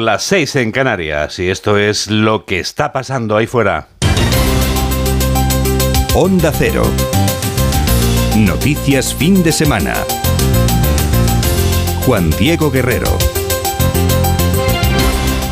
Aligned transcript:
Las 0.00 0.24
seis 0.24 0.56
en 0.56 0.72
Canarias 0.72 1.38
y 1.38 1.48
esto 1.48 1.78
es 1.78 2.10
lo 2.10 2.46
que 2.46 2.58
está 2.58 2.92
pasando 2.92 3.36
ahí 3.36 3.46
fuera. 3.46 3.86
Onda 6.14 6.52
Cero. 6.52 6.82
Noticias 8.36 9.14
fin 9.14 9.44
de 9.44 9.52
semana. 9.52 9.94
Juan 12.06 12.30
Diego 12.30 12.72
Guerrero. 12.72 13.06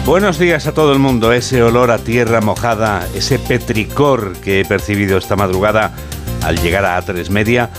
Buenos 0.05 0.41
días 0.41 0.67
a 0.67 0.75
todo 0.75 0.93
el 0.93 0.99
mundo. 0.99 1.33
Ese 1.33 1.63
olor 1.63 1.93
a 1.93 1.99
tierra 1.99 2.41
mojada, 2.41 3.07
ese 3.15 3.39
petricor 3.39 4.33
que 4.39 4.61
he 4.61 4.65
percibido 4.65 5.19
esta 5.19 5.37
madrugada 5.37 5.93
al 6.43 6.61
llegar 6.61 6.85
a 6.85 7.01
A3 7.01 7.31
Media, 7.31 7.71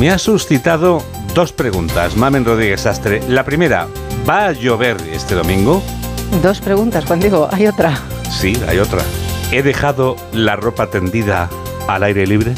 me 0.00 0.10
ha 0.10 0.18
suscitado 0.18 1.00
dos 1.34 1.52
preguntas. 1.52 2.16
Mamen 2.16 2.44
Rodríguez 2.44 2.86
Astre. 2.86 3.22
La 3.28 3.44
primera, 3.44 3.86
¿va 4.28 4.46
a 4.46 4.52
llover 4.52 4.96
este 5.12 5.36
domingo? 5.36 5.80
Dos 6.42 6.60
preguntas, 6.60 7.04
Juan 7.06 7.20
Diego. 7.20 7.48
¿Hay 7.50 7.66
otra? 7.66 7.98
Sí, 8.30 8.52
hay 8.68 8.78
otra. 8.78 9.00
¿He 9.50 9.62
dejado 9.62 10.16
la 10.32 10.56
ropa 10.56 10.88
tendida 10.88 11.48
al 11.88 12.02
aire 12.02 12.26
libre? 12.26 12.52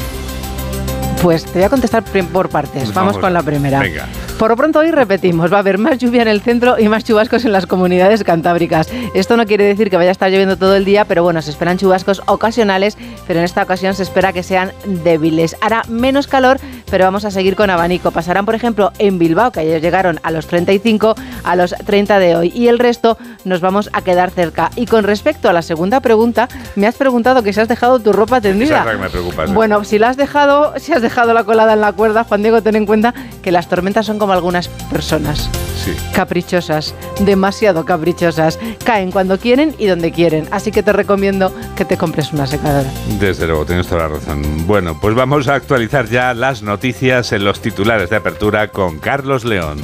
Pues 1.21 1.45
te 1.45 1.53
voy 1.53 1.63
a 1.63 1.69
contestar 1.69 2.03
por 2.03 2.49
partes. 2.49 2.93
Vamos, 2.93 2.95
Vamos, 2.95 3.17
con 3.19 3.33
la 3.33 3.41
primera. 3.41 3.79
venga. 3.79 4.07
Por 4.41 4.49
lo 4.49 4.57
pronto 4.57 4.79
hoy 4.79 4.89
repetimos, 4.89 5.53
va 5.53 5.57
a 5.57 5.59
haber 5.59 5.77
más 5.77 5.99
lluvia 5.99 6.23
en 6.23 6.27
el 6.27 6.41
centro 6.41 6.79
y 6.79 6.89
más 6.89 7.03
chubascos 7.03 7.45
en 7.45 7.51
las 7.51 7.67
comunidades 7.67 8.23
cantábricas. 8.23 8.89
Esto 9.13 9.37
no 9.37 9.45
quiere 9.45 9.65
decir 9.65 9.91
que 9.91 9.97
vaya 9.97 10.09
a 10.09 10.13
estar 10.13 10.31
lloviendo 10.31 10.57
todo 10.57 10.75
el 10.75 10.83
día, 10.83 11.05
pero 11.05 11.21
bueno, 11.21 11.43
se 11.43 11.51
esperan 11.51 11.77
chubascos 11.77 12.23
ocasionales, 12.25 12.97
pero 13.27 13.37
en 13.37 13.45
esta 13.45 13.61
ocasión 13.61 13.93
se 13.93 14.01
espera 14.01 14.33
que 14.33 14.41
sean 14.41 14.71
débiles. 15.03 15.55
Hará 15.61 15.83
menos 15.87 16.25
calor, 16.25 16.57
pero 16.89 17.05
vamos 17.05 17.23
a 17.23 17.29
seguir 17.29 17.55
con 17.55 17.69
abanico. 17.69 18.09
Pasarán, 18.09 18.47
por 18.47 18.55
ejemplo, 18.55 18.91
en 18.97 19.19
Bilbao, 19.19 19.51
que 19.51 19.59
ayer 19.59 19.79
llegaron 19.79 20.19
a 20.23 20.31
los 20.31 20.47
35, 20.47 21.13
a 21.43 21.55
los 21.55 21.75
30 21.85 22.17
de 22.17 22.35
hoy, 22.35 22.51
y 22.55 22.67
el 22.67 22.79
resto 22.79 23.19
nos 23.45 23.61
vamos 23.61 23.91
a 23.93 24.01
quedar 24.01 24.31
cerca. 24.31 24.71
Y 24.75 24.87
con 24.87 25.03
respecto 25.03 25.49
a 25.49 25.53
la 25.53 25.61
segunda 25.61 25.99
pregunta, 25.99 26.49
me 26.75 26.87
has 26.87 26.95
preguntado 26.95 27.43
que 27.43 27.53
si 27.53 27.59
has 27.59 27.67
dejado 27.67 27.99
tu 27.99 28.11
ropa 28.11 28.41
tendida. 28.41 28.81
Esa 28.81 28.97
me 28.97 29.07
preocupa, 29.07 29.45
sí. 29.45 29.53
Bueno, 29.53 29.83
si 29.83 29.99
la 29.99 30.09
has 30.09 30.17
dejado, 30.17 30.73
si 30.77 30.93
has 30.93 31.03
dejado 31.03 31.35
la 31.35 31.43
colada 31.43 31.73
en 31.73 31.81
la 31.81 31.93
cuerda, 31.93 32.23
Juan 32.23 32.41
Diego, 32.41 32.63
ten 32.63 32.75
en 32.75 32.87
cuenta 32.87 33.13
que 33.43 33.51
las 33.51 33.67
tormentas 33.67 34.07
son 34.07 34.17
como 34.17 34.30
algunas 34.31 34.67
personas. 34.67 35.49
Sí. 35.83 35.95
Caprichosas, 36.13 36.93
demasiado 37.19 37.85
caprichosas. 37.85 38.59
Caen 38.85 39.11
cuando 39.11 39.39
quieren 39.39 39.75
y 39.77 39.87
donde 39.87 40.11
quieren. 40.11 40.47
Así 40.51 40.71
que 40.71 40.83
te 40.83 40.93
recomiendo 40.93 41.51
que 41.75 41.85
te 41.85 41.97
compres 41.97 42.33
una 42.33 42.47
secadora. 42.47 42.89
Desde 43.19 43.47
luego, 43.47 43.65
tienes 43.65 43.87
toda 43.87 44.03
la 44.03 44.15
razón. 44.15 44.67
Bueno, 44.67 44.99
pues 44.99 45.15
vamos 45.15 45.47
a 45.47 45.55
actualizar 45.55 46.07
ya 46.07 46.33
las 46.33 46.61
noticias 46.61 47.31
en 47.31 47.45
los 47.45 47.61
titulares 47.61 48.09
de 48.09 48.17
apertura 48.17 48.67
con 48.69 48.99
Carlos 48.99 49.43
León. 49.43 49.81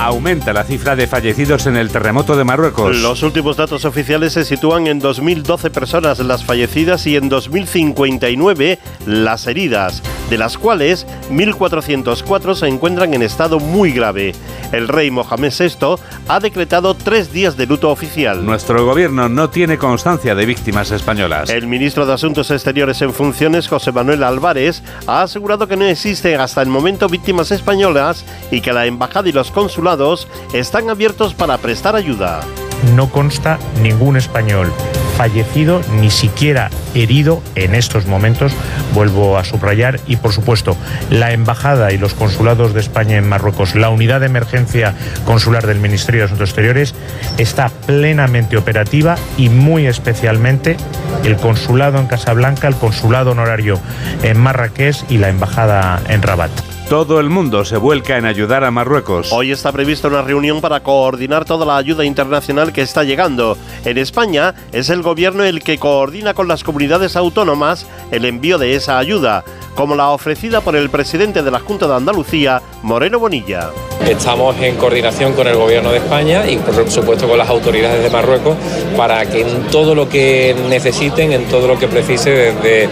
Aumenta 0.00 0.54
la 0.54 0.64
cifra 0.64 0.96
de 0.96 1.06
fallecidos 1.06 1.66
en 1.66 1.76
el 1.76 1.90
terremoto 1.90 2.34
de 2.34 2.42
Marruecos. 2.42 2.96
Los 2.96 3.22
últimos 3.22 3.58
datos 3.58 3.84
oficiales 3.84 4.32
se 4.32 4.46
sitúan 4.46 4.86
en 4.86 4.98
2.012 4.98 5.70
personas 5.70 6.18
las 6.20 6.42
fallecidas 6.42 7.06
y 7.06 7.16
en 7.16 7.30
2.059 7.30 8.78
las 9.04 9.46
heridas, 9.46 10.02
de 10.30 10.38
las 10.38 10.56
cuales 10.56 11.06
1.404 11.30 12.54
se 12.54 12.66
encuentran 12.66 13.12
en 13.12 13.20
estado 13.20 13.60
muy 13.60 13.92
grave. 13.92 14.32
El 14.72 14.88
rey 14.88 15.10
Mohamed 15.10 15.52
VI 15.52 15.96
ha 16.28 16.40
decretado 16.40 16.94
tres 16.94 17.30
días 17.30 17.58
de 17.58 17.66
luto 17.66 17.90
oficial. 17.90 18.46
Nuestro 18.46 18.86
gobierno 18.86 19.28
no 19.28 19.50
tiene 19.50 19.76
constancia 19.76 20.34
de 20.34 20.46
víctimas 20.46 20.92
españolas. 20.92 21.50
El 21.50 21.66
ministro 21.66 22.06
de 22.06 22.14
Asuntos 22.14 22.50
Exteriores 22.50 23.02
en 23.02 23.12
funciones, 23.12 23.68
José 23.68 23.92
Manuel 23.92 24.22
Álvarez, 24.22 24.82
ha 25.06 25.22
asegurado 25.22 25.68
que 25.68 25.76
no 25.76 25.84
existen 25.84 26.40
hasta 26.40 26.62
el 26.62 26.68
momento 26.68 27.06
víctimas 27.06 27.50
españolas 27.50 28.24
y 28.50 28.62
que 28.62 28.72
la 28.72 28.86
embajada 28.86 29.28
y 29.28 29.32
los 29.32 29.50
consulados 29.50 29.89
están 30.52 30.88
abiertos 30.90 31.34
para 31.34 31.58
prestar 31.58 31.96
ayuda. 31.96 32.40
no 32.94 33.10
consta 33.10 33.58
ningún 33.82 34.16
español 34.16 34.72
fallecido 35.20 35.82
ni 36.00 36.10
siquiera 36.10 36.70
herido 36.94 37.42
en 37.54 37.74
estos 37.74 38.06
momentos, 38.06 38.52
vuelvo 38.94 39.36
a 39.36 39.44
subrayar, 39.44 40.00
y 40.06 40.16
por 40.16 40.32
supuesto 40.32 40.78
la 41.10 41.32
Embajada 41.32 41.92
y 41.92 41.98
los 41.98 42.14
consulados 42.14 42.72
de 42.72 42.80
España 42.80 43.18
en 43.18 43.28
Marruecos, 43.28 43.74
la 43.74 43.90
unidad 43.90 44.20
de 44.20 44.26
emergencia 44.26 44.94
consular 45.26 45.66
del 45.66 45.78
Ministerio 45.78 46.22
de 46.22 46.24
Asuntos 46.24 46.48
Exteriores 46.48 46.94
está 47.36 47.68
plenamente 47.68 48.56
operativa 48.56 49.16
y 49.36 49.50
muy 49.50 49.86
especialmente 49.86 50.78
el 51.24 51.36
consulado 51.36 51.98
en 51.98 52.06
Casablanca, 52.06 52.66
el 52.66 52.76
consulado 52.76 53.32
honorario 53.32 53.78
en 54.22 54.40
Marrakech 54.40 55.04
y 55.10 55.18
la 55.18 55.28
Embajada 55.28 56.00
en 56.08 56.22
Rabat. 56.22 56.69
Todo 56.90 57.20
el 57.20 57.30
mundo 57.30 57.64
se 57.64 57.76
vuelca 57.76 58.18
en 58.18 58.24
ayudar 58.24 58.64
a 58.64 58.72
Marruecos. 58.72 59.32
Hoy 59.32 59.52
está 59.52 59.70
prevista 59.70 60.08
una 60.08 60.22
reunión 60.22 60.60
para 60.60 60.82
coordinar 60.82 61.44
toda 61.44 61.64
la 61.64 61.76
ayuda 61.76 62.04
internacional 62.04 62.72
que 62.72 62.82
está 62.82 63.04
llegando. 63.04 63.56
En 63.84 63.96
España 63.96 64.56
es 64.72 64.90
el 64.90 65.00
gobierno 65.00 65.44
el 65.44 65.62
que 65.62 65.78
coordina 65.78 66.34
con 66.34 66.48
las 66.48 66.64
comunidades 66.64 67.14
autónomas 67.14 67.86
el 68.10 68.24
envío 68.24 68.58
de 68.58 68.74
esa 68.74 68.98
ayuda, 68.98 69.44
como 69.76 69.94
la 69.94 70.08
ofrecida 70.08 70.62
por 70.62 70.74
el 70.74 70.90
presidente 70.90 71.44
de 71.44 71.52
la 71.52 71.60
Junta 71.60 71.86
de 71.86 71.94
Andalucía, 71.94 72.60
Moreno 72.82 73.20
Bonilla. 73.20 73.70
Estamos 74.06 74.56
en 74.60 74.76
coordinación 74.76 75.34
con 75.34 75.46
el 75.46 75.56
Gobierno 75.56 75.92
de 75.92 75.98
España 75.98 76.46
y 76.48 76.56
por 76.56 76.90
supuesto 76.90 77.28
con 77.28 77.38
las 77.38 77.48
autoridades 77.48 78.02
de 78.02 78.10
Marruecos 78.10 78.56
para 78.96 79.24
que 79.26 79.42
en 79.42 79.66
todo 79.68 79.94
lo 79.94 80.08
que 80.08 80.56
necesiten, 80.68 81.32
en 81.32 81.44
todo 81.44 81.68
lo 81.68 81.78
que 81.78 81.86
precise 81.86 82.30
desde 82.30 82.88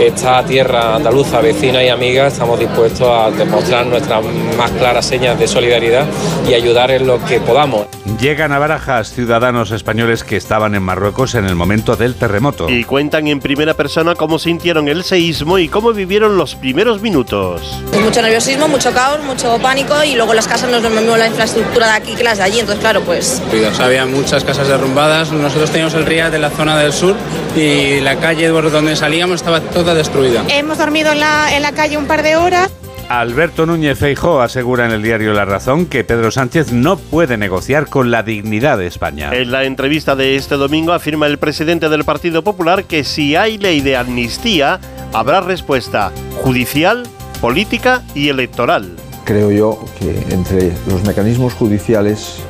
esta 0.00 0.44
tierra 0.44 0.96
andaluza, 0.96 1.40
vecina 1.40 1.82
y 1.82 1.88
amiga, 1.88 2.28
estamos 2.28 2.58
dispuestos 2.58 3.08
a 3.08 3.30
demostrar 3.30 3.86
nuestras 3.86 4.24
más 4.56 4.70
claras 4.72 5.04
señas 5.04 5.38
de 5.38 5.46
solidaridad 5.46 6.06
y 6.48 6.54
ayudar 6.54 6.90
en 6.90 7.06
lo 7.06 7.22
que 7.24 7.40
podamos. 7.40 7.86
Llegan 8.20 8.52
a 8.52 8.58
Barajas 8.58 9.12
ciudadanos 9.12 9.70
españoles 9.70 10.24
que 10.24 10.36
estaban 10.36 10.74
en 10.74 10.82
Marruecos 10.82 11.34
en 11.34 11.46
el 11.46 11.54
momento 11.54 11.96
del 11.96 12.14
terremoto. 12.14 12.68
Y 12.68 12.84
cuentan 12.84 13.26
en 13.26 13.40
primera 13.40 13.74
persona 13.74 14.14
cómo 14.14 14.38
sintieron 14.38 14.88
el 14.88 15.04
seísmo 15.04 15.58
y 15.58 15.68
cómo 15.68 15.92
vivieron 15.92 16.36
los 16.36 16.54
primeros 16.54 17.02
minutos. 17.02 17.82
Mucho 18.02 18.22
nerviosismo, 18.22 18.68
mucho 18.68 18.92
caos, 18.92 19.22
mucho 19.24 19.58
pánico 19.58 19.94
y 20.04 20.14
luego 20.14 20.32
las 20.44 20.60
casas 20.60 20.70
no 20.70 20.76
es 20.76 20.82
lo 20.82 20.90
mismo 20.90 21.16
la 21.16 21.26
infraestructura 21.26 21.86
de 21.86 21.92
aquí 21.92 22.14
que 22.14 22.22
las 22.22 22.36
de 22.36 22.44
allí, 22.44 22.60
entonces 22.60 22.82
claro, 22.82 23.00
pues. 23.00 23.40
Había 23.80 24.04
muchas 24.04 24.44
casas 24.44 24.68
derrumbadas. 24.68 25.32
Nosotros 25.32 25.70
teníamos 25.70 25.94
el 25.94 26.04
río 26.04 26.30
de 26.30 26.38
la 26.38 26.50
zona 26.50 26.76
del 26.76 26.92
sur 26.92 27.16
y 27.56 28.00
la 28.00 28.16
calle 28.16 28.50
por 28.50 28.70
donde 28.70 28.94
salíamos 28.94 29.36
estaba 29.36 29.60
toda 29.60 29.94
destruida. 29.94 30.44
Hemos 30.48 30.76
dormido 30.76 31.12
en 31.12 31.20
la, 31.20 31.56
en 31.56 31.62
la 31.62 31.72
calle 31.72 31.96
un 31.96 32.06
par 32.06 32.22
de 32.22 32.36
horas. 32.36 32.70
Alberto 33.08 33.64
Núñez 33.64 33.98
Feijó 33.98 34.42
asegura 34.42 34.84
en 34.84 34.92
el 34.92 35.02
diario 35.02 35.32
La 35.32 35.46
Razón 35.46 35.86
que 35.86 36.04
Pedro 36.04 36.30
Sánchez 36.30 36.72
no 36.72 36.98
puede 36.98 37.38
negociar 37.38 37.88
con 37.88 38.10
la 38.10 38.22
dignidad 38.22 38.76
de 38.76 38.86
España. 38.86 39.30
En 39.32 39.50
la 39.50 39.64
entrevista 39.64 40.14
de 40.14 40.36
este 40.36 40.56
domingo 40.56 40.92
afirma 40.92 41.26
el 41.26 41.38
presidente 41.38 41.88
del 41.88 42.04
Partido 42.04 42.44
Popular 42.44 42.84
que 42.84 43.02
si 43.02 43.34
hay 43.34 43.56
ley 43.56 43.80
de 43.80 43.96
amnistía, 43.96 44.78
habrá 45.14 45.40
respuesta 45.40 46.12
judicial, 46.42 47.06
política 47.40 48.02
y 48.14 48.28
electoral. 48.28 48.96
Creo 49.24 49.50
yo 49.50 49.78
que 49.98 50.10
entre 50.34 50.72
los 50.86 51.02
mecanismos 51.04 51.54
judiciales 51.54 52.40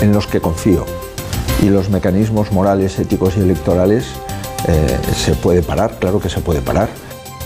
en 0.00 0.12
los 0.12 0.26
que 0.26 0.40
confío 0.40 0.84
y 1.62 1.68
los 1.68 1.88
mecanismos 1.88 2.50
morales, 2.50 2.98
éticos 2.98 3.36
y 3.36 3.40
electorales 3.40 4.06
eh, 4.66 4.98
se 5.14 5.34
puede 5.34 5.62
parar, 5.62 5.98
claro 6.00 6.18
que 6.18 6.28
se 6.28 6.40
puede 6.40 6.62
parar. 6.62 6.88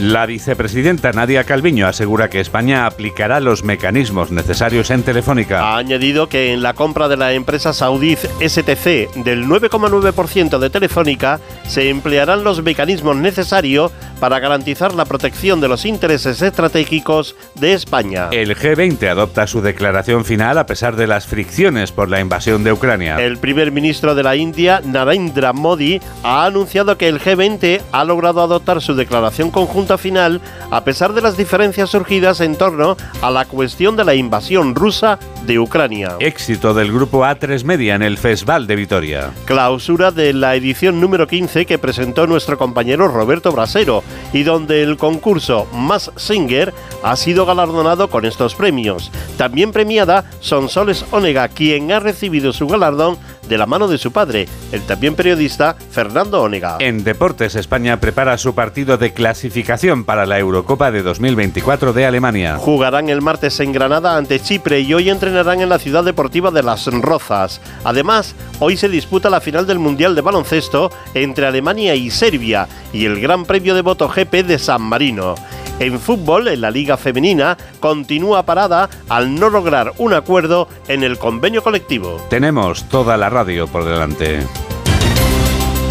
La 0.00 0.26
vicepresidenta 0.26 1.12
Nadia 1.12 1.44
Calviño 1.44 1.86
asegura 1.86 2.28
que 2.28 2.40
España 2.40 2.84
aplicará 2.84 3.38
los 3.38 3.62
mecanismos 3.62 4.32
necesarios 4.32 4.90
en 4.90 5.04
Telefónica. 5.04 5.60
Ha 5.60 5.76
añadido 5.76 6.28
que 6.28 6.52
en 6.52 6.64
la 6.64 6.74
compra 6.74 7.06
de 7.06 7.16
la 7.16 7.32
empresa 7.32 7.72
saudí 7.72 8.16
STC 8.16 9.14
del 9.22 9.46
9,9% 9.46 10.58
de 10.58 10.70
Telefónica 10.70 11.38
se 11.68 11.90
emplearán 11.90 12.42
los 12.42 12.60
mecanismos 12.64 13.14
necesarios 13.14 13.92
para 14.18 14.40
garantizar 14.40 14.94
la 14.94 15.04
protección 15.04 15.60
de 15.60 15.68
los 15.68 15.84
intereses 15.84 16.42
estratégicos 16.42 17.36
de 17.54 17.74
España. 17.74 18.30
El 18.32 18.56
G20 18.56 19.08
adopta 19.08 19.46
su 19.46 19.60
declaración 19.60 20.24
final 20.24 20.58
a 20.58 20.66
pesar 20.66 20.96
de 20.96 21.06
las 21.06 21.26
fricciones 21.26 21.92
por 21.92 22.10
la 22.10 22.18
invasión 22.18 22.64
de 22.64 22.72
Ucrania. 22.72 23.16
El 23.20 23.38
primer 23.38 23.70
ministro 23.70 24.16
de 24.16 24.24
la 24.24 24.34
India, 24.34 24.80
Narendra 24.84 25.52
Modi, 25.52 26.00
ha 26.24 26.46
anunciado 26.46 26.98
que 26.98 27.06
el 27.06 27.20
G20 27.20 27.80
ha 27.92 28.04
logrado 28.04 28.42
adoptar 28.42 28.80
su 28.80 28.94
declaración 28.94 29.50
conjunta 29.50 29.83
final 29.98 30.40
a 30.70 30.82
pesar 30.84 31.12
de 31.12 31.20
las 31.20 31.36
diferencias 31.36 31.90
surgidas 31.90 32.40
en 32.40 32.56
torno 32.56 32.96
a 33.20 33.30
la 33.30 33.44
cuestión 33.44 33.96
de 33.96 34.04
la 34.04 34.14
invasión 34.14 34.74
rusa 34.74 35.18
de 35.46 35.58
Ucrania. 35.58 36.16
Éxito 36.20 36.74
del 36.74 36.92
grupo 36.92 37.20
A3 37.20 37.64
Media 37.64 37.94
en 37.94 38.02
el 38.02 38.16
Festival 38.16 38.66
de 38.66 38.76
Vitoria. 38.76 39.30
Clausura 39.44 40.10
de 40.10 40.32
la 40.32 40.54
edición 40.54 41.00
número 41.00 41.26
15 41.26 41.66
que 41.66 41.78
presentó 41.78 42.26
nuestro 42.26 42.56
compañero 42.56 43.08
Roberto 43.08 43.52
Brasero 43.52 44.02
y 44.32 44.42
donde 44.42 44.82
el 44.82 44.96
concurso 44.96 45.68
Más 45.72 46.10
Singer 46.16 46.72
ha 47.02 47.16
sido 47.16 47.46
galardonado 47.46 48.08
con 48.08 48.24
estos 48.24 48.54
premios. 48.54 49.10
También 49.36 49.72
premiada 49.72 50.24
Sonsoles 50.40 51.04
Onega, 51.10 51.48
quien 51.48 51.92
ha 51.92 52.00
recibido 52.00 52.52
su 52.52 52.66
galardón 52.66 53.18
de 53.48 53.58
la 53.58 53.66
mano 53.66 53.88
de 53.88 53.98
su 53.98 54.12
padre, 54.12 54.48
el 54.72 54.82
también 54.82 55.14
periodista 55.14 55.76
Fernando 55.90 56.42
Onega. 56.42 56.76
En 56.80 57.04
Deportes, 57.04 57.54
España 57.54 58.00
prepara 58.00 58.38
su 58.38 58.54
partido 58.54 58.98
de 58.98 59.12
clasificación 59.12 60.04
para 60.04 60.26
la 60.26 60.38
Eurocopa 60.38 60.90
de 60.90 61.02
2024 61.02 61.92
de 61.92 62.06
Alemania. 62.06 62.56
Jugarán 62.56 63.08
el 63.08 63.20
martes 63.20 63.60
en 63.60 63.72
Granada 63.72 64.16
ante 64.16 64.40
Chipre 64.40 64.80
y 64.80 64.94
hoy 64.94 65.10
entrenan 65.10 65.34
estrenarán 65.34 65.62
en 65.62 65.68
la 65.68 65.78
ciudad 65.78 66.04
deportiva 66.04 66.50
de 66.50 66.62
Las 66.62 66.86
Rozas. 66.86 67.60
Además, 67.82 68.36
hoy 68.60 68.76
se 68.76 68.88
disputa 68.88 69.30
la 69.30 69.40
final 69.40 69.66
del 69.66 69.78
Mundial 69.78 70.14
de 70.14 70.20
Baloncesto 70.20 70.90
entre 71.14 71.46
Alemania 71.46 71.94
y 71.94 72.10
Serbia 72.10 72.68
y 72.92 73.06
el 73.06 73.20
Gran 73.20 73.46
Premio 73.46 73.74
de 73.74 73.82
MotoGP 73.82 74.32
de 74.44 74.58
San 74.58 74.82
Marino. 74.82 75.34
En 75.78 75.98
fútbol, 75.98 76.48
en 76.48 76.60
la 76.60 76.70
Liga 76.70 76.96
Femenina, 76.96 77.56
continúa 77.80 78.44
parada 78.44 78.88
al 79.08 79.34
no 79.34 79.50
lograr 79.50 79.92
un 79.98 80.14
acuerdo 80.14 80.68
en 80.88 81.02
el 81.02 81.18
convenio 81.18 81.62
colectivo. 81.62 82.20
Tenemos 82.30 82.88
toda 82.88 83.16
la 83.16 83.28
radio 83.28 83.66
por 83.66 83.84
delante. 83.84 84.40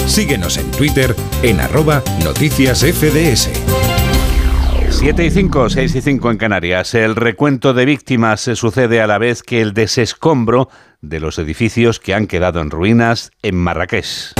Síguenos 0.07 0.57
en 0.57 0.69
Twitter 0.71 1.15
en 1.41 1.59
arroba 1.59 2.01
noticias 2.23 2.79
FDS. 2.79 3.49
7 4.89 5.25
y 5.25 5.31
5, 5.31 5.69
6 5.69 5.95
y 5.95 6.01
5 6.01 6.31
en 6.31 6.37
Canarias. 6.37 6.93
El 6.93 7.15
recuento 7.15 7.73
de 7.73 7.85
víctimas 7.85 8.41
se 8.41 8.55
sucede 8.55 9.01
a 9.01 9.07
la 9.07 9.17
vez 9.17 9.43
que 9.43 9.61
el 9.61 9.73
desescombro 9.73 10.69
de 11.01 11.19
los 11.19 11.39
edificios 11.39 11.99
que 11.99 12.13
han 12.13 12.27
quedado 12.27 12.61
en 12.61 12.69
ruinas 12.69 13.31
en 13.41 13.55
Marrakech. 13.55 14.33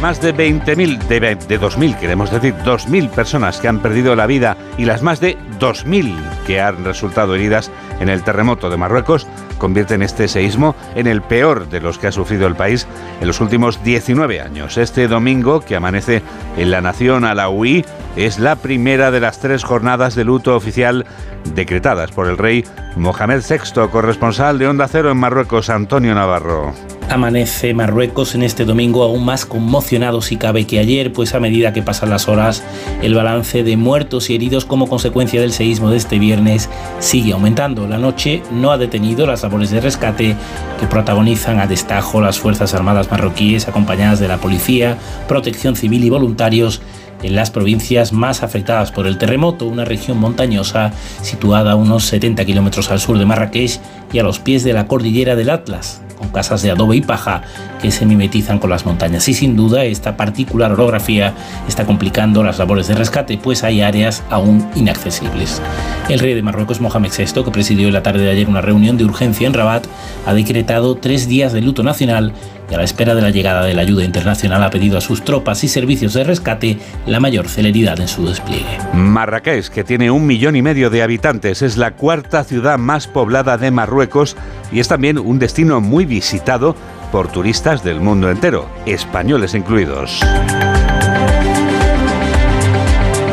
Más 0.00 0.20
de 0.20 0.34
20.000, 0.34 0.98
de, 1.08 1.20
de 1.20 1.60
2.000, 1.60 1.98
queremos 1.98 2.30
decir, 2.30 2.54
2.000 2.64 3.10
personas 3.10 3.58
que 3.58 3.68
han 3.68 3.80
perdido 3.80 4.16
la 4.16 4.26
vida 4.26 4.56
y 4.78 4.84
las 4.84 5.02
más 5.02 5.20
de 5.20 5.36
2.000 5.58 6.14
que 6.46 6.60
han 6.60 6.84
resultado 6.84 7.34
heridas 7.34 7.70
en 8.00 8.08
el 8.08 8.22
terremoto 8.22 8.70
de 8.70 8.76
Marruecos 8.76 9.26
convierten 9.58 10.02
este 10.02 10.26
seísmo 10.26 10.74
en 10.94 11.06
el 11.06 11.22
peor 11.22 11.68
de 11.68 11.80
los 11.80 11.98
que 11.98 12.06
ha 12.06 12.12
sufrido 12.12 12.46
el 12.46 12.56
país 12.56 12.86
en 13.20 13.26
los 13.26 13.40
últimos 13.40 13.84
19 13.84 14.40
años. 14.40 14.78
Este 14.78 15.06
domingo, 15.06 15.60
que 15.60 15.76
amanece 15.76 16.22
en 16.56 16.70
la 16.70 16.80
nación 16.80 17.24
Alaouí, 17.24 17.84
es 18.16 18.38
la 18.38 18.56
primera 18.56 19.10
de 19.10 19.20
las 19.20 19.38
tres 19.38 19.62
jornadas 19.62 20.14
de 20.14 20.24
luto 20.24 20.56
oficial 20.56 21.06
decretadas 21.54 22.10
por 22.10 22.26
el 22.26 22.38
rey 22.38 22.64
Mohamed 22.96 23.42
VI, 23.48 23.88
corresponsal 23.92 24.58
de 24.58 24.66
Onda 24.66 24.88
Cero 24.88 25.10
en 25.10 25.18
Marruecos, 25.18 25.70
Antonio 25.70 26.14
Navarro. 26.14 26.99
Amanece 27.10 27.74
Marruecos 27.74 28.36
en 28.36 28.44
este 28.44 28.64
domingo 28.64 29.02
aún 29.02 29.24
más 29.24 29.44
conmocionado 29.44 30.22
si 30.22 30.36
cabe 30.36 30.64
que 30.64 30.78
ayer, 30.78 31.12
pues 31.12 31.34
a 31.34 31.40
medida 31.40 31.72
que 31.72 31.82
pasan 31.82 32.08
las 32.08 32.28
horas, 32.28 32.62
el 33.02 33.14
balance 33.14 33.64
de 33.64 33.76
muertos 33.76 34.30
y 34.30 34.36
heridos 34.36 34.64
como 34.64 34.88
consecuencia 34.88 35.40
del 35.40 35.52
seísmo 35.52 35.90
de 35.90 35.96
este 35.96 36.20
viernes 36.20 36.70
sigue 37.00 37.32
aumentando. 37.32 37.88
La 37.88 37.98
noche 37.98 38.44
no 38.52 38.70
ha 38.70 38.78
detenido 38.78 39.26
las 39.26 39.42
labores 39.42 39.72
de 39.72 39.80
rescate 39.80 40.36
que 40.78 40.86
protagonizan 40.86 41.58
a 41.58 41.66
destajo 41.66 42.20
las 42.20 42.38
Fuerzas 42.38 42.74
Armadas 42.74 43.10
marroquíes 43.10 43.66
acompañadas 43.66 44.20
de 44.20 44.28
la 44.28 44.38
policía, 44.38 44.96
protección 45.26 45.74
civil 45.74 46.04
y 46.04 46.10
voluntarios 46.10 46.80
en 47.24 47.34
las 47.34 47.50
provincias 47.50 48.12
más 48.12 48.44
afectadas 48.44 48.92
por 48.92 49.08
el 49.08 49.18
terremoto, 49.18 49.66
una 49.66 49.84
región 49.84 50.18
montañosa 50.18 50.92
situada 51.22 51.72
a 51.72 51.76
unos 51.76 52.04
70 52.04 52.44
kilómetros 52.44 52.88
al 52.92 53.00
sur 53.00 53.18
de 53.18 53.26
Marrakech 53.26 53.80
y 54.12 54.20
a 54.20 54.22
los 54.22 54.38
pies 54.38 54.62
de 54.62 54.74
la 54.74 54.86
cordillera 54.86 55.34
del 55.34 55.50
Atlas, 55.50 56.02
con 56.20 56.28
casas 56.28 56.60
de 56.60 56.70
adobe 56.70 56.96
y 56.96 57.00
paja 57.00 57.42
que 57.80 57.90
se 57.90 58.04
mimetizan 58.04 58.58
con 58.58 58.68
las 58.70 58.84
montañas. 58.84 59.26
Y 59.28 59.34
sin 59.34 59.56
duda 59.56 59.84
esta 59.84 60.16
particular 60.16 60.70
orografía 60.70 61.32
está 61.66 61.86
complicando 61.86 62.44
las 62.44 62.58
labores 62.58 62.86
de 62.88 62.94
rescate, 62.94 63.38
pues 63.38 63.64
hay 63.64 63.80
áreas 63.80 64.22
aún 64.28 64.68
inaccesibles. 64.76 65.62
El 66.10 66.18
rey 66.18 66.34
de 66.34 66.42
Marruecos, 66.42 66.80
Mohamed 66.80 67.10
VI, 67.16 67.42
que 67.42 67.50
presidió 67.50 67.90
la 67.90 68.02
tarde 68.02 68.24
de 68.24 68.30
ayer 68.30 68.48
una 68.48 68.60
reunión 68.60 68.98
de 68.98 69.04
urgencia 69.04 69.46
en 69.46 69.54
Rabat, 69.54 69.86
ha 70.26 70.34
decretado 70.34 70.94
tres 70.94 71.26
días 71.26 71.52
de 71.52 71.62
luto 71.62 71.82
nacional 71.82 72.34
y 72.70 72.74
a 72.74 72.78
la 72.78 72.84
espera 72.84 73.14
de 73.14 73.22
la 73.22 73.30
llegada 73.30 73.64
de 73.64 73.74
la 73.74 73.82
ayuda 73.82 74.04
internacional 74.04 74.62
ha 74.62 74.70
pedido 74.70 74.96
a 74.96 75.00
sus 75.00 75.24
tropas 75.24 75.64
y 75.64 75.68
servicios 75.68 76.14
de 76.14 76.24
rescate 76.24 76.78
la 77.06 77.20
mayor 77.20 77.48
celeridad 77.48 78.00
en 78.00 78.08
su 78.08 78.26
despliegue. 78.26 78.78
Marrakech, 78.94 79.68
que 79.68 79.84
tiene 79.84 80.10
un 80.10 80.26
millón 80.26 80.56
y 80.56 80.62
medio 80.62 80.90
de 80.90 81.02
habitantes, 81.02 81.62
es 81.62 81.76
la 81.76 81.92
cuarta 81.92 82.44
ciudad 82.44 82.78
más 82.78 83.08
poblada 83.08 83.58
de 83.58 83.70
Marruecos 83.70 84.36
y 84.72 84.80
es 84.80 84.88
también 84.88 85.18
un 85.18 85.38
destino 85.38 85.80
muy 85.80 86.04
visitado 86.04 86.76
por 87.10 87.28
turistas 87.28 87.82
del 87.82 88.00
mundo 88.00 88.30
entero, 88.30 88.68
españoles 88.86 89.54
incluidos. 89.54 90.20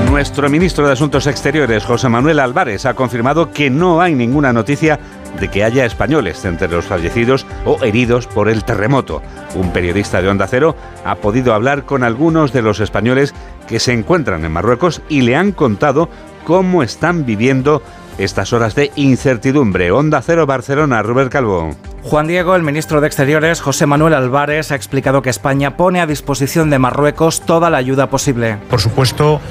Nuestro 0.10 0.50
ministro 0.50 0.88
de 0.88 0.94
Asuntos 0.94 1.28
Exteriores, 1.28 1.84
José 1.84 2.10
Manuel 2.10 2.40
Álvarez, 2.40 2.88
ha 2.88 2.96
confirmado 2.96 3.52
que 3.52 3.70
no 3.70 4.02
hay 4.02 4.16
ninguna 4.16 4.52
noticia 4.52 5.00
de 5.40 5.50
que 5.50 5.64
haya 5.64 5.86
españoles 5.86 6.44
entre 6.46 6.68
los 6.68 6.86
fallecidos 6.86 7.46
o 7.66 7.84
heridos 7.84 8.28
por 8.28 8.50
el 8.50 8.64
terremoto. 8.64 9.22
Un 9.56 9.72
periodista 9.72 10.22
de 10.22 10.30
Onda 10.30 10.48
Cero 10.48 10.76
ha 11.06 11.16
podido 11.16 11.54
hablar 11.54 11.86
con 11.86 12.04
algunos 12.04 12.54
de 12.54 12.62
los 12.62 12.80
españoles 12.80 13.34
que 13.68 13.80
se 13.80 13.94
encuentran 13.94 14.44
en 14.46 14.52
Marruecos 14.52 15.02
y 15.10 15.22
le 15.22 15.36
han 15.36 15.52
contado 15.52 16.10
cómo 16.44 16.84
están 16.84 17.26
viviendo 17.26 17.82
estas 18.18 18.54
horas 18.54 18.76
de 18.76 18.92
incertidumbre. 18.96 19.92
Onda 19.92 20.22
Cero 20.22 20.46
Barcelona, 20.46 21.04
Robert 21.04 21.32
Calvo. 21.32 21.76
Juan 22.10 22.26
Diego, 22.26 22.56
el 22.56 22.64
ministro 22.64 23.02
de 23.02 23.08
Exteriores, 23.08 23.60
José 23.60 23.86
Manuel 23.86 24.14
Álvarez, 24.14 24.72
ha 24.72 24.76
explicado 24.76 25.22
que 25.22 25.30
España 25.30 25.76
pone 25.76 26.00
a 26.00 26.08
disposición 26.08 26.70
de 26.70 26.80
Marruecos 26.80 27.42
toda 27.42 27.70
la 27.70 27.80
ayuda 27.80 28.10
posible. 28.10 28.56
Por 28.70 28.80
supuesto, 28.80 29.42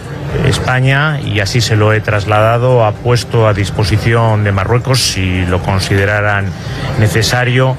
España, 0.47 1.21
y 1.21 1.41
así 1.41 1.61
se 1.61 1.77
lo 1.77 1.93
he 1.93 2.01
trasladado, 2.01 2.87
ha 2.87 2.93
puesto 2.93 3.47
a 3.47 3.53
disposición 3.53 4.43
de 4.43 4.53
Marruecos, 4.53 5.03
si 5.03 5.45
lo 5.45 5.61
consideraran 5.61 6.47
necesario, 6.99 7.77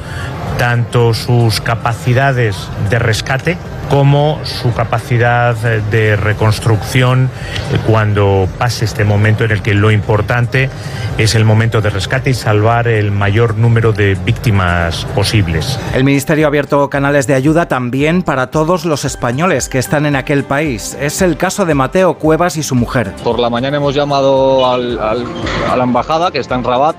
tanto 0.60 1.16
sus 1.16 1.60
capacidades 1.60 2.70
de 2.92 3.00
rescate, 3.00 3.58
como 3.90 4.40
su 4.44 4.74
capacidad 4.74 5.56
de 5.56 6.16
reconstrucción 6.16 7.30
eh, 7.74 7.78
cuando 7.86 8.48
pase 8.58 8.86
este 8.86 9.04
momento 9.04 9.44
en 9.44 9.52
el 9.52 9.62
que 9.62 9.74
lo 9.74 9.92
importante 9.92 10.70
es 11.18 11.36
el 11.36 11.46
momento 11.46 11.82
de 11.82 11.90
rescate 11.90 12.32
y 12.32 12.34
salvar 12.34 12.88
el 12.88 13.12
mayor 13.12 13.56
número 13.56 13.94
de 13.94 14.16
víctimas 14.16 15.06
posibles. 15.16 15.80
El 15.94 16.04
Ministerio 16.04 16.46
ha 16.46 16.50
abierto 16.50 16.90
canales 16.90 17.28
de 17.28 17.34
ayuda 17.34 17.68
también 17.68 18.24
para 18.24 18.48
todos 18.48 18.86
los 18.86 19.06
españoles 19.06 19.70
que 19.70 19.80
están 19.80 20.06
en 20.06 20.16
aquel 20.16 20.44
país. 20.44 20.98
Es 21.00 21.22
el 21.22 21.38
caso 21.38 21.66
de 21.66 21.74
Mateo 21.74 22.16
Cuevas 22.16 22.58
y 22.58 22.64
su 22.64 22.76
mujer. 22.76 23.14
Por 23.24 23.40
la 23.40 23.50
mañana 23.50 23.78
hemos 23.78 23.96
llamado 23.96 24.70
al, 24.70 25.00
al, 25.00 25.26
a 25.72 25.76
la 25.76 25.84
embajada 25.84 26.32
que 26.32 26.40
está 26.40 26.56
en 26.56 26.64
Rabat 26.64 26.96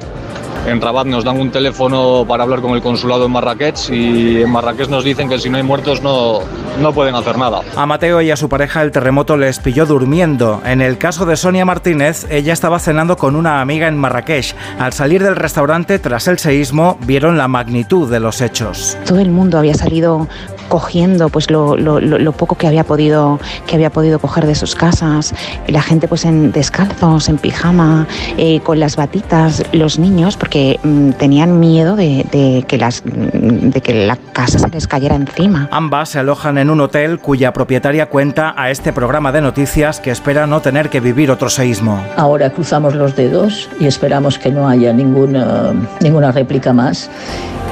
en 0.71 0.81
Rabat 0.81 1.07
nos 1.07 1.25
dan 1.25 1.39
un 1.41 1.51
teléfono 1.51 2.25
para 2.27 2.45
hablar 2.45 2.61
con 2.61 2.73
el 2.73 2.83
consulado 2.83 3.27
en 3.27 3.33
Marrakech 3.33 3.91
y 3.91 4.43
en 4.43 4.51
Marrakech 4.51 4.89
nos 4.89 5.05
dicen 5.05 5.29
que 5.29 5.39
si 5.39 5.49
no 5.51 5.57
hay 5.57 5.63
muertos 5.63 6.03
no, 6.03 6.41
no 6.81 6.93
pueden 6.93 7.15
hacer 7.15 7.39
nada. 7.39 7.61
A 7.77 7.87
Mateo 7.87 8.21
y 8.21 8.31
a 8.31 8.37
su 8.37 8.49
pareja 8.49 8.83
el 8.83 8.93
terremoto 8.93 9.37
les 9.37 9.59
pilló 9.59 9.87
durmiendo. 9.87 10.61
En 10.65 10.81
el 10.81 10.99
caso 10.99 11.27
de 11.27 11.37
Sonia 11.37 11.65
Martínez, 11.65 12.27
ella 12.31 12.53
estaba 12.53 12.79
cenando 12.79 13.17
con 13.17 13.37
una 13.37 13.61
amiga 13.61 13.89
en 13.89 13.97
Marrakech. 13.97 14.55
Al 14.79 14.93
salir 14.93 15.23
del 15.23 15.37
restaurante 15.37 15.99
tras 15.99 16.29
el 16.29 16.39
seísmo, 16.39 16.99
vieron 17.03 17.39
la 17.39 17.49
magnitud 17.49 18.11
de 18.11 18.21
los 18.21 18.41
hechos. 18.41 18.97
Todo 19.07 19.21
el 19.21 19.31
mundo 19.31 19.59
había 19.59 19.75
salido 19.75 20.29
cogiendo 20.69 21.29
pues 21.29 21.51
lo, 21.51 21.77
lo, 21.77 22.01
lo, 22.01 22.33
poco 22.33 22.55
que 22.57 22.67
había 22.67 22.85
podido 22.85 23.41
que 23.67 23.75
había 23.75 23.91
podido 23.91 24.19
coger 24.19 24.47
de 24.47 24.55
sus 24.55 24.75
casas. 24.75 25.35
La 25.67 25.83
gente 25.83 26.09
pues 26.09 26.25
en 26.25 26.53
descalzos 26.53 27.29
en 27.29 27.39
pijama 27.39 28.07
eh, 28.37 28.61
con 28.61 28.79
las 28.81 28.97
batitas 28.97 29.65
los 29.73 29.99
niños 29.99 30.37
porque 30.37 30.79
mm, 30.83 31.11
tenían 31.13 31.59
miedo 31.59 31.97
de, 31.97 32.27
de, 32.31 32.65
que 32.67 32.79
las 32.79 33.03
de 33.05 33.81
que 33.81 34.07
la 34.07 34.17
casa 34.17 34.59
se 34.59 34.69
les 34.69 34.87
cayera 34.87 35.15
encima. 35.15 35.69
Ambas 35.71 36.11
se 36.11 36.19
alojan 36.19 36.59
en 36.59 36.71
un 36.71 36.81
hotel 36.81 37.19
cuya 37.19 37.53
propietaria 37.53 38.07
cuenta 38.07 38.55
a 38.57 38.71
este 38.71 38.93
programa 38.93 39.33
de 39.33 39.41
noticias 39.41 40.01
que 40.01 40.11
espera 40.11 40.47
no 40.47 40.61
tener 40.61 40.91
que 40.91 41.01
vivir 41.01 41.31
otro 41.31 41.49
seísmo. 41.49 42.03
Ahora 42.17 42.51
cruzamos 42.51 42.95
los 42.95 43.17
dedos 43.17 43.69
y 43.81 43.87
esperamos 43.87 44.39
que 44.39 44.51
no 44.51 44.69
haya 44.69 44.93
ninguna 44.93 45.73
ninguna 46.01 46.33
réplica 46.33 46.73
más 46.73 47.11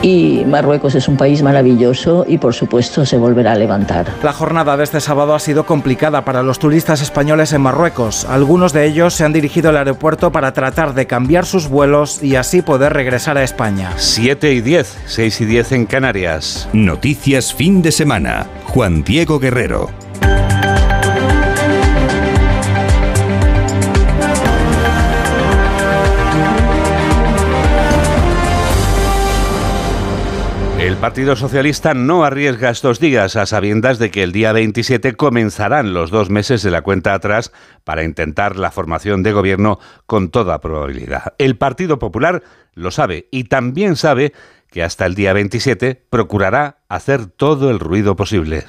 y 0.02 0.44
Marruecos 0.46 0.94
es 0.94 1.08
un 1.08 1.16
país 1.16 1.42
maravilloso 1.42 2.24
y 2.28 2.38
por 2.38 2.54
supuesto 2.54 3.04
se 3.06 3.18
volverá 3.18 3.52
a 3.52 3.56
levantar. 3.56 4.06
La 4.22 4.32
jornada 4.32 4.76
de 4.76 4.84
este 4.84 5.00
sábado 5.00 5.34
ha 5.34 5.38
sido 5.38 5.66
complicada 5.66 6.24
para 6.24 6.42
los 6.42 6.58
turistas 6.58 7.02
españoles 7.02 7.52
en 7.52 7.62
Marruecos. 7.62 8.24
Algunos 8.24 8.72
de 8.72 8.86
ellos 8.86 9.14
se 9.14 9.24
han 9.24 9.32
dirigido 9.32 9.70
al 9.70 9.76
aeropuerto 9.76 10.32
para 10.32 10.52
tratar 10.52 10.94
de 10.94 11.06
cambiar 11.06 11.46
sus 11.46 11.68
vuelos 11.68 12.22
y 12.22 12.36
así 12.36 12.62
poder 12.62 12.92
regresar 12.92 13.38
a 13.38 13.42
España. 13.42 13.92
7 13.96 14.52
y 14.52 14.60
10, 14.60 14.98
6 15.06 15.40
y 15.40 15.44
10 15.44 15.72
en 15.72 15.86
Canarias. 15.86 16.68
Noticias 16.72 17.54
fin 17.54 17.82
de 17.82 17.92
semana. 17.92 18.46
Juan 18.64 19.02
Diego 19.04 19.38
Guerrero. 19.38 20.05
El 30.86 30.96
Partido 30.98 31.34
Socialista 31.34 31.94
no 31.94 32.24
arriesga 32.24 32.70
estos 32.70 33.00
días 33.00 33.34
a 33.34 33.44
sabiendas 33.46 33.98
de 33.98 34.12
que 34.12 34.22
el 34.22 34.30
día 34.30 34.52
27 34.52 35.16
comenzarán 35.16 35.92
los 35.92 36.12
dos 36.12 36.30
meses 36.30 36.62
de 36.62 36.70
la 36.70 36.82
cuenta 36.82 37.12
atrás 37.12 37.50
para 37.82 38.04
intentar 38.04 38.54
la 38.54 38.70
formación 38.70 39.24
de 39.24 39.32
gobierno 39.32 39.80
con 40.06 40.30
toda 40.30 40.60
probabilidad. 40.60 41.34
El 41.38 41.56
Partido 41.56 41.98
Popular 41.98 42.44
lo 42.74 42.92
sabe 42.92 43.26
y 43.32 43.44
también 43.44 43.96
sabe 43.96 44.32
que 44.70 44.84
hasta 44.84 45.06
el 45.06 45.16
día 45.16 45.32
27 45.32 46.06
procurará 46.08 46.78
hacer 46.88 47.26
todo 47.26 47.68
el 47.72 47.80
ruido 47.80 48.14
posible. 48.14 48.64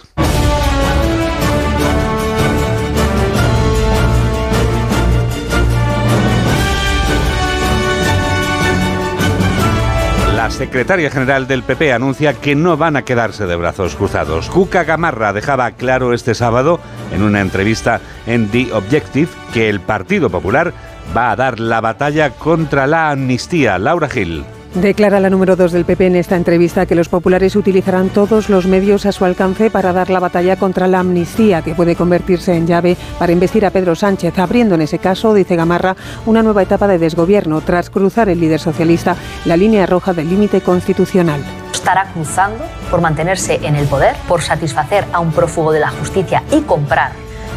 Secretaria 10.50 11.10
general 11.10 11.48
del 11.48 11.63
PP 11.63 11.94
anuncia 11.94 12.34
que 12.34 12.56
no 12.56 12.77
van 12.77 12.96
a 12.96 13.04
quedarse 13.04 13.46
de 13.46 13.56
brazos 13.56 13.96
cruzados. 13.96 14.50
Cuca 14.50 14.84
Gamarra 14.84 15.34
dejaba 15.34 15.72
claro 15.72 16.13
este 16.13 16.36
sábado 16.36 16.80
en 17.12 17.24
una 17.24 17.42
entrevista 17.42 18.01
en 18.25 18.50
The 18.50 18.74
Objective 18.74 19.30
que 19.54 19.70
el 19.70 19.80
Partido 19.80 20.30
Popular 20.30 20.74
va 21.16 21.32
a 21.32 21.36
dar 21.36 21.60
la 21.60 21.82
batalla 21.82 22.32
contra 22.32 22.88
la 22.88 23.12
amnistía. 23.12 23.77
Laura 23.77 24.10
Gil. 24.10 24.46
Declara 24.74 25.19
la 25.19 25.29
número 25.29 25.55
2 25.55 25.71
del 25.71 25.86
PP 25.86 26.07
en 26.07 26.15
esta 26.17 26.36
entrevista 26.36 26.86
que 26.86 26.93
los 26.93 27.09
populares 27.09 27.55
utilizarán 27.55 28.09
todos 28.09 28.50
los 28.50 28.67
medios 28.67 29.05
a 29.05 29.12
su 29.12 29.25
alcance 29.25 29.71
para 29.71 29.93
dar 29.93 30.09
la 30.09 30.19
batalla 30.19 30.55
contra 30.55 30.88
la 30.88 31.00
amnistía, 31.00 31.62
que 31.62 31.74
puede 31.74 31.95
convertirse 31.95 32.55
en 32.55 32.67
llave 32.67 32.97
para 33.17 33.31
investir 33.31 33.65
a 33.65 33.71
Pedro 33.71 33.95
Sánchez, 33.95 34.38
abriendo 34.38 34.75
en 34.75 34.81
ese 34.81 35.00
caso, 35.00 35.33
dice 35.33 35.55
Gamarra, 35.55 35.95
una 36.25 36.43
nueva 36.43 36.63
etapa 36.63 36.88
de 36.88 37.00
desgobierno 37.00 37.62
tras 37.62 37.89
cruzar 37.89 38.29
el 38.29 38.39
líder 38.39 38.59
socialista 38.59 39.15
la 39.45 39.57
línea 39.57 39.86
roja 39.86 40.13
del 40.13 40.29
límite 40.29 40.62
constitucional. 40.62 41.43
Estará 41.74 42.12
cruzando 42.13 42.63
por 42.91 43.01
mantenerse 43.01 43.59
en 43.63 43.75
el 43.75 43.88
poder, 43.88 44.15
por 44.27 44.41
satisfacer 44.41 45.05
a 45.13 45.19
un 45.19 45.31
prófugo 45.31 45.71
de 45.71 45.79
la 45.79 45.89
justicia 45.89 46.43
y 46.51 46.62
comprar 46.62 47.12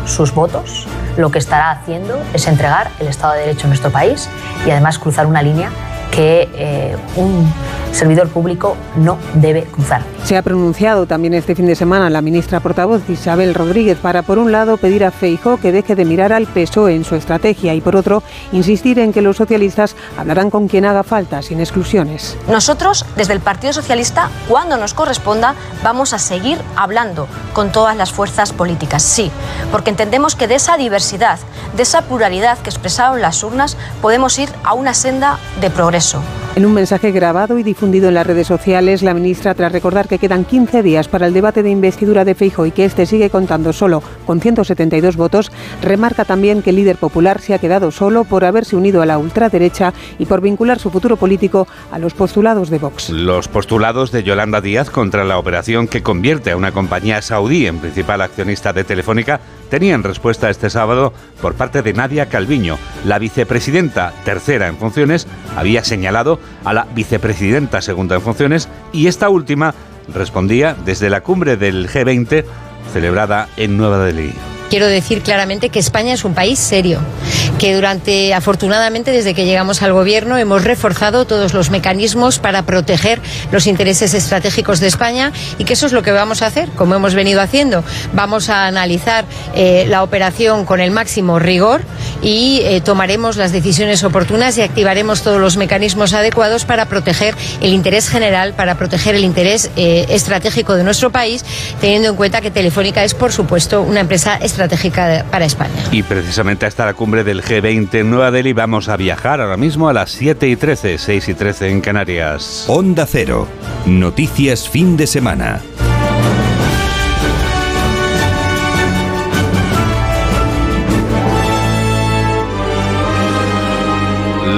sus 0.07 0.33
votos, 0.33 0.87
lo 1.17 1.31
que 1.31 1.39
estará 1.39 1.71
haciendo 1.71 2.19
es 2.33 2.47
entregar 2.47 2.91
el 3.01 3.09
Estado 3.09 3.35
de 3.35 3.41
Derecho 3.41 3.65
en 3.65 3.71
nuestro 3.71 3.91
país 3.91 4.29
y 4.67 4.71
además 4.71 4.99
cruzar 4.99 5.27
una 5.27 5.43
línea 5.43 5.71
que 6.11 6.49
eh, 6.55 6.97
un 7.17 7.51
servidor 7.93 8.29
público 8.29 8.77
no 8.97 9.19
debe 9.35 9.65
cruzar. 9.65 10.03
Se 10.25 10.37
ha 10.37 10.43
pronunciado 10.43 11.07
también 11.07 11.35
este 11.35 11.55
fin 11.55 11.67
de 11.67 11.75
semana 11.75 12.11
la 12.11 12.23
ministra 12.23 12.61
portavoz 12.61 13.09
Isabel 13.09 13.55
Rodríguez 13.55 13.99
para, 13.99 14.23
por 14.23 14.39
un 14.39 14.53
lado, 14.53 14.77
pedir 14.77 15.05
a 15.05 15.11
Feijóo 15.11 15.59
que 15.59 15.73
deje 15.73 15.97
de 15.97 16.05
mirar 16.05 16.33
al 16.33 16.47
PSOE 16.47 16.95
en 16.95 17.05
su 17.05 17.17
estrategia 17.17 17.75
y, 17.75 17.81
por 17.81 17.97
otro, 17.97 18.23
insistir 18.53 18.99
en 18.99 19.13
que 19.13 19.23
los 19.23 19.37
socialistas 19.37 19.97
hablarán 20.17 20.51
con 20.51 20.69
quien 20.69 20.85
haga 20.85 21.03
falta, 21.03 21.43
sin 21.43 21.61
exclusiones. 21.61 22.37
Nosotros, 22.49 23.05
desde 23.17 23.33
el 23.33 23.41
Partido 23.41 23.73
Socialista, 23.73 24.31
cuando 24.49 24.77
nos 24.77 24.95
corresponda, 24.95 25.55
vamos 25.83 26.13
a 26.13 26.19
seguir 26.19 26.59
hablando 26.77 27.27
con 27.53 27.73
todas 27.73 27.97
las 27.97 28.13
fuerzas 28.13 28.53
políticas, 28.53 29.03
sí, 29.03 29.31
porque 29.73 29.91
entendemos 29.91 30.37
que 30.37 30.47
de 30.47 30.57
esa 30.57 30.77
diversidad, 30.77 31.39
de 31.77 31.83
esa 31.83 32.03
pluralidad 32.03 32.59
que 32.59 32.71
expresaron 32.71 33.21
las 33.21 33.43
urnas, 33.43 33.77
podemos 34.01 34.39
ir 34.39 34.51
a 34.65 34.75
una 34.75 34.95
senda 34.95 35.39
de 35.61 35.71
progreso. 35.71 36.00
Congreso. 36.01 36.40
En 36.57 36.67
un 36.67 36.75
mensaje 36.75 37.13
grabado 37.13 37.59
y 37.59 37.63
difundido 37.63 38.09
en 38.09 38.15
las 38.15 38.27
redes 38.27 38.49
sociales, 38.49 39.03
la 39.03 39.15
ministra, 39.15 39.55
tras 39.55 39.71
recordar 39.71 40.09
que 40.09 40.19
quedan 40.19 40.45
15 40.45 40.83
días 40.83 41.07
para 41.07 41.29
el 41.29 41.33
debate 41.33 41.63
de 41.63 41.71
investidura 41.71 42.25
de 42.25 42.35
Feijo 42.35 42.67
y 42.67 42.73
que 42.73 42.85
este 42.85 43.07
sigue 43.07 43.31
contando 43.31 43.73
solo 43.73 44.03
con 44.27 44.41
172 44.41 45.17
votos, 45.17 45.53
remarca 45.81 46.25
también 46.25 46.61
que 46.61 46.71
el 46.71 46.77
líder 46.77 46.97
popular 46.97 47.41
se 47.41 47.55
ha 47.55 47.61
quedado 47.61 47.93
solo 47.93 48.25
por 48.25 48.45
haberse 48.45 48.75
unido 48.75 49.01
a 49.01 49.07
la 49.07 49.17
ultraderecha 49.17 49.95
y 50.19 50.27
por 50.27 50.41
vincular 50.41 50.81
su 50.81 50.91
futuro 50.91 51.17
político 51.17 51.69
a 51.93 52.01
los 52.01 52.15
postulados 52.15 52.69
de 52.69 52.79
Vox. 52.79 53.11
Los 53.11 53.47
postulados 53.47 54.11
de 54.11 54.25
Yolanda 54.25 54.61
Díaz 54.61 54.91
contra 54.91 55.25
la 55.25 55.39
operación 55.39 55.87
que 55.87 56.03
convierte 56.03 56.51
a 56.51 56.57
una 56.57 56.73
compañía 56.73 57.23
saudí 57.23 57.67
en 57.67 57.79
principal 57.79 58.23
accionista 58.23 58.73
de 58.73 58.83
Telefónica 58.83 59.41
tenían 59.71 60.03
respuesta 60.03 60.51
este 60.51 60.69
sábado 60.69 61.13
por 61.41 61.55
parte 61.55 61.83
de 61.83 61.93
Nadia 61.93 62.29
Calviño. 62.29 62.77
La 63.05 63.21
vicepresidenta 63.21 64.13
tercera 64.25 64.67
en 64.67 64.77
funciones 64.77 65.29
había 65.57 65.85
señalado 65.85 66.40
a 66.65 66.73
la 66.73 66.87
vicepresidenta 66.95 67.81
segunda 67.81 68.17
en 68.17 68.23
funciones 68.23 68.69
y 68.93 69.07
esta 69.07 69.29
última 69.29 69.75
respondía 70.13 70.77
desde 70.85 71.11
la 71.11 71.23
cumbre 71.23 71.57
del 71.57 71.89
G20 71.89 72.45
celebrada 72.93 73.49
en 73.57 73.77
Nueva 73.77 74.05
Delhi. 74.05 74.33
Quiero 74.71 74.87
decir 74.87 75.23
claramente 75.23 75.69
que 75.71 75.81
España 75.81 76.15
es 76.15 76.25
un 76.25 76.33
país 76.33 76.57
serio, 76.57 77.01
que 77.59 77.75
durante, 77.75 78.33
afortunadamente, 78.33 79.11
desde 79.11 79.35
que 79.35 79.45
llegamos 79.45 79.83
al 79.83 79.93
gobierno, 79.93 80.39
hemos 80.39 80.63
reforzado 80.63 81.25
todos 81.25 81.55
los 81.55 81.71
mecanismos 81.71 82.39
para 82.39 82.63
proteger 82.63 83.21
los 83.51 83.67
intereses 83.67 84.15
estratégicos 84.15 84.79
de 84.79 84.87
España 84.87 85.33
y 85.59 85.65
que 85.65 85.73
eso 85.73 85.87
es 85.87 85.93
lo 85.93 86.05
que 86.05 86.13
vamos 86.13 86.43
a 86.43 86.47
hacer, 86.47 86.69
como 86.77 86.95
hemos 86.95 87.17
venido 87.17 87.41
haciendo. 87.41 87.83
Vamos 88.13 88.49
a 88.49 88.69
analizar 88.69 89.25
eh, 89.57 89.87
la 89.89 90.05
operación 90.05 90.65
con 90.65 90.79
el 90.79 90.93
máximo 90.93 91.41
rigor 91.41 91.83
y 92.23 92.61
eh, 92.63 92.81
tomaremos 92.81 93.37
las 93.37 93.51
decisiones 93.51 94.05
oportunas 94.05 94.57
y 94.57 94.63
activaremos 94.63 95.23
todos 95.23 95.41
los 95.41 95.57
mecanismos 95.57 96.13
adecuados 96.13 96.65
para 96.65 96.87
proteger 96.87 97.35
el 97.61 97.73
interés 97.73 98.09
general, 98.09 98.55
para 98.55 98.77
proteger 98.77 99.17
el 99.17 99.25
interés 99.25 99.73
eh, 99.75 100.07
estratégico 100.11 100.77
de 100.77 100.85
nuestro 100.85 101.11
país, 101.11 101.45
teniendo 101.81 102.09
en 102.09 102.15
cuenta 102.15 102.41
que 102.41 102.53
Telefónica 102.53 103.03
es, 103.03 103.15
por 103.15 103.33
supuesto, 103.33 103.83
una 103.83 103.99
empresa 103.99 104.37
estratégica 104.37 104.60
para 105.31 105.45
España. 105.45 105.75
Y 105.91 106.03
precisamente 106.03 106.67
hasta 106.67 106.85
la 106.87 106.95
cumbre 106.95 107.25
del 107.25 107.43
G20 107.43 107.95
en 107.95 108.11
Nueva 108.11 108.31
Delhi 108.31 108.53
vamos 108.53 108.89
a 108.89 108.97
viajar 108.97 109.41
ahora 109.41 109.57
mismo 109.57 109.89
a 109.89 109.93
las 109.93 110.11
7 110.13 110.49
y 110.49 110.57
13, 110.57 110.99
6 110.99 111.29
y 111.29 111.35
13 111.35 111.69
en 111.69 111.81
Canarias. 111.81 112.65
Onda 112.69 113.07
Cero. 113.07 113.49
Noticias 113.87 114.69
fin 114.69 114.97
de 114.97 115.07
semana. 115.07 115.61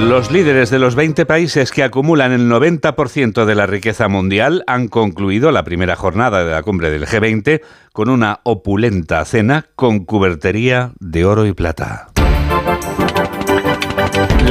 Los 0.01 0.31
líderes 0.31 0.69
de 0.69 0.79
los 0.79 0.95
20 0.95 1.25
países 1.25 1.71
que 1.71 1.83
acumulan 1.83 2.31
el 2.31 2.49
90% 2.49 3.45
de 3.45 3.55
la 3.55 3.65
riqueza 3.65 4.07
mundial 4.07 4.63
han 4.67 4.87
concluido 4.87 5.51
la 5.51 5.63
primera 5.63 5.95
jornada 5.95 6.43
de 6.43 6.51
la 6.51 6.63
cumbre 6.63 6.89
del 6.89 7.05
G20 7.05 7.61
con 7.93 8.09
una 8.09 8.39
opulenta 8.43 9.23
cena 9.25 9.65
con 9.75 10.05
cubertería 10.05 10.91
de 10.99 11.25
oro 11.25 11.45
y 11.45 11.53
plata. 11.53 12.07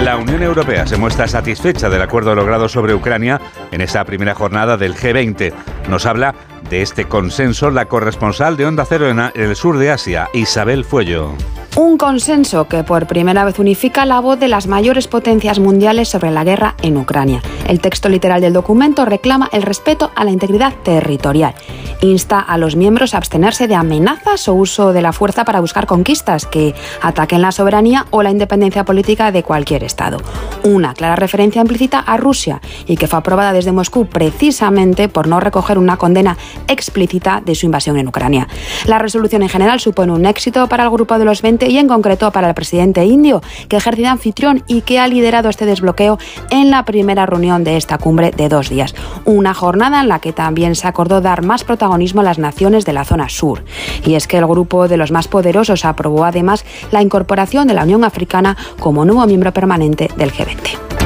La 0.02 0.16
Unión 0.16 0.42
Europea 0.42 0.86
se 0.86 0.96
muestra 0.96 1.28
satisfecha 1.28 1.88
del 1.88 2.02
acuerdo 2.02 2.34
logrado 2.34 2.68
sobre 2.68 2.94
Ucrania 2.94 3.40
en 3.70 3.80
esa 3.80 4.04
primera 4.04 4.34
jornada 4.34 4.76
del 4.76 4.94
G20. 4.94 5.52
Nos 5.88 6.06
habla 6.06 6.34
de 6.72 6.80
este 6.80 7.04
consenso 7.04 7.70
la 7.70 7.84
corresponsal 7.84 8.56
de 8.56 8.64
Onda 8.64 8.86
Cero 8.86 9.10
en 9.10 9.20
el 9.34 9.56
sur 9.56 9.76
de 9.76 9.90
Asia, 9.90 10.30
Isabel 10.32 10.86
Fuello. 10.86 11.34
Un 11.74 11.96
consenso 11.96 12.68
que 12.68 12.84
por 12.84 13.06
primera 13.06 13.44
vez 13.44 13.58
unifica 13.58 14.04
la 14.04 14.20
voz 14.20 14.38
de 14.38 14.48
las 14.48 14.66
mayores 14.66 15.08
potencias 15.08 15.58
mundiales 15.58 16.08
sobre 16.08 16.30
la 16.30 16.44
guerra 16.44 16.74
en 16.82 16.98
Ucrania. 16.98 17.42
El 17.66 17.80
texto 17.80 18.10
literal 18.10 18.42
del 18.42 18.52
documento 18.52 19.06
reclama 19.06 19.48
el 19.52 19.62
respeto 19.62 20.10
a 20.14 20.24
la 20.24 20.32
integridad 20.32 20.74
territorial. 20.82 21.54
Insta 22.02 22.40
a 22.40 22.58
los 22.58 22.76
miembros 22.76 23.14
a 23.14 23.18
abstenerse 23.18 23.68
de 23.68 23.74
amenazas 23.74 24.48
o 24.48 24.54
uso 24.54 24.92
de 24.92 25.00
la 25.00 25.14
fuerza 25.14 25.44
para 25.46 25.60
buscar 25.60 25.86
conquistas 25.86 26.44
que 26.44 26.74
ataquen 27.00 27.40
la 27.40 27.52
soberanía 27.52 28.06
o 28.10 28.22
la 28.22 28.30
independencia 28.30 28.84
política 28.84 29.32
de 29.32 29.42
cualquier 29.42 29.82
Estado. 29.82 30.18
Una 30.64 30.92
clara 30.92 31.16
referencia 31.16 31.62
implícita 31.62 32.00
a 32.00 32.18
Rusia 32.18 32.60
y 32.86 32.96
que 32.96 33.06
fue 33.06 33.20
aprobada 33.20 33.54
desde 33.54 33.72
Moscú 33.72 34.06
precisamente 34.06 35.08
por 35.08 35.26
no 35.26 35.40
recoger 35.40 35.78
una 35.78 35.96
condena 35.96 36.36
explícita 36.68 37.42
de 37.44 37.54
su 37.54 37.66
invasión 37.66 37.96
en 37.98 38.08
Ucrania. 38.08 38.48
La 38.86 38.98
resolución 38.98 39.42
en 39.42 39.48
general 39.48 39.80
supone 39.80 40.12
un 40.12 40.26
éxito 40.26 40.68
para 40.68 40.84
el 40.84 40.90
grupo 40.90 41.18
de 41.18 41.24
los 41.24 41.42
20 41.42 41.68
y 41.68 41.78
en 41.78 41.88
concreto 41.88 42.30
para 42.30 42.48
el 42.48 42.54
presidente 42.54 43.04
indio, 43.04 43.42
que 43.68 43.76
ejerce 43.76 44.02
de 44.02 44.08
anfitrión 44.08 44.62
y 44.66 44.82
que 44.82 44.98
ha 44.98 45.08
liderado 45.08 45.48
este 45.48 45.66
desbloqueo 45.66 46.18
en 46.50 46.70
la 46.70 46.84
primera 46.84 47.26
reunión 47.26 47.64
de 47.64 47.76
esta 47.76 47.98
cumbre 47.98 48.30
de 48.30 48.48
dos 48.48 48.68
días. 48.68 48.94
Una 49.24 49.54
jornada 49.54 50.00
en 50.00 50.08
la 50.08 50.18
que 50.18 50.32
también 50.32 50.74
se 50.74 50.86
acordó 50.86 51.20
dar 51.20 51.42
más 51.42 51.64
protagonismo 51.64 52.20
a 52.20 52.24
las 52.24 52.38
naciones 52.38 52.84
de 52.84 52.92
la 52.92 53.04
zona 53.04 53.28
sur. 53.28 53.64
Y 54.04 54.14
es 54.14 54.26
que 54.26 54.38
el 54.38 54.46
grupo 54.46 54.88
de 54.88 54.96
los 54.96 55.10
más 55.10 55.28
poderosos 55.28 55.84
aprobó 55.84 56.24
además 56.24 56.64
la 56.90 57.02
incorporación 57.02 57.66
de 57.68 57.74
la 57.74 57.84
Unión 57.84 58.04
Africana 58.04 58.56
como 58.80 59.04
nuevo 59.04 59.26
miembro 59.26 59.52
permanente 59.52 60.08
del 60.16 60.32
G20. 60.32 61.01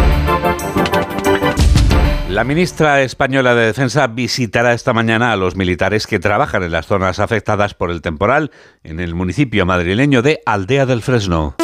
La 2.37 2.45
ministra 2.45 3.01
española 3.01 3.55
de 3.55 3.65
Defensa 3.65 4.07
visitará 4.09 4.75
esta 4.75 4.93
mañana 4.93 5.33
a 5.33 5.37
los 5.37 5.57
militares 5.57 6.07
que 6.07 6.19
trabajan 6.19 6.63
en 6.63 6.71
las 6.71 6.85
zonas 6.85 7.19
afectadas 7.19 7.73
por 7.73 7.91
el 7.91 8.03
temporal 8.03 8.51
en 8.85 9.01
el 9.01 9.15
municipio 9.15 9.65
madrileño 9.65 10.21
de 10.21 10.43
Aldea 10.45 10.85
del 10.85 11.01
Fresno. 11.01 11.57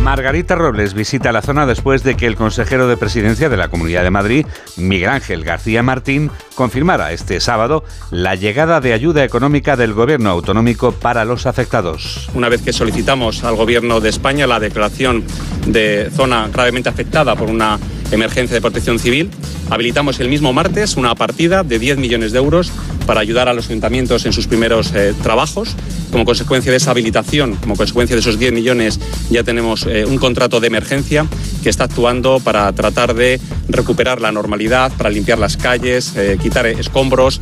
Margarita 0.00 0.54
Robles 0.54 0.94
visita 0.94 1.32
la 1.32 1.42
zona 1.42 1.66
después 1.66 2.04
de 2.04 2.14
que 2.14 2.28
el 2.28 2.36
consejero 2.36 2.86
de 2.86 2.96
presidencia 2.96 3.48
de 3.48 3.56
la 3.56 3.66
Comunidad 3.66 4.04
de 4.04 4.12
Madrid, 4.12 4.46
Miguel 4.76 5.08
Ángel 5.08 5.42
García 5.42 5.82
Martín, 5.82 6.30
confirmara 6.54 7.12
este 7.12 7.40
sábado 7.40 7.84
la 8.10 8.34
llegada 8.34 8.80
de 8.80 8.92
ayuda 8.92 9.24
económica 9.24 9.76
del 9.76 9.92
gobierno 9.92 10.30
autonómico 10.30 10.92
para 10.92 11.24
los 11.24 11.46
afectados. 11.46 12.28
Una 12.34 12.48
vez 12.48 12.62
que 12.62 12.72
solicitamos 12.72 13.44
al 13.44 13.56
gobierno 13.56 14.00
de 14.00 14.08
España 14.08 14.46
la 14.46 14.60
declaración 14.60 15.24
de 15.66 16.10
zona 16.14 16.48
gravemente 16.52 16.88
afectada 16.88 17.36
por 17.36 17.50
una 17.50 17.78
emergencia 18.10 18.54
de 18.54 18.60
protección 18.60 18.98
civil, 18.98 19.30
habilitamos 19.70 20.20
el 20.20 20.28
mismo 20.28 20.52
martes 20.52 20.96
una 20.96 21.14
partida 21.14 21.62
de 21.62 21.78
10 21.78 21.98
millones 21.98 22.32
de 22.32 22.38
euros 22.38 22.72
para 23.06 23.20
ayudar 23.20 23.48
a 23.48 23.54
los 23.54 23.66
ayuntamientos 23.66 24.24
en 24.26 24.32
sus 24.32 24.46
primeros 24.46 24.92
eh, 24.94 25.14
trabajos. 25.22 25.76
Como 26.10 26.24
consecuencia 26.24 26.70
de 26.70 26.76
esa 26.76 26.92
habilitación, 26.92 27.56
como 27.56 27.76
consecuencia 27.76 28.14
de 28.14 28.20
esos 28.20 28.38
10 28.38 28.52
millones, 28.52 29.00
ya 29.30 29.42
tenemos 29.42 29.84
eh, 29.86 30.04
un 30.06 30.18
contrato 30.18 30.60
de 30.60 30.68
emergencia 30.68 31.26
que 31.62 31.68
está 31.68 31.84
actuando 31.84 32.40
para 32.40 32.72
tratar 32.72 33.14
de 33.14 33.40
recuperar 33.68 34.20
la 34.20 34.30
normalidad, 34.30 34.92
para 34.96 35.10
limpiar 35.10 35.38
las 35.38 35.56
calles, 35.56 36.14
eh, 36.16 36.38
quitar 36.44 36.66
escombros. 36.66 37.40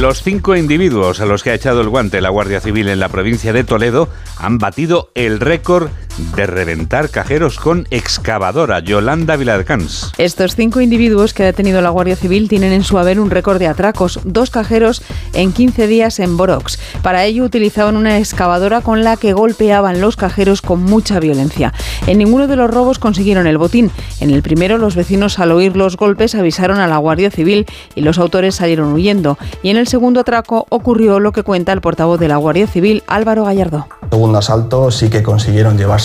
Los 0.00 0.22
cinco 0.22 0.56
individuos 0.56 1.20
a 1.20 1.26
los 1.26 1.42
que 1.42 1.50
ha 1.50 1.54
echado 1.54 1.82
el 1.82 1.90
guante 1.90 2.22
la 2.22 2.30
Guardia 2.30 2.62
Civil 2.62 2.88
en 2.88 2.98
la 2.98 3.10
provincia 3.10 3.52
de 3.52 3.62
Toledo 3.62 4.08
han 4.38 4.56
batido 4.56 5.10
el 5.14 5.38
récord 5.38 5.90
de 6.36 6.46
reventar 6.46 7.10
cajeros 7.10 7.58
con 7.58 7.86
excavadora. 7.90 8.80
Yolanda 8.80 9.36
Vilarcans. 9.36 10.12
Estos 10.18 10.54
cinco 10.54 10.80
individuos 10.80 11.34
que 11.34 11.42
ha 11.42 11.46
detenido 11.46 11.80
la 11.80 11.90
Guardia 11.90 12.16
Civil 12.16 12.48
tienen 12.48 12.72
en 12.72 12.84
su 12.84 12.98
haber 12.98 13.18
un 13.20 13.30
récord 13.30 13.58
de 13.58 13.66
atracos, 13.66 14.20
dos 14.24 14.50
cajeros 14.50 15.02
en 15.32 15.52
15 15.52 15.86
días 15.86 16.20
en 16.20 16.36
Borox. 16.36 16.78
Para 17.02 17.24
ello 17.24 17.44
utilizaban 17.44 17.96
una 17.96 18.18
excavadora 18.18 18.80
con 18.80 19.04
la 19.04 19.16
que 19.16 19.32
golpeaban 19.32 20.00
los 20.00 20.16
cajeros 20.16 20.62
con 20.62 20.82
mucha 20.82 21.20
violencia. 21.20 21.72
En 22.06 22.18
ninguno 22.18 22.46
de 22.46 22.56
los 22.56 22.70
robos 22.70 22.98
consiguieron 22.98 23.46
el 23.46 23.58
botín. 23.58 23.90
En 24.20 24.30
el 24.30 24.42
primero 24.42 24.78
los 24.78 24.96
vecinos 24.96 25.38
al 25.38 25.52
oír 25.52 25.76
los 25.76 25.96
golpes 25.96 26.34
avisaron 26.34 26.78
a 26.78 26.86
la 26.86 26.98
Guardia 26.98 27.30
Civil 27.30 27.66
y 27.94 28.02
los 28.02 28.18
autores 28.18 28.54
salieron 28.54 28.92
huyendo. 28.92 29.38
Y 29.62 29.70
en 29.70 29.76
el 29.76 29.88
segundo 29.88 30.20
atraco 30.20 30.66
ocurrió 30.68 31.20
lo 31.20 31.32
que 31.32 31.42
cuenta 31.42 31.72
el 31.72 31.80
portavoz 31.80 32.20
de 32.20 32.28
la 32.28 32.36
Guardia 32.36 32.66
Civil, 32.66 33.02
Álvaro 33.06 33.44
Gallardo. 33.44 33.86
Segundo 34.10 34.38
asalto 34.38 34.90
sí 34.90 35.10
que 35.10 35.22
consiguieron 35.22 35.76
llevarse 35.76 36.03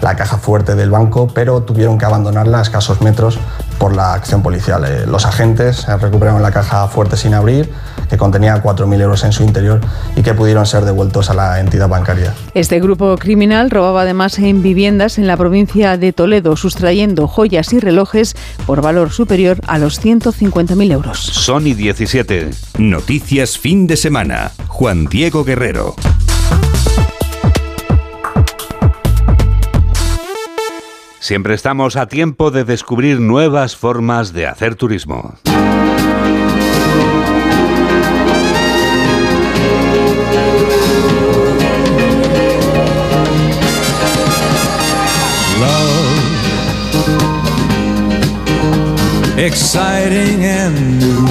la 0.00 0.16
caja 0.16 0.38
fuerte 0.38 0.74
del 0.74 0.90
banco, 0.90 1.28
pero 1.32 1.62
tuvieron 1.62 1.98
que 1.98 2.04
abandonarla 2.04 2.58
a 2.58 2.62
escasos 2.62 3.00
metros 3.00 3.38
por 3.78 3.94
la 3.94 4.14
acción 4.14 4.42
policial. 4.42 4.84
Eh, 4.84 5.06
Los 5.06 5.26
agentes 5.26 5.86
recuperaron 6.00 6.42
la 6.42 6.50
caja 6.50 6.88
fuerte 6.88 7.16
sin 7.16 7.34
abrir, 7.34 7.70
que 8.08 8.16
contenía 8.16 8.62
4.000 8.62 9.00
euros 9.00 9.24
en 9.24 9.32
su 9.32 9.42
interior 9.44 9.80
y 10.16 10.22
que 10.22 10.34
pudieron 10.34 10.66
ser 10.66 10.84
devueltos 10.84 11.30
a 11.30 11.34
la 11.34 11.60
entidad 11.60 11.88
bancaria. 11.88 12.34
Este 12.54 12.80
grupo 12.80 13.16
criminal 13.16 13.70
robaba 13.70 14.02
además 14.02 14.38
en 14.38 14.62
viviendas 14.62 15.18
en 15.18 15.26
la 15.26 15.36
provincia 15.36 15.96
de 15.96 16.12
Toledo, 16.12 16.56
sustrayendo 16.56 17.28
joyas 17.28 17.72
y 17.72 17.80
relojes 17.80 18.36
por 18.66 18.82
valor 18.82 19.12
superior 19.12 19.60
a 19.66 19.78
los 19.78 20.02
150.000 20.04 20.92
euros. 20.92 21.18
Sony 21.18 21.74
17. 21.76 22.50
Noticias 22.78 23.58
fin 23.58 23.86
de 23.86 23.96
semana. 23.96 24.52
Juan 24.68 25.06
Diego 25.06 25.44
Guerrero. 25.44 25.94
Siempre 31.28 31.52
estamos 31.52 31.96
a 31.96 32.06
tiempo 32.06 32.50
de 32.50 32.64
descubrir 32.64 33.20
nuevas 33.20 33.76
formas 33.76 34.32
de 34.32 34.46
hacer 34.46 34.76
turismo. 34.76 35.34
exciting 49.36 50.44
and 50.46 50.98
new. 50.98 51.26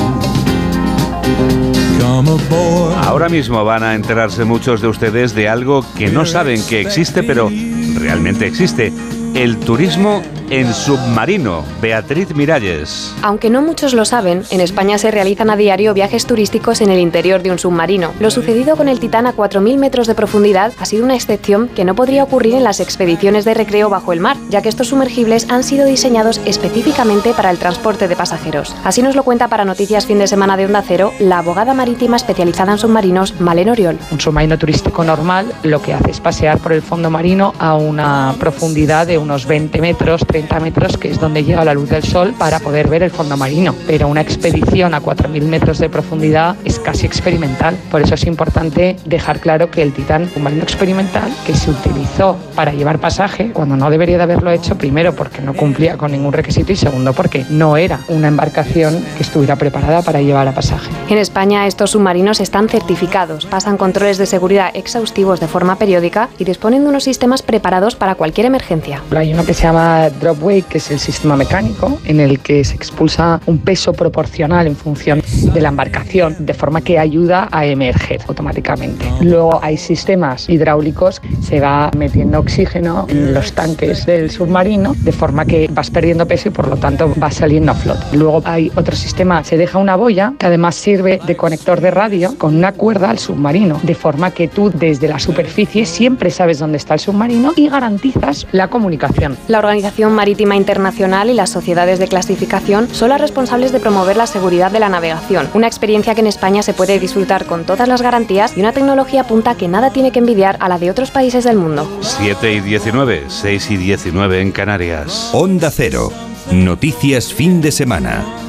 Come 1.99 2.29
aboard. 2.29 3.03
Ahora 3.03 3.29
mismo 3.29 3.65
van 3.65 3.81
a 3.81 3.95
enterarse 3.95 4.45
muchos 4.45 4.79
de 4.79 4.89
ustedes 4.89 5.33
de 5.33 5.49
algo 5.49 5.83
que 5.97 6.11
no 6.11 6.27
saben 6.27 6.61
que 6.67 6.81
existe, 6.81 7.23
pero 7.23 7.49
realmente 7.95 8.45
existe. 8.45 8.93
El 9.37 9.57
turismo 9.57 10.23
en 10.49 10.73
submarino. 10.73 11.63
Beatriz 11.81 12.33
Miralles. 12.35 13.13
Aunque 13.21 13.49
no 13.49 13.61
muchos 13.61 13.93
lo 13.93 14.05
saben, 14.05 14.43
en 14.49 14.61
España 14.61 14.97
se 14.97 15.11
realizan 15.11 15.49
a 15.49 15.55
diario 15.55 15.93
viajes 15.93 16.25
turísticos 16.25 16.81
en 16.81 16.89
el 16.89 16.99
interior 16.99 17.43
de 17.43 17.51
un 17.51 17.59
submarino. 17.59 18.13
Lo 18.19 18.31
sucedido 18.31 18.75
con 18.75 18.87
el 18.87 18.99
Titán 18.99 19.27
a 19.27 19.35
4.000 19.35 19.77
metros 19.77 20.07
de 20.07 20.15
profundidad 20.15 20.73
ha 20.79 20.85
sido 20.85 21.03
una 21.03 21.15
excepción 21.15 21.67
que 21.69 21.85
no 21.85 21.95
podría 21.95 22.23
ocurrir 22.23 22.55
en 22.55 22.63
las 22.63 22.79
expediciones 22.79 23.45
de 23.45 23.53
recreo 23.53 23.89
bajo 23.89 24.13
el 24.13 24.19
mar, 24.19 24.37
ya 24.49 24.61
que 24.61 24.69
estos 24.69 24.87
sumergibles 24.87 25.49
han 25.49 25.63
sido 25.63 25.85
diseñados 25.85 26.41
específicamente 26.45 27.33
para 27.33 27.51
el 27.51 27.57
transporte 27.57 28.07
de 28.07 28.15
pasajeros. 28.15 28.75
Así 28.83 29.01
nos 29.01 29.15
lo 29.15 29.23
cuenta 29.23 29.47
para 29.47 29.65
Noticias 29.65 30.05
Fin 30.05 30.19
de 30.19 30.27
Semana 30.27 30.57
de 30.57 30.65
Onda 30.65 30.83
Cero 30.85 31.13
la 31.19 31.39
abogada 31.39 31.73
marítima 31.73 32.15
especializada 32.17 32.71
en 32.71 32.77
submarinos, 32.77 33.39
Malen 33.39 33.69
Oriol. 33.69 33.99
Un 34.11 34.19
submarino 34.19 34.57
turístico 34.57 35.03
normal 35.03 35.53
lo 35.63 35.81
que 35.81 35.93
hace 35.93 36.11
es 36.11 36.19
pasear 36.19 36.57
por 36.59 36.73
el 36.73 36.81
fondo 36.81 37.09
marino 37.09 37.53
a 37.59 37.75
una 37.75 38.35
profundidad 38.39 39.07
de 39.07 39.17
unos 39.17 39.45
20 39.45 39.81
metros, 39.81 40.25
30 40.37 40.59
metros, 40.59 40.97
que 40.97 41.09
es 41.09 41.19
donde 41.19 41.43
llega 41.43 41.65
la 41.65 41.73
luz 41.73 41.89
del 41.89 42.03
sol 42.03 42.35
para 42.37 42.59
poder 42.59 42.87
ver 42.87 43.01
el 43.01 43.09
fondo 43.09 43.35
marino. 43.37 43.73
Pero 43.87 44.07
una 44.07 44.21
expedición 44.21 44.93
a 44.93 45.01
4.000 45.01 45.41
metros 45.43 45.79
de 45.79 45.89
profundidad 45.89 46.55
es 46.63 46.77
casi 46.79 47.07
experimental. 47.07 47.75
Por 47.89 48.03
eso 48.03 48.13
es 48.13 48.23
importante 48.27 48.97
dejar 49.05 49.39
claro 49.39 49.71
que 49.71 49.81
el 49.81 49.93
Titán, 49.93 50.29
un 50.35 50.43
marino 50.43 50.61
experimental 50.61 51.33
que 51.43 51.55
se 51.55 51.71
utilizó 51.71 52.37
para 52.55 52.71
llevar 52.71 52.99
pasaje, 52.99 53.51
cuando 53.51 53.75
no 53.75 53.89
debería 53.89 54.17
de 54.17 54.23
haberlo 54.23 54.51
hecho, 54.51 54.77
primero 54.77 55.15
porque 55.15 55.41
no 55.41 55.55
cumplía 55.55 55.97
con 55.97 56.11
ningún 56.11 56.33
requisito 56.33 56.71
y 56.71 56.75
segundo 56.75 57.13
porque 57.13 57.47
no 57.49 57.75
era 57.75 58.01
una 58.07 58.27
embarcación 58.27 59.03
que 59.15 59.23
estuviera 59.23 59.55
preparada 59.55 60.03
para 60.03 60.21
llevar 60.21 60.47
a 60.47 60.53
pasaje. 60.53 60.91
En 61.09 61.17
España 61.17 61.65
estos 61.65 61.91
submarinos 61.91 62.39
están 62.41 62.69
certificados, 62.69 63.47
pasan 63.47 63.77
controles 63.77 64.19
de 64.19 64.27
seguridad 64.27 64.69
exhaustivos 64.75 65.39
de 65.39 65.47
forma 65.47 65.77
periódica 65.77 66.29
y 66.37 66.43
disponen 66.43 66.83
de 66.83 66.89
unos 66.89 67.05
sistemas 67.05 67.41
preparados 67.41 67.95
para 67.95 68.13
cualquier 68.13 68.45
emergencia. 68.45 69.01
Hay 69.15 69.33
uno 69.33 69.43
que 69.43 69.55
se 69.55 69.63
llama 69.63 70.09
drop 70.27 70.43
weight, 70.43 70.65
que 70.65 70.77
es 70.79 70.91
el 70.91 70.99
sistema 70.99 71.37
mecánico 71.37 71.99
en 72.03 72.19
el 72.19 72.39
que 72.39 72.63
se 72.63 72.75
expulsa 72.75 73.39
un 73.45 73.59
peso 73.59 73.93
proporcional 73.93 74.67
en 74.67 74.75
función 74.75 75.21
de 75.53 75.61
la 75.61 75.69
embarcación, 75.69 76.35
de 76.39 76.53
forma 76.53 76.81
que 76.81 76.99
ayuda 76.99 77.47
a 77.51 77.65
emerger 77.65 78.21
automáticamente. 78.27 79.05
Luego 79.21 79.59
hay 79.63 79.77
sistemas 79.77 80.49
hidráulicos, 80.49 81.21
se 81.41 81.61
va 81.61 81.91
metiendo 81.97 82.39
oxígeno 82.39 83.05
en 83.09 83.33
los 83.33 83.53
tanques 83.53 84.05
del 84.05 84.29
submarino, 84.29 84.95
de 84.99 85.11
forma 85.11 85.45
que 85.45 85.69
vas 85.71 85.89
perdiendo 85.89 86.27
peso 86.27 86.49
y 86.49 86.51
por 86.51 86.67
lo 86.67 86.75
tanto 86.75 87.13
vas 87.15 87.35
saliendo 87.35 87.71
a 87.71 87.75
flote. 87.75 88.17
Luego 88.17 88.41
hay 88.43 88.69
otro 88.75 88.95
sistema, 88.95 89.43
se 89.43 89.57
deja 89.57 89.77
una 89.77 89.95
boya 89.95 90.33
que 90.37 90.45
además 90.45 90.75
sirve 90.75 91.21
de 91.25 91.37
conector 91.37 91.79
de 91.79 91.91
radio 91.91 92.37
con 92.37 92.55
una 92.55 92.73
cuerda 92.73 93.09
al 93.09 93.19
submarino, 93.19 93.79
de 93.83 93.95
forma 93.95 94.31
que 94.31 94.49
tú 94.49 94.71
desde 94.73 95.07
la 95.07 95.19
superficie 95.19 95.85
siempre 95.85 96.31
sabes 96.31 96.59
dónde 96.59 96.77
está 96.77 96.95
el 96.95 96.99
submarino 96.99 97.53
y 97.55 97.69
garantizas 97.69 98.45
la 98.51 98.69
comunicación. 98.69 99.37
La 99.47 99.59
Organización 99.59 100.16
Marítima 100.17 100.55
Internacional 100.55 101.29
y 101.29 101.35
las 101.35 101.51
sociedades 101.51 101.99
de 101.99 102.07
clasificación 102.07 102.89
son 102.91 103.09
las 103.09 103.21
responsables 103.21 103.71
de 103.71 103.79
promover 103.79 104.17
la 104.17 104.25
seguridad 104.25 104.71
de 104.71 104.79
la 104.79 104.89
navegación, 104.89 105.47
una 105.53 105.67
experiencia 105.67 106.15
que 106.15 106.21
en 106.21 106.27
España 106.27 106.63
se 106.63 106.73
puede 106.73 106.99
disfrutar 106.99 107.45
con 107.45 107.65
todas 107.65 107.87
las 107.87 108.01
garantías 108.01 108.57
y 108.57 108.61
una 108.61 108.73
tecnología 108.73 109.25
punta 109.25 109.55
que 109.55 109.67
nada 109.67 109.91
tiene 109.91 110.11
que 110.11 110.19
envidiar 110.19 110.57
a 110.59 110.69
la 110.69 110.79
de 110.79 110.89
otros 110.89 111.11
países 111.11 111.43
del 111.43 111.57
mundo. 111.57 111.87
7 112.01 112.51
y 112.51 112.61
19, 112.61 113.25
6 113.27 113.71
y 113.71 113.77
19 113.77 114.41
en 114.41 114.51
Canarias. 114.51 115.29
Onda 115.33 115.69
Cero. 115.69 116.11
Noticias 116.51 117.31
fin 117.31 117.61
de 117.61 117.71
semana. 117.71 118.46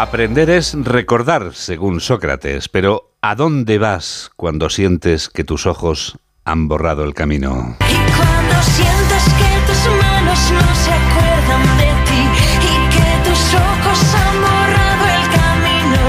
Aprender 0.00 0.48
es 0.48 0.72
recordar, 0.82 1.52
según 1.52 2.00
Sócrates, 2.00 2.70
pero 2.70 3.12
¿a 3.20 3.34
dónde 3.34 3.76
vas 3.76 4.30
cuando 4.34 4.70
sientes 4.70 5.28
que 5.28 5.44
tus 5.44 5.66
ojos 5.66 6.16
han 6.42 6.68
borrado 6.68 7.04
el 7.04 7.12
camino? 7.12 7.76
Cuando 7.80 8.62
sientes 8.62 9.24
que 9.24 9.66
tus 9.66 9.92
manos 10.02 10.52
no 10.52 10.74
se 10.74 10.90
acuerdan 10.90 11.76
de 11.76 11.92
ti 12.08 12.22
y 12.62 12.88
que 12.96 13.28
tus 13.28 13.54
ojos 13.54 14.14
han 14.14 14.40
borrado 14.40 15.04
el 15.04 15.24
camino, 15.36 16.02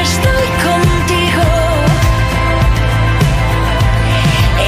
estoy 0.00 0.46
contigo. 0.62 1.46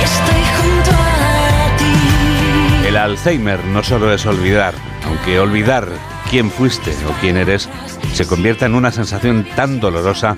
Estoy 0.03 0.43
junto 0.59 0.91
a 0.91 1.77
ti. 1.79 2.89
El 2.89 2.97
Alzheimer 2.97 3.65
no 3.67 3.85
solo 3.85 4.13
es 4.13 4.27
olvidar, 4.27 4.75
aunque 5.07 5.39
olvidar 5.39 5.87
quién 6.29 6.51
fuiste 6.51 6.93
o 7.07 7.13
quién 7.21 7.37
eres 7.37 7.69
se 8.13 8.27
convierta 8.27 8.67
en 8.67 8.75
una 8.75 8.93
sensación 8.93 9.47
tan 9.57 9.81
dolorosa 9.81 10.37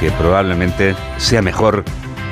que 0.00 0.10
probablemente 0.12 0.94
sea 1.18 1.42
mejor 1.42 1.84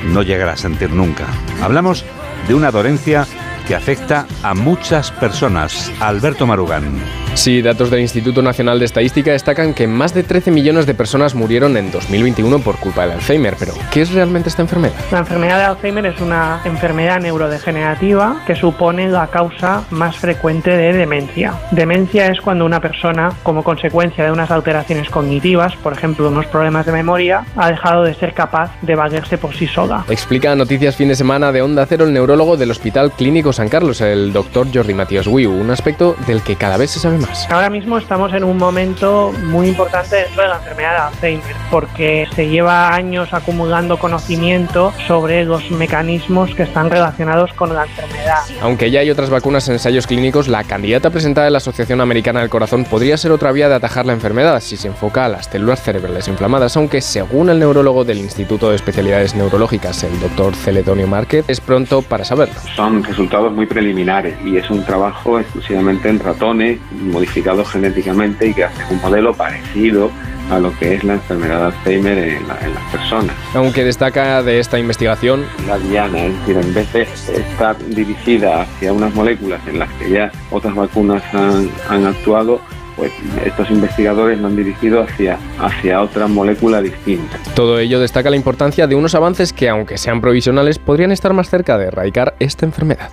no 0.06 0.22
llegar 0.22 0.48
a 0.48 0.56
sentir 0.56 0.90
nunca. 0.90 1.26
Hablamos 1.62 2.04
de 2.46 2.54
una 2.54 2.70
dolencia 2.70 3.26
que 3.66 3.74
afecta 3.74 4.26
a 4.42 4.54
muchas 4.54 5.10
personas. 5.10 5.92
Alberto 6.00 6.46
Marugán. 6.46 7.27
Sí, 7.34 7.62
datos 7.62 7.90
del 7.90 8.00
Instituto 8.00 8.42
Nacional 8.42 8.78
de 8.78 8.84
Estadística 8.84 9.30
destacan 9.30 9.72
que 9.72 9.86
más 9.86 10.12
de 10.12 10.22
13 10.22 10.50
millones 10.50 10.86
de 10.86 10.94
personas 10.94 11.34
murieron 11.34 11.76
en 11.76 11.90
2021 11.90 12.58
por 12.60 12.76
culpa 12.78 13.02
del 13.02 13.12
Alzheimer. 13.12 13.54
Pero, 13.58 13.74
¿qué 13.92 14.02
es 14.02 14.12
realmente 14.12 14.48
esta 14.48 14.62
enfermedad? 14.62 14.94
La 15.12 15.20
enfermedad 15.20 15.58
de 15.58 15.64
Alzheimer 15.64 16.06
es 16.06 16.20
una 16.20 16.60
enfermedad 16.64 17.20
neurodegenerativa 17.20 18.42
que 18.46 18.54
supone 18.54 19.08
la 19.08 19.28
causa 19.28 19.84
más 19.90 20.16
frecuente 20.16 20.76
de 20.76 20.92
demencia. 20.92 21.54
Demencia 21.70 22.26
es 22.26 22.40
cuando 22.40 22.66
una 22.66 22.80
persona, 22.80 23.32
como 23.42 23.62
consecuencia 23.62 24.24
de 24.24 24.32
unas 24.32 24.50
alteraciones 24.50 25.08
cognitivas, 25.08 25.76
por 25.76 25.92
ejemplo, 25.92 26.28
unos 26.28 26.46
problemas 26.46 26.86
de 26.86 26.92
memoria, 26.92 27.44
ha 27.56 27.70
dejado 27.70 28.02
de 28.02 28.14
ser 28.14 28.34
capaz 28.34 28.72
de 28.82 28.94
valerse 28.94 29.38
por 29.38 29.54
sí 29.54 29.66
sola. 29.66 30.04
Explica 30.08 30.54
Noticias 30.54 30.96
Fin 30.96 31.08
de 31.08 31.14
Semana 31.14 31.52
de 31.52 31.62
Onda 31.62 31.86
Cero 31.86 32.04
el 32.04 32.12
neurólogo 32.12 32.56
del 32.56 32.70
Hospital 32.70 33.12
Clínico 33.12 33.52
San 33.52 33.68
Carlos, 33.68 34.00
el 34.00 34.32
doctor 34.32 34.66
Jordi 34.72 34.94
Matías 34.94 35.26
Wiu, 35.26 35.52
un 35.52 35.70
aspecto 35.70 36.16
del 36.26 36.42
que 36.42 36.56
cada 36.56 36.76
vez 36.76 36.90
se 36.90 37.00
sabe 37.00 37.18
más. 37.18 37.27
Ahora 37.50 37.70
mismo 37.70 37.98
estamos 37.98 38.32
en 38.34 38.44
un 38.44 38.56
momento 38.56 39.32
muy 39.44 39.68
importante 39.68 40.16
dentro 40.16 40.42
de 40.42 40.48
la 40.48 40.56
enfermedad 40.56 40.92
de 40.92 40.98
Alzheimer 40.98 41.56
porque 41.70 42.26
se 42.34 42.48
lleva 42.48 42.94
años 42.94 43.32
acumulando 43.32 43.98
conocimiento 43.98 44.92
sobre 45.06 45.44
los 45.44 45.70
mecanismos 45.70 46.54
que 46.54 46.64
están 46.64 46.90
relacionados 46.90 47.52
con 47.54 47.74
la 47.74 47.84
enfermedad. 47.84 48.38
Aunque 48.60 48.90
ya 48.90 49.00
hay 49.00 49.10
otras 49.10 49.30
vacunas 49.30 49.66
en 49.68 49.74
ensayos 49.74 50.06
clínicos, 50.06 50.48
la 50.48 50.64
candidata 50.64 51.10
presentada 51.10 51.46
en 51.46 51.52
la 51.54 51.58
Asociación 51.58 52.00
Americana 52.00 52.40
del 52.40 52.50
Corazón 52.50 52.84
podría 52.84 53.16
ser 53.16 53.32
otra 53.32 53.52
vía 53.52 53.68
de 53.68 53.74
atajar 53.74 54.06
la 54.06 54.12
enfermedad 54.12 54.60
si 54.60 54.76
se 54.76 54.88
enfoca 54.88 55.24
a 55.24 55.28
las 55.28 55.46
células 55.46 55.82
cerebrales 55.82 56.28
inflamadas, 56.28 56.76
aunque 56.76 57.00
según 57.00 57.50
el 57.50 57.58
neurólogo 57.58 58.04
del 58.04 58.18
Instituto 58.18 58.70
de 58.70 58.76
Especialidades 58.76 59.34
Neurológicas, 59.34 60.02
el 60.04 60.18
doctor 60.20 60.54
Celedonio 60.54 61.06
Márquez, 61.06 61.44
es 61.48 61.60
pronto 61.60 62.02
para 62.02 62.24
saberlo. 62.24 62.54
Son 62.74 63.02
resultados 63.02 63.52
muy 63.52 63.66
preliminares 63.66 64.36
y 64.44 64.56
es 64.56 64.68
un 64.70 64.84
trabajo 64.84 65.38
exclusivamente 65.38 66.08
en 66.08 66.18
ratones 66.18 66.78
modificados 67.10 67.68
genéticamente 67.70 68.46
y 68.48 68.54
que 68.54 68.64
hace 68.64 68.82
un 68.92 69.00
modelo 69.00 69.34
parecido 69.34 70.10
a 70.50 70.58
lo 70.58 70.72
que 70.78 70.94
es 70.94 71.04
la 71.04 71.14
enfermedad 71.14 71.58
de 71.60 71.64
Alzheimer 71.76 72.18
en, 72.18 72.48
la- 72.48 72.58
en 72.64 72.74
las 72.74 72.82
personas. 72.90 73.36
Aunque 73.54 73.84
destaca 73.84 74.42
de 74.42 74.58
esta 74.60 74.78
investigación 74.78 75.44
La 75.66 75.78
diana, 75.78 76.24
es 76.24 76.38
decir, 76.40 76.56
en 76.56 76.72
vez 76.74 76.92
de 76.94 77.02
estar 77.02 77.76
dirigida 77.88 78.62
hacia 78.62 78.92
unas 78.94 79.14
moléculas 79.14 79.60
en 79.66 79.78
las 79.78 79.90
que 79.94 80.10
ya 80.10 80.32
otras 80.50 80.74
vacunas 80.74 81.22
han, 81.34 81.68
han 81.90 82.06
actuado, 82.06 82.62
pues 82.96 83.12
estos 83.44 83.70
investigadores 83.70 84.38
lo 84.40 84.46
han 84.46 84.56
dirigido 84.56 85.02
hacia, 85.02 85.38
hacia 85.60 86.00
otra 86.00 86.26
molécula 86.28 86.80
distinta. 86.80 87.36
Todo 87.54 87.78
ello 87.78 88.00
destaca 88.00 88.30
la 88.30 88.36
importancia 88.36 88.86
de 88.86 88.94
unos 88.94 89.14
avances 89.14 89.52
que, 89.52 89.68
aunque 89.68 89.98
sean 89.98 90.22
provisionales, 90.22 90.78
podrían 90.78 91.12
estar 91.12 91.34
más 91.34 91.50
cerca 91.50 91.76
de 91.76 91.88
erradicar 91.88 92.34
esta 92.40 92.64
enfermedad. 92.64 93.10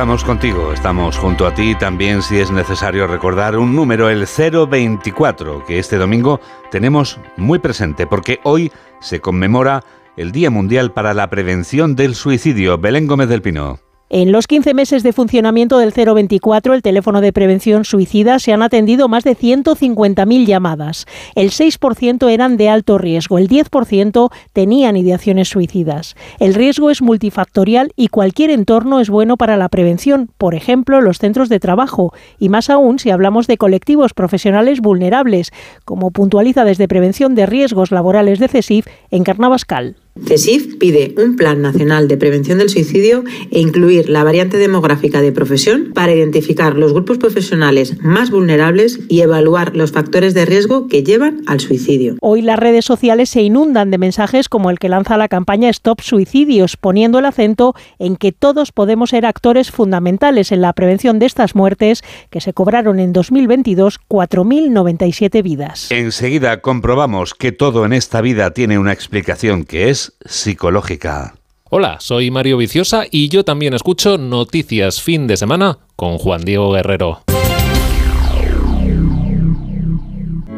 Estamos 0.00 0.24
contigo, 0.24 0.72
estamos 0.72 1.18
junto 1.18 1.46
a 1.46 1.52
ti 1.52 1.74
también 1.74 2.22
si 2.22 2.38
es 2.38 2.50
necesario 2.50 3.06
recordar 3.06 3.58
un 3.58 3.76
número, 3.76 4.08
el 4.08 4.24
024, 4.24 5.66
que 5.66 5.78
este 5.78 5.98
domingo 5.98 6.40
tenemos 6.70 7.20
muy 7.36 7.58
presente 7.58 8.06
porque 8.06 8.40
hoy 8.42 8.72
se 9.02 9.20
conmemora 9.20 9.84
el 10.16 10.32
Día 10.32 10.48
Mundial 10.48 10.92
para 10.92 11.12
la 11.12 11.28
Prevención 11.28 11.96
del 11.96 12.14
Suicidio. 12.14 12.78
Belén 12.78 13.06
Gómez 13.06 13.28
del 13.28 13.42
Pino. 13.42 13.78
En 14.12 14.32
los 14.32 14.48
15 14.48 14.74
meses 14.74 15.04
de 15.04 15.12
funcionamiento 15.12 15.78
del 15.78 15.92
024, 15.92 16.74
el 16.74 16.82
teléfono 16.82 17.20
de 17.20 17.32
prevención 17.32 17.84
suicida, 17.84 18.40
se 18.40 18.52
han 18.52 18.60
atendido 18.60 19.06
más 19.06 19.22
de 19.22 19.36
150.000 19.36 20.46
llamadas. 20.46 21.06
El 21.36 21.50
6% 21.50 22.28
eran 22.28 22.56
de 22.56 22.68
alto 22.68 22.98
riesgo, 22.98 23.38
el 23.38 23.48
10% 23.48 24.32
tenían 24.52 24.96
ideaciones 24.96 25.48
suicidas. 25.48 26.16
El 26.40 26.54
riesgo 26.54 26.90
es 26.90 27.02
multifactorial 27.02 27.92
y 27.94 28.08
cualquier 28.08 28.50
entorno 28.50 28.98
es 28.98 29.10
bueno 29.10 29.36
para 29.36 29.56
la 29.56 29.68
prevención, 29.68 30.28
por 30.38 30.56
ejemplo, 30.56 31.00
los 31.00 31.18
centros 31.18 31.48
de 31.48 31.60
trabajo, 31.60 32.12
y 32.40 32.48
más 32.48 32.68
aún 32.68 32.98
si 32.98 33.10
hablamos 33.10 33.46
de 33.46 33.58
colectivos 33.58 34.12
profesionales 34.12 34.80
vulnerables, 34.80 35.52
como 35.84 36.10
puntualiza 36.10 36.64
desde 36.64 36.88
Prevención 36.88 37.36
de 37.36 37.46
Riesgos 37.46 37.92
Laborales 37.92 38.40
de 38.40 38.48
CESIF 38.48 38.88
en 39.12 39.22
Carnavascal. 39.22 39.94
CESIF 40.26 40.76
pide 40.76 41.14
un 41.18 41.36
Plan 41.36 41.62
Nacional 41.62 42.08
de 42.08 42.16
Prevención 42.16 42.58
del 42.58 42.68
Suicidio 42.68 43.24
e 43.50 43.60
incluir 43.60 44.08
la 44.08 44.24
variante 44.24 44.58
demográfica 44.58 45.20
de 45.20 45.32
profesión 45.32 45.92
para 45.94 46.12
identificar 46.12 46.76
los 46.76 46.92
grupos 46.92 47.18
profesionales 47.18 47.96
más 48.02 48.30
vulnerables 48.30 49.00
y 49.08 49.20
evaluar 49.20 49.76
los 49.76 49.92
factores 49.92 50.34
de 50.34 50.44
riesgo 50.44 50.88
que 50.88 51.02
llevan 51.02 51.42
al 51.46 51.60
suicidio. 51.60 52.16
Hoy 52.20 52.42
las 52.42 52.58
redes 52.58 52.84
sociales 52.84 53.30
se 53.30 53.42
inundan 53.42 53.90
de 53.90 53.98
mensajes 53.98 54.48
como 54.48 54.70
el 54.70 54.78
que 54.78 54.88
lanza 54.88 55.16
la 55.16 55.28
campaña 55.28 55.68
Stop 55.70 56.00
Suicidios, 56.00 56.76
poniendo 56.76 57.18
el 57.18 57.24
acento 57.24 57.74
en 57.98 58.16
que 58.16 58.32
todos 58.32 58.72
podemos 58.72 59.10
ser 59.10 59.26
actores 59.26 59.70
fundamentales 59.70 60.52
en 60.52 60.60
la 60.60 60.72
prevención 60.72 61.18
de 61.18 61.26
estas 61.26 61.54
muertes 61.54 62.02
que 62.30 62.40
se 62.40 62.52
cobraron 62.52 62.98
en 63.00 63.12
2022 63.12 63.98
4.097 64.08 65.42
vidas. 65.42 65.90
Enseguida 65.90 66.60
comprobamos 66.60 67.34
que 67.34 67.52
todo 67.52 67.84
en 67.84 67.92
esta 67.92 68.20
vida 68.20 68.52
tiene 68.52 68.78
una 68.78 68.92
explicación 68.92 69.64
que 69.64 69.90
es 69.90 70.09
psicológica. 70.24 71.34
Hola, 71.70 71.98
soy 72.00 72.30
Mario 72.30 72.56
Viciosa 72.56 73.04
y 73.10 73.28
yo 73.28 73.44
también 73.44 73.74
escucho 73.74 74.18
Noticias 74.18 75.00
Fin 75.00 75.26
de 75.26 75.36
Semana 75.36 75.78
con 75.94 76.18
Juan 76.18 76.42
Diego 76.42 76.72
Guerrero. 76.72 77.22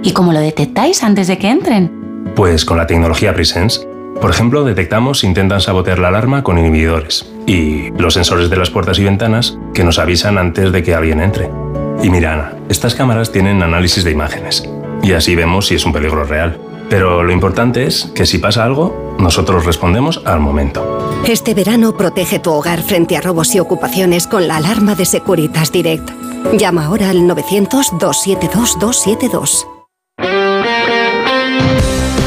¿Y 0.02 0.12
cómo 0.12 0.32
lo 0.32 0.40
detectáis 0.40 1.02
antes 1.02 1.28
de 1.28 1.38
que 1.38 1.50
entren? 1.50 2.32
Pues 2.34 2.64
con 2.64 2.76
la 2.76 2.86
tecnología 2.86 3.34
Presence. 3.34 3.86
Por 4.20 4.30
ejemplo, 4.30 4.64
detectamos 4.64 5.20
si 5.20 5.26
intentan 5.26 5.60
sabotear 5.60 5.98
la 5.98 6.08
alarma 6.08 6.42
con 6.42 6.58
inhibidores 6.58 7.30
y 7.46 7.90
los 7.98 8.14
sensores 8.14 8.50
de 8.50 8.56
las 8.56 8.70
puertas 8.70 8.98
y 8.98 9.04
ventanas 9.04 9.58
que 9.74 9.84
nos 9.84 9.98
avisan 9.98 10.38
antes 10.38 10.72
de 10.72 10.82
que 10.82 10.94
alguien 10.94 11.20
entre. 11.20 11.50
Y 12.02 12.10
mira, 12.10 12.32
Ana, 12.32 12.56
estas 12.68 12.94
cámaras 12.94 13.32
tienen 13.32 13.62
análisis 13.62 14.02
de 14.02 14.12
imágenes 14.12 14.68
y 15.02 15.12
así 15.12 15.34
vemos 15.34 15.66
si 15.66 15.74
es 15.74 15.84
un 15.84 15.92
peligro 15.92 16.24
real. 16.24 16.58
Pero 16.88 17.22
lo 17.22 17.32
importante 17.32 17.86
es 17.86 18.10
que 18.14 18.26
si 18.26 18.38
pasa 18.38 18.64
algo, 18.64 19.01
nosotros 19.18 19.64
respondemos 19.64 20.20
al 20.24 20.40
momento. 20.40 21.22
Este 21.26 21.54
verano 21.54 21.96
protege 21.96 22.38
tu 22.38 22.52
hogar 22.52 22.82
frente 22.82 23.16
a 23.16 23.20
robos 23.20 23.54
y 23.54 23.60
ocupaciones 23.60 24.26
con 24.26 24.48
la 24.48 24.56
alarma 24.56 24.94
de 24.94 25.04
Securitas 25.04 25.72
Direct. 25.72 26.10
Llama 26.58 26.86
ahora 26.86 27.10
al 27.10 27.22
900-272-272. 27.22 29.66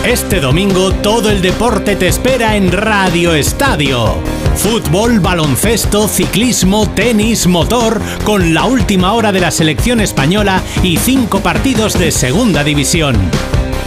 Este 0.06 0.40
domingo 0.40 0.92
todo 0.92 1.30
el 1.30 1.42
deporte 1.42 1.96
te 1.96 2.08
espera 2.08 2.56
en 2.56 2.72
Radio 2.72 3.34
Estadio. 3.34 4.16
Fútbol, 4.56 5.20
baloncesto, 5.20 6.08
ciclismo, 6.08 6.90
tenis, 6.92 7.48
motor, 7.48 8.00
con 8.24 8.54
la 8.54 8.66
última 8.66 9.14
hora 9.14 9.32
de 9.32 9.42
la 9.42 9.52
selección 9.52 10.00
española 10.00 10.62
y 10.84 10.98
cinco 10.98 11.42
partidos 11.42 12.00
de 12.00 12.12
segunda 12.12 12.64
división. 12.64 13.16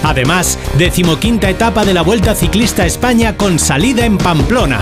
Además, 0.03 0.59
decimoquinta 0.77 1.51
etapa 1.51 1.85
de 1.85 1.95
la 1.95 2.03
Vuelta 2.03 2.35
Ciclista 2.35 2.87
España 2.87 3.37
con 3.37 3.59
salida 3.59 4.05
en 4.05 4.19
Pamplona. 4.19 4.81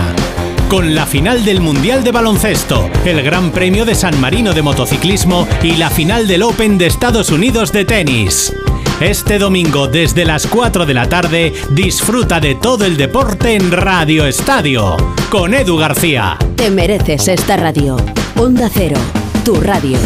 Con 0.69 0.95
la 0.95 1.05
final 1.05 1.45
del 1.45 1.61
Mundial 1.61 2.03
de 2.03 2.11
Baloncesto, 2.11 2.89
el 3.05 3.21
Gran 3.23 3.51
Premio 3.51 3.85
de 3.85 3.95
San 3.95 4.19
Marino 4.19 4.53
de 4.53 4.61
Motociclismo 4.61 5.47
y 5.63 5.77
la 5.77 5.89
final 5.89 6.27
del 6.27 6.43
Open 6.43 6.77
de 6.77 6.87
Estados 6.87 7.29
Unidos 7.29 7.71
de 7.71 7.85
tenis. 7.85 8.53
Este 8.99 9.37
domingo 9.37 9.87
desde 9.87 10.25
las 10.25 10.47
4 10.47 10.85
de 10.85 10.93
la 10.93 11.07
tarde 11.07 11.53
disfruta 11.69 12.39
de 12.39 12.55
todo 12.55 12.83
el 12.83 12.97
deporte 12.97 13.53
en 13.53 13.71
Radio 13.71 14.25
Estadio 14.25 14.97
con 15.29 15.53
Edu 15.53 15.77
García. 15.77 16.37
Te 16.55 16.69
mereces 16.71 17.27
esta 17.27 17.57
radio. 17.57 17.95
Onda 18.35 18.69
Cero, 18.73 18.97
tu 19.45 19.61
radio. 19.61 19.99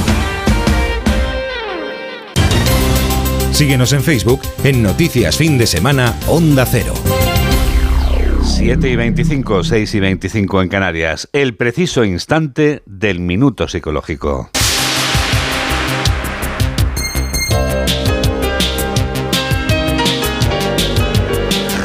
Síguenos 3.62 3.94
en 3.94 4.02
Facebook 4.02 4.42
en 4.64 4.82
Noticias 4.82 5.38
Fin 5.38 5.60
de 5.60 5.68
Semana 5.68 6.16
Onda 6.28 6.66
Cero. 6.66 6.96
7 8.42 8.90
y 8.90 8.96
25, 8.96 9.64
6 9.64 9.94
y 9.94 10.00
25 10.00 10.64
en 10.64 10.68
Canarias. 10.68 11.30
El 11.32 11.56
preciso 11.56 12.04
instante 12.04 12.82
del 12.88 13.20
minuto 13.20 13.68
psicológico. 13.68 14.50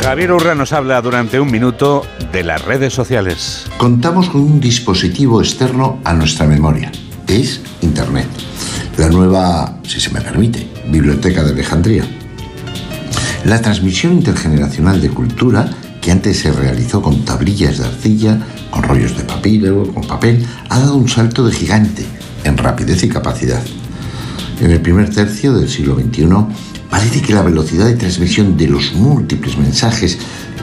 Javier 0.02 0.32
Urra 0.32 0.54
nos 0.54 0.72
habla 0.72 1.02
durante 1.02 1.38
un 1.40 1.50
minuto 1.50 2.06
de 2.32 2.42
las 2.42 2.64
redes 2.64 2.94
sociales. 2.94 3.66
Contamos 3.76 4.30
con 4.30 4.40
un 4.40 4.60
dispositivo 4.60 5.42
externo 5.42 6.00
a 6.04 6.14
nuestra 6.14 6.46
memoria. 6.46 6.90
Es 7.28 7.62
Internet. 7.82 8.56
La 8.98 9.11
nueva, 9.11 9.78
si 9.87 10.00
se 10.00 10.09
me 10.11 10.22
permite, 10.22 10.66
Biblioteca 10.88 11.44
de 11.44 11.50
Alejandría. 11.50 12.04
La 13.44 13.61
transmisión 13.61 14.14
intergeneracional 14.14 15.02
de 15.02 15.11
cultura, 15.11 15.68
que 16.00 16.11
antes 16.11 16.38
se 16.38 16.50
realizó 16.50 17.02
con 17.02 17.22
tablillas 17.22 17.76
de 17.76 17.85
arcilla, 17.85 18.38
con 18.70 18.82
rollos 18.85 19.14
de 19.14 19.24
papiro, 19.24 19.92
con 19.92 20.06
papel, 20.06 20.46
ha 20.70 20.78
dado 20.78 20.96
un 20.96 21.11
salto 21.11 21.46
de 21.46 21.52
gigante 21.52 22.06
en 22.44 22.56
rapidez 22.56 23.02
y 23.02 23.09
capacidad. 23.11 23.62
En 24.62 24.70
el 24.70 24.80
primer 24.80 25.11
tercio 25.11 25.52
del 25.52 25.68
siglo 25.68 25.94
XXI, 25.96 26.28
parece 26.88 27.20
que 27.20 27.35
la 27.35 27.42
velocidad 27.42 27.85
de 27.85 27.96
transmisión 27.96 28.56
de 28.56 28.68
los 28.68 28.94
múltiples 28.94 29.59
mensajes 29.59 30.16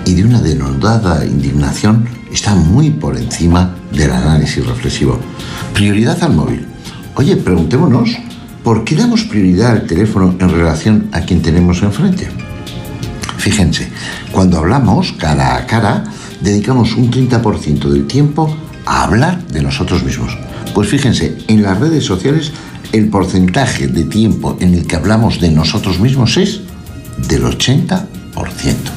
y 0.06 0.16
de 0.16 0.24
una 0.24 0.42
denodada 0.42 1.24
indignación 1.24 2.06
está 2.32 2.56
muy 2.56 2.90
por 2.90 3.16
encima 3.16 3.76
del 3.92 4.10
análisis 4.10 4.66
reflexivo. 4.66 5.20
Prioridad 5.76 6.24
al 6.24 6.34
móvil. 6.34 6.73
Oye, 7.16 7.36
preguntémonos, 7.36 8.18
¿por 8.64 8.84
qué 8.84 8.96
damos 8.96 9.24
prioridad 9.24 9.72
al 9.72 9.86
teléfono 9.86 10.36
en 10.40 10.50
relación 10.50 11.10
a 11.12 11.22
quien 11.22 11.42
tenemos 11.44 11.84
enfrente? 11.84 12.28
Fíjense, 13.38 13.90
cuando 14.32 14.58
hablamos 14.58 15.12
cara 15.14 15.56
a 15.56 15.68
cara, 15.68 16.06
dedicamos 16.42 16.96
un 16.96 17.12
30% 17.12 17.90
del 17.90 18.08
tiempo 18.08 18.56
a 18.86 19.04
hablar 19.04 19.46
de 19.48 19.62
nosotros 19.62 20.04
mismos. 20.04 20.36
Pues 20.74 20.90
fíjense, 20.90 21.38
en 21.48 21.62
las 21.62 21.80
redes 21.80 22.04
sociales 22.04 22.52
el 22.92 23.10
porcentaje 23.10 23.88
de 23.88 24.06
tiempo 24.06 24.58
en 24.60 24.74
el 24.74 24.88
que 24.88 24.96
hablamos 24.96 25.40
de 25.40 25.52
nosotros 25.52 26.00
mismos 26.00 26.38
es 26.38 26.62
del 27.28 27.44
80%. 27.44 28.93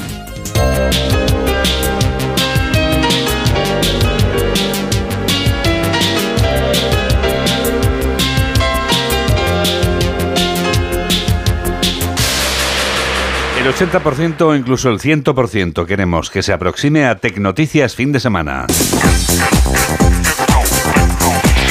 El 13.66 13.74
80% 13.74 14.42
o 14.42 14.54
incluso 14.54 14.90
el 14.90 15.00
100% 15.00 15.86
queremos 15.86 16.30
que 16.30 16.44
se 16.44 16.52
aproxime 16.52 17.04
a 17.04 17.16
Tecnoticias 17.16 17.96
fin 17.96 18.12
de 18.12 18.20
semana. 18.20 18.64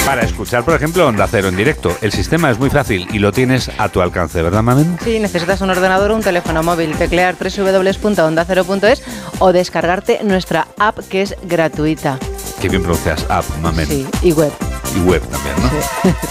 Para 0.05 0.23
escuchar, 0.23 0.65
por 0.65 0.73
ejemplo, 0.73 1.07
Onda 1.07 1.25
Cero 1.25 1.47
en 1.47 1.55
directo. 1.55 1.95
El 2.01 2.11
sistema 2.11 2.51
es 2.51 2.59
muy 2.59 2.69
fácil 2.69 3.07
y 3.13 3.19
lo 3.19 3.31
tienes 3.31 3.71
a 3.77 3.87
tu 3.87 4.01
alcance, 4.01 4.41
¿verdad, 4.41 4.61
Mamen? 4.61 4.97
Sí, 5.05 5.19
necesitas 5.21 5.61
un 5.61 5.69
ordenador 5.69 6.11
o 6.11 6.17
un 6.17 6.21
teléfono 6.21 6.63
móvil, 6.63 6.91
teclear 6.97 7.37
www.ondacero.es 7.39 9.01
o 9.39 9.53
descargarte 9.53 10.19
nuestra 10.21 10.67
app 10.77 10.99
que 11.07 11.21
es 11.21 11.37
gratuita. 11.43 12.19
Qué 12.59 12.67
bien 12.67 12.81
pronuncias 12.81 13.25
app, 13.29 13.45
Mamen. 13.61 13.87
Sí, 13.87 14.05
y 14.21 14.33
web. 14.33 14.51
Y 14.95 14.99
web 14.99 15.21
también, 15.27 15.55
¿no? 15.61 15.69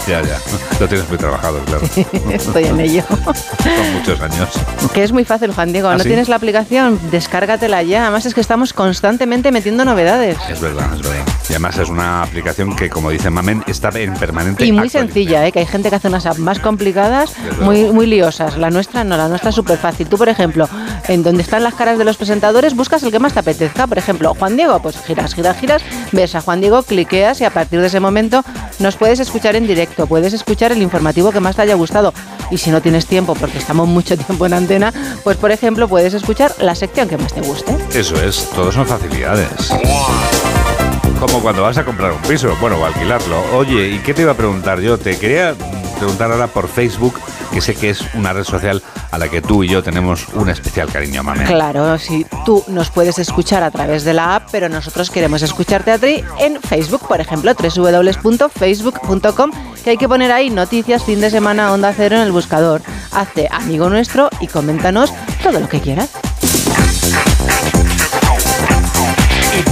Ya, 0.07 0.21
ya. 0.21 0.39
Lo 0.79 0.87
tienes 0.87 1.07
muy 1.07 1.17
trabajado, 1.17 1.59
claro. 1.65 1.83
Estoy 2.31 2.63
en 2.65 2.79
ello. 2.79 3.03
Son 3.07 3.93
muchos 3.93 4.19
años. 4.21 4.49
Que 4.93 5.03
es 5.03 5.11
muy 5.11 5.23
fácil, 5.23 5.53
Juan 5.53 5.71
Diego. 5.71 5.87
¿Ah, 5.87 5.97
¿No 5.97 6.03
sí? 6.03 6.09
tienes 6.09 6.29
la 6.29 6.35
aplicación? 6.37 6.99
Descárgatela 7.11 7.83
ya. 7.83 8.03
Además 8.03 8.25
es 8.25 8.33
que 8.33 8.41
estamos 8.41 8.73
constantemente 8.73 9.51
metiendo 9.51 9.85
novedades. 9.85 10.37
Es 10.49 10.59
verdad, 10.61 10.93
es 10.93 11.01
verdad. 11.01 11.25
Y 11.49 11.53
además 11.53 11.77
es 11.77 11.89
una 11.89 12.23
aplicación 12.23 12.75
que, 12.75 12.89
como 12.89 13.11
dice 13.11 13.29
Mamen, 13.29 13.63
está 13.67 13.89
en 13.89 14.13
permanente 14.15 14.65
Y 14.65 14.71
muy 14.71 14.89
sencilla, 14.89 15.45
¿eh? 15.45 15.51
que 15.51 15.59
hay 15.59 15.65
gente 15.67 15.89
que 15.89 15.95
hace 15.97 16.07
unas 16.07 16.25
apps 16.25 16.39
más 16.39 16.59
complicadas, 16.59 17.33
muy, 17.61 17.85
muy 17.91 18.07
liosas. 18.07 18.57
La 18.57 18.71
nuestra 18.71 19.03
no, 19.03 19.15
la 19.15 19.27
nuestra 19.27 19.49
es 19.49 19.55
súper 19.55 19.77
fácil. 19.77 20.07
Tú, 20.07 20.17
por 20.17 20.29
ejemplo, 20.29 20.67
en 21.07 21.21
donde 21.21 21.43
están 21.43 21.63
las 21.63 21.75
caras 21.75 21.99
de 21.99 22.05
los 22.05 22.17
presentadores, 22.17 22.75
buscas 22.75 23.03
el 23.03 23.11
que 23.11 23.19
más 23.19 23.33
te 23.33 23.39
apetezca. 23.39 23.85
Por 23.85 23.97
ejemplo, 23.99 24.33
Juan 24.33 24.57
Diego, 24.57 24.81
pues 24.81 24.97
giras, 25.05 25.35
giras, 25.35 25.57
giras, 25.57 25.83
ves 26.11 26.33
a 26.33 26.41
Juan 26.41 26.61
Diego, 26.61 26.81
cliqueas 26.81 27.41
y 27.41 27.45
a 27.45 27.51
partir 27.51 27.79
de 27.79 27.87
ese 27.87 27.99
momento 27.99 28.43
nos 28.79 28.95
puedes 28.95 29.19
escuchar 29.19 29.55
en 29.55 29.67
directo, 29.67 30.07
puedes 30.07 30.33
escuchar 30.33 30.71
el 30.71 30.81
informativo 30.81 31.31
que 31.31 31.39
más 31.39 31.55
te 31.55 31.63
haya 31.63 31.75
gustado. 31.75 32.13
Y 32.51 32.57
si 32.57 32.69
no 32.69 32.81
tienes 32.81 33.05
tiempo, 33.05 33.35
porque 33.35 33.57
estamos 33.57 33.87
mucho 33.87 34.17
tiempo 34.25 34.45
en 34.45 34.53
antena, 34.53 34.93
pues 35.23 35.37
por 35.37 35.51
ejemplo 35.51 35.87
puedes 35.87 36.13
escuchar 36.13 36.53
la 36.59 36.75
sección 36.75 37.07
que 37.07 37.17
más 37.17 37.33
te 37.33 37.41
guste. 37.41 37.75
Eso 37.93 38.15
es, 38.21 38.49
todo 38.51 38.71
son 38.71 38.85
facilidades. 38.85 39.49
Como 41.19 41.41
cuando 41.41 41.61
vas 41.61 41.77
a 41.77 41.85
comprar 41.85 42.11
un 42.11 42.21
piso, 42.21 42.55
bueno, 42.59 42.77
o 42.77 42.85
alquilarlo. 42.85 43.41
Oye, 43.55 43.89
¿y 43.89 43.99
qué 43.99 44.13
te 44.13 44.23
iba 44.23 44.33
a 44.33 44.37
preguntar 44.37 44.81
yo? 44.81 44.97
Te 44.97 45.17
quería 45.17 45.55
preguntar 45.95 46.31
ahora 46.31 46.47
por 46.47 46.67
Facebook, 46.67 47.19
que 47.51 47.61
sé 47.61 47.75
que 47.75 47.89
es 47.89 48.01
una 48.13 48.33
red 48.33 48.43
social 48.43 48.81
a 49.11 49.17
la 49.17 49.29
que 49.29 49.41
tú 49.41 49.63
y 49.63 49.69
yo 49.69 49.81
tenemos 49.83 50.27
un 50.33 50.49
especial 50.49 50.91
cariño, 50.91 51.23
Mamen. 51.23 51.47
Claro, 51.47 51.97
si 51.97 52.25
tú 52.45 52.63
nos 52.67 52.89
puedes 52.89 53.19
escuchar 53.19 53.63
a 53.63 53.71
través 53.71 54.03
de 54.03 54.13
la 54.13 54.35
app, 54.35 54.49
pero 54.51 54.69
nosotros 54.69 55.09
queremos 55.09 55.41
escucharte 55.41 55.91
a 55.91 55.97
ti 55.97 56.23
en 56.39 56.61
Facebook, 56.61 57.07
por 57.07 57.21
ejemplo, 57.21 57.53
www.facebook.com, 57.53 59.51
que 59.83 59.89
hay 59.91 59.97
que 59.97 60.07
poner 60.07 60.31
ahí 60.31 60.49
noticias 60.49 61.03
fin 61.03 61.21
de 61.21 61.29
semana 61.29 61.71
onda 61.71 61.93
cero 61.95 62.15
en 62.17 62.23
el 62.23 62.31
buscador. 62.31 62.81
Hazte 63.11 63.47
amigo 63.51 63.89
nuestro 63.89 64.29
y 64.39 64.47
coméntanos 64.47 65.13
todo 65.41 65.59
lo 65.59 65.69
que 65.69 65.79
quieras. 65.79 66.11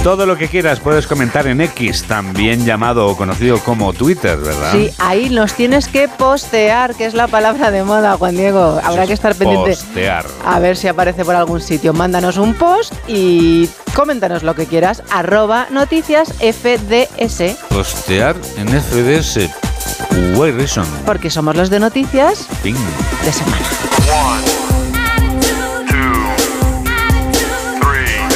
Todo 0.04 0.26
lo 0.26 0.36
que 0.36 0.48
quieras 0.48 0.80
puedes 0.80 1.06
comentar 1.06 1.46
en 1.46 1.62
X, 1.62 2.04
también 2.04 2.66
llamado 2.66 3.06
o 3.06 3.16
conocido 3.16 3.58
como 3.60 3.94
Twitter, 3.94 4.36
¿verdad? 4.36 4.72
Sí, 4.72 4.90
ahí 4.98 5.30
nos 5.30 5.54
tienes 5.54 5.88
que 5.88 6.08
postear, 6.08 6.94
que 6.94 7.06
es 7.06 7.14
la 7.14 7.26
palabra 7.26 7.70
de 7.70 7.84
moda, 7.84 8.18
Juan 8.18 8.36
Diego. 8.36 8.78
Habrá 8.84 9.06
que 9.06 9.14
estar 9.14 9.34
pendiente. 9.34 9.70
Postear. 9.70 10.26
A 10.44 10.60
ver 10.60 10.76
si 10.76 10.88
aparece 10.88 11.24
por 11.24 11.34
algún 11.34 11.62
sitio. 11.62 11.94
Mándanos 11.94 12.36
un 12.36 12.52
post 12.52 12.92
y 13.08 13.66
coméntanos 13.94 14.42
lo 14.42 14.54
que 14.54 14.66
quieras. 14.66 15.02
Arroba 15.10 15.68
noticias 15.70 16.34
FDS. 16.34 17.56
Postear 17.70 18.36
en 18.58 18.68
FDS. 18.68 19.48
Way 20.36 20.52
reason. 20.52 20.84
Porque 21.06 21.30
somos 21.30 21.56
los 21.56 21.70
de 21.70 21.80
noticias 21.80 22.46
Fin. 22.62 22.76
de 23.24 23.32
semana. 23.32 24.63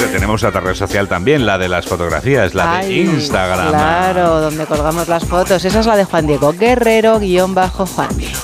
Tenemos 0.09 0.43
otra 0.45 0.61
red 0.61 0.75
social 0.75 1.09
también, 1.09 1.47
la 1.47 1.59
de 1.59 1.69
las 1.69 1.87
fotografías, 1.87 2.55
la 2.55 2.79
de 2.79 2.93
Instagram. 2.93 3.69
Claro, 3.69 4.41
donde 4.41 4.67
colgamos 4.67 5.09
las 5.09 5.25
fotos. 5.25 5.65
Esa 5.65 5.81
es 5.81 5.87
la 5.87 5.97
de 5.97 6.05
Juan 6.05 6.27
Diego 6.27 6.53
Guerrero, 6.53 7.19
guion 7.19 7.55
bajo 7.55 7.87
Juan 7.87 8.09
Diego. 8.17 8.39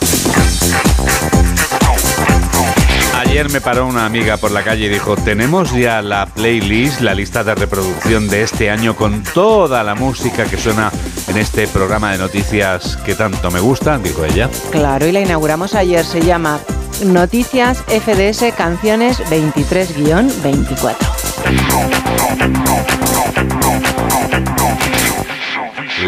Ayer 3.19 3.51
me 3.51 3.61
paró 3.61 3.87
una 3.87 4.07
amiga 4.07 4.37
por 4.37 4.53
la 4.53 4.63
calle 4.63 4.87
y 4.87 4.89
dijo, 4.89 5.17
tenemos 5.17 5.73
ya 5.73 6.03
la 6.03 6.27
playlist, 6.27 7.01
la 7.01 7.15
lista 7.15 7.43
de 7.43 7.55
reproducción 7.55 8.29
de 8.29 8.43
este 8.43 8.71
año 8.71 8.95
con 8.95 9.25
toda 9.25 9.83
la 9.83 9.95
música 9.95 10.45
que 10.45 10.57
suena 10.57 10.93
en 11.27 11.39
este 11.39 11.67
programa 11.67 12.13
de 12.13 12.19
noticias 12.19 12.97
que 12.99 13.15
tanto 13.15 13.51
me 13.51 13.59
gusta, 13.59 13.99
dijo 13.99 14.25
ella. 14.25 14.49
Claro, 14.71 15.07
y 15.07 15.13
la 15.13 15.21
inauguramos 15.21 15.75
ayer. 15.75 16.05
Se 16.05 16.21
llama 16.21 16.61
Noticias 17.03 17.83
FDS 17.89 18.55
Canciones 18.57 19.19
23-24. 19.31 20.97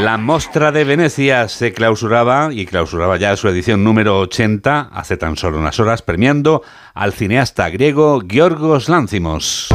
La 0.01 0.17
Mostra 0.19 0.73
de 0.73 0.85
Venecia 0.85 1.49
se 1.49 1.73
clausuraba 1.73 2.51
y 2.53 2.67
clausuraba 2.67 3.17
ya 3.17 3.37
su 3.37 3.49
edición 3.49 3.83
número 3.83 4.21
80 4.21 4.91
hace 4.93 5.17
tan 5.17 5.37
solo 5.37 5.59
unas 5.59 5.81
horas 5.81 6.03
premiando 6.03 6.63
al 6.95 7.13
cineasta 7.13 7.69
griego 7.71 8.21
Giorgos 8.27 8.89
Lánzimos. 8.89 9.69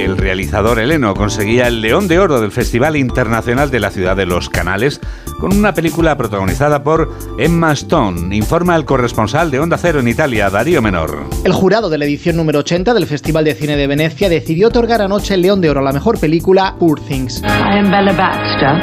El 0.00 0.16
realizador 0.16 0.78
heleno 0.78 1.12
conseguía 1.12 1.66
el 1.66 1.82
León 1.82 2.08
de 2.08 2.18
Oro 2.18 2.40
del 2.40 2.52
Festival 2.52 2.96
Internacional 2.96 3.70
de 3.70 3.80
la 3.80 3.90
Ciudad 3.90 4.16
de 4.16 4.24
los 4.24 4.48
Canales 4.48 4.98
con 5.38 5.54
una 5.54 5.74
película 5.74 6.16
protagonizada 6.16 6.82
por 6.82 7.12
Emma 7.38 7.72
Stone, 7.72 8.34
informa 8.34 8.76
el 8.76 8.86
corresponsal 8.86 9.50
de 9.50 9.60
Onda 9.60 9.76
Cero 9.76 10.00
en 10.00 10.08
Italia, 10.08 10.48
Darío 10.48 10.80
Menor. 10.80 11.26
El 11.44 11.52
jurado 11.52 11.90
de 11.90 11.98
la 11.98 12.06
edición 12.06 12.36
número 12.36 12.60
80 12.60 12.94
del 12.94 13.06
Festival 13.06 13.44
de 13.44 13.54
Cine 13.54 13.76
de 13.76 13.86
Venecia 13.86 14.30
decidió 14.30 14.68
otorgar 14.68 15.02
anoche 15.02 15.34
el 15.34 15.42
León 15.42 15.60
de 15.60 15.68
Oro 15.68 15.80
a 15.80 15.84
la 15.84 15.92
mejor 15.92 16.18
película 16.18 16.76
Poor 16.78 16.98
Things. 16.98 17.42
I 17.42 17.78
am 17.78 17.90
Bella 17.90 18.14
Baxter, 18.14 18.80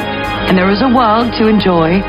and 0.48 0.56
there 0.56 0.72
is 0.72 0.80
a 0.82 0.86
world 0.86 1.32
to 1.36 1.48
enjoy, 1.48 2.00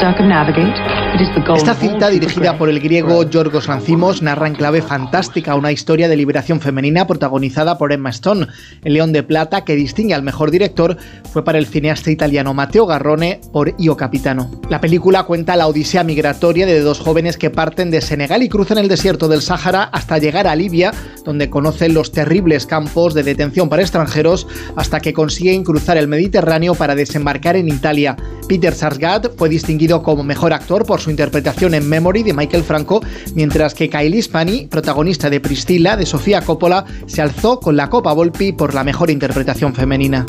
circumnavigate. 0.00 1.03
Esta 1.14 1.74
cinta, 1.74 2.08
dirigida 2.08 2.58
por 2.58 2.68
el 2.68 2.80
griego 2.80 3.22
Yorgos 3.22 3.68
Lanthimos, 3.68 4.20
narra 4.20 4.48
en 4.48 4.56
clave 4.56 4.82
fantástica 4.82 5.54
una 5.54 5.70
historia 5.70 6.08
de 6.08 6.16
liberación 6.16 6.60
femenina 6.60 7.06
protagonizada 7.06 7.78
por 7.78 7.92
Emma 7.92 8.10
Stone. 8.10 8.48
El 8.82 8.94
León 8.94 9.12
de 9.12 9.22
Plata, 9.22 9.64
que 9.64 9.76
distingue 9.76 10.14
al 10.14 10.24
mejor 10.24 10.50
director, 10.50 10.96
fue 11.32 11.44
para 11.44 11.58
el 11.58 11.66
cineasta 11.66 12.10
italiano 12.10 12.52
Matteo 12.52 12.84
Garrone 12.86 13.40
por 13.52 13.74
Io 13.78 13.96
Capitano. 13.96 14.50
La 14.68 14.80
película 14.80 15.22
cuenta 15.22 15.54
la 15.54 15.68
odisea 15.68 16.02
migratoria 16.02 16.66
de 16.66 16.80
dos 16.80 16.98
jóvenes 16.98 17.36
que 17.36 17.50
parten 17.50 17.92
de 17.92 18.00
Senegal 18.00 18.42
y 18.42 18.48
cruzan 18.48 18.78
el 18.78 18.88
desierto 18.88 19.28
del 19.28 19.40
Sáhara 19.40 19.84
hasta 19.84 20.18
llegar 20.18 20.48
a 20.48 20.56
Libia, 20.56 20.92
donde 21.24 21.48
conocen 21.48 21.94
los 21.94 22.10
terribles 22.10 22.66
campos 22.66 23.14
de 23.14 23.22
detención 23.22 23.68
para 23.68 23.82
extranjeros, 23.82 24.48
hasta 24.74 24.98
que 24.98 25.12
consiguen 25.12 25.62
cruzar 25.62 25.96
el 25.96 26.08
Mediterráneo 26.08 26.74
para 26.74 26.96
desembarcar 26.96 27.54
en 27.54 27.68
Italia. 27.68 28.16
Peter 28.48 28.74
Sarsgaard 28.74 29.30
fue 29.36 29.48
distinguido 29.48 30.02
como 30.02 30.24
mejor 30.24 30.52
actor 30.52 30.84
por 30.84 31.03
su 31.04 31.10
interpretación 31.10 31.74
en 31.74 31.88
Memory 31.88 32.22
de 32.22 32.32
Michael 32.32 32.64
Franco, 32.64 33.02
mientras 33.34 33.74
que 33.74 33.88
Kylie 33.88 34.22
Spani, 34.22 34.66
protagonista 34.66 35.30
de 35.30 35.40
Priscilla 35.40 35.96
de 35.96 36.06
Sofía 36.06 36.40
Coppola, 36.40 36.84
se 37.06 37.22
alzó 37.22 37.60
con 37.60 37.76
la 37.76 37.90
Copa 37.90 38.12
Volpi 38.12 38.52
por 38.52 38.74
la 38.74 38.84
mejor 38.84 39.10
interpretación 39.10 39.74
femenina. 39.74 40.24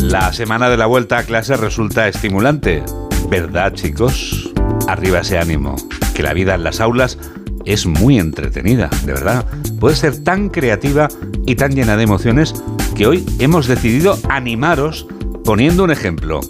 La 0.00 0.32
semana 0.32 0.68
de 0.68 0.76
la 0.76 0.86
vuelta 0.86 1.18
a 1.18 1.24
clase 1.24 1.56
resulta 1.56 2.06
estimulante, 2.06 2.84
¿verdad 3.28 3.74
chicos? 3.74 4.52
Arriba 4.86 5.20
ese 5.20 5.38
ánimo, 5.38 5.74
que 6.14 6.22
la 6.22 6.34
vida 6.34 6.54
en 6.54 6.62
las 6.62 6.80
aulas 6.80 7.18
es 7.64 7.86
muy 7.86 8.18
entretenida, 8.18 8.90
de 9.04 9.12
verdad. 9.12 9.44
Puede 9.80 9.96
ser 9.96 10.22
tan 10.22 10.50
creativa 10.50 11.08
y 11.46 11.56
tan 11.56 11.74
llena 11.74 11.96
de 11.96 12.04
emociones 12.04 12.54
que 12.94 13.06
hoy 13.08 13.26
hemos 13.40 13.66
decidido 13.66 14.18
animaros 14.28 15.06
poniendo 15.44 15.84
un 15.84 15.90
ejemplo, 15.90 16.40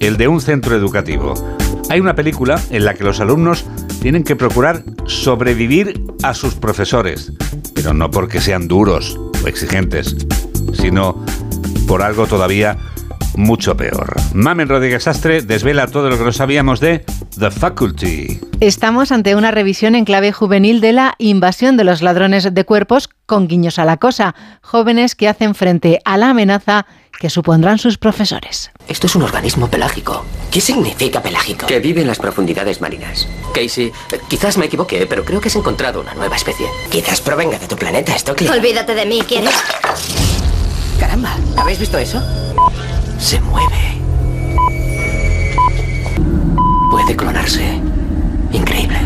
el 0.00 0.16
de 0.16 0.28
un 0.28 0.40
centro 0.40 0.74
educativo. 0.76 1.34
Hay 1.90 2.00
una 2.00 2.14
película 2.14 2.60
en 2.70 2.84
la 2.84 2.94
que 2.94 3.04
los 3.04 3.20
alumnos 3.20 3.64
tienen 4.00 4.24
que 4.24 4.36
procurar 4.36 4.82
sobrevivir 5.06 6.02
a 6.22 6.34
sus 6.34 6.54
profesores, 6.54 7.32
pero 7.74 7.94
no 7.94 8.10
porque 8.10 8.40
sean 8.40 8.68
duros 8.68 9.18
o 9.42 9.46
exigentes, 9.46 10.16
sino 10.72 11.24
por 11.86 12.02
algo 12.02 12.26
todavía 12.26 12.78
mucho 13.36 13.76
peor. 13.76 14.14
Mamen 14.32 14.68
Rodríguez 14.68 15.04
Sastre 15.04 15.42
desvela 15.42 15.86
todo 15.86 16.08
lo 16.08 16.18
que 16.18 16.24
no 16.24 16.32
sabíamos 16.32 16.80
de 16.80 17.04
The 17.38 17.50
Faculty. 17.50 18.40
Estamos 18.60 19.12
ante 19.12 19.34
una 19.34 19.50
revisión 19.50 19.94
en 19.94 20.04
clave 20.04 20.32
juvenil 20.32 20.80
de 20.80 20.92
la 20.92 21.14
invasión 21.18 21.76
de 21.76 21.84
los 21.84 22.02
ladrones 22.02 22.52
de 22.52 22.64
cuerpos 22.64 23.10
con 23.26 23.48
guiños 23.48 23.78
a 23.78 23.84
la 23.84 23.96
cosa, 23.96 24.34
jóvenes 24.62 25.14
que 25.14 25.28
hacen 25.28 25.54
frente 25.54 26.00
a 26.04 26.16
la 26.16 26.30
amenaza 26.30 26.86
que 27.18 27.30
supondrán 27.30 27.78
sus 27.78 27.98
profesores. 27.98 28.70
Esto 28.88 29.06
es 29.06 29.16
un 29.16 29.22
organismo 29.22 29.68
pelágico. 29.68 30.24
¿Qué 30.50 30.60
significa 30.60 31.22
pelágico? 31.22 31.66
Que 31.66 31.80
vive 31.80 32.02
en 32.02 32.06
las 32.06 32.18
profundidades 32.18 32.80
marinas. 32.80 33.26
Casey, 33.52 33.92
eh, 34.12 34.20
quizás 34.28 34.56
me 34.56 34.66
equivoqué, 34.66 35.06
pero 35.06 35.24
creo 35.24 35.40
que 35.40 35.48
has 35.48 35.56
encontrado 35.56 36.00
una 36.00 36.14
nueva 36.14 36.36
especie. 36.36 36.66
Quizás 36.90 37.20
provenga 37.20 37.58
de 37.58 37.66
tu 37.66 37.76
planeta, 37.76 38.16
Stockley. 38.18 38.48
Olvídate 38.48 38.94
de 38.94 39.06
mí, 39.06 39.22
¿quieres? 39.26 39.54
Caramba, 40.98 41.36
¿habéis 41.56 41.78
visto 41.78 41.98
eso? 41.98 42.22
Se 43.18 43.40
mueve. 43.40 43.84
puede 47.04 47.16
clonarse. 47.16 47.80
Increíble. 48.52 49.03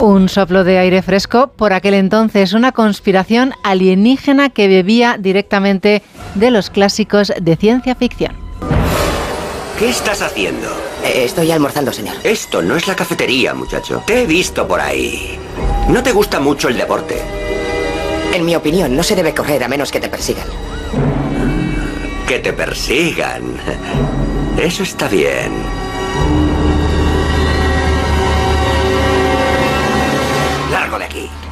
Un 0.00 0.28
soplo 0.28 0.62
de 0.62 0.78
aire 0.78 1.02
fresco, 1.02 1.48
por 1.48 1.72
aquel 1.72 1.94
entonces 1.94 2.52
una 2.52 2.70
conspiración 2.70 3.52
alienígena 3.64 4.48
que 4.48 4.68
bebía 4.68 5.16
directamente 5.18 6.04
de 6.36 6.52
los 6.52 6.70
clásicos 6.70 7.32
de 7.40 7.56
ciencia 7.56 7.96
ficción. 7.96 8.32
¿Qué 9.76 9.88
estás 9.88 10.22
haciendo? 10.22 10.68
Eh, 11.04 11.24
estoy 11.24 11.50
almorzando, 11.50 11.92
señor. 11.92 12.14
Esto 12.22 12.62
no 12.62 12.76
es 12.76 12.86
la 12.86 12.94
cafetería, 12.94 13.54
muchacho. 13.54 14.02
Te 14.06 14.22
he 14.22 14.26
visto 14.26 14.68
por 14.68 14.80
ahí. 14.80 15.36
No 15.88 16.00
te 16.00 16.12
gusta 16.12 16.38
mucho 16.38 16.68
el 16.68 16.76
deporte. 16.76 17.20
En 18.32 18.44
mi 18.44 18.54
opinión, 18.54 18.94
no 18.94 19.02
se 19.02 19.16
debe 19.16 19.34
correr 19.34 19.64
a 19.64 19.68
menos 19.68 19.90
que 19.90 19.98
te 19.98 20.08
persigan. 20.08 20.46
Que 22.28 22.38
te 22.38 22.52
persigan. 22.52 23.42
Eso 24.58 24.84
está 24.84 25.08
bien. 25.08 25.50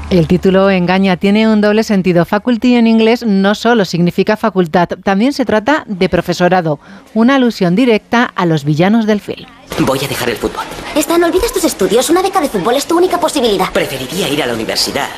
El 0.09 0.29
título 0.29 0.71
engaña, 0.71 1.17
tiene 1.17 1.49
un 1.49 1.61
doble 1.61 1.83
sentido. 1.83 2.25
Faculty 2.25 2.77
en 2.77 2.87
inglés 2.87 3.25
no 3.27 3.57
solo 3.57 3.85
significa 3.85 4.37
facultad, 4.37 4.89
también 5.03 5.33
se 5.33 5.45
trata 5.45 5.83
de 5.89 6.09
profesorado, 6.09 6.79
una 7.13 7.35
alusión 7.35 7.75
directa 7.75 8.33
a 8.37 8.47
los 8.47 8.65
villanos 8.65 9.07
del 9.07 9.21
film. 9.21 9.49
Voy 9.81 9.99
a 10.05 10.07
dejar 10.07 10.31
el 10.31 10.37
fútbol. 10.37 10.65
Stan, 10.95 11.23
olvidas 11.25 11.53
tus 11.53 11.65
estudios. 11.65 12.09
Una 12.09 12.23
beca 12.23 12.41
de 12.41 12.49
fútbol 12.49 12.77
es 12.77 12.87
tu 12.87 12.97
única 12.97 13.19
posibilidad. 13.19 13.73
Preferiría 13.73 14.29
ir 14.29 14.41
a 14.45 14.47
la 14.47 14.55
universidad 14.55 15.09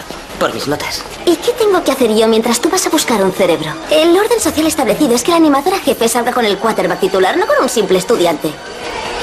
por 0.40 0.54
mis 0.54 0.66
notas. 0.66 1.04
¿Y 1.26 1.36
qué 1.36 1.52
tengo 1.52 1.84
que 1.84 1.92
hacer 1.92 2.14
yo 2.16 2.26
mientras 2.26 2.58
tú 2.58 2.70
vas 2.70 2.86
a 2.86 2.90
buscar 2.90 3.22
un 3.22 3.32
cerebro? 3.32 3.70
El 3.90 4.16
orden 4.16 4.40
social 4.40 4.66
establecido 4.66 5.14
es 5.14 5.22
que 5.22 5.32
la 5.32 5.36
animadora 5.36 5.78
jefe 5.80 6.08
salga 6.08 6.32
con 6.32 6.46
el 6.46 6.56
quarterback 6.56 7.00
titular, 7.00 7.36
no 7.36 7.46
con 7.46 7.56
un 7.62 7.68
simple 7.68 7.98
estudiante. 7.98 8.50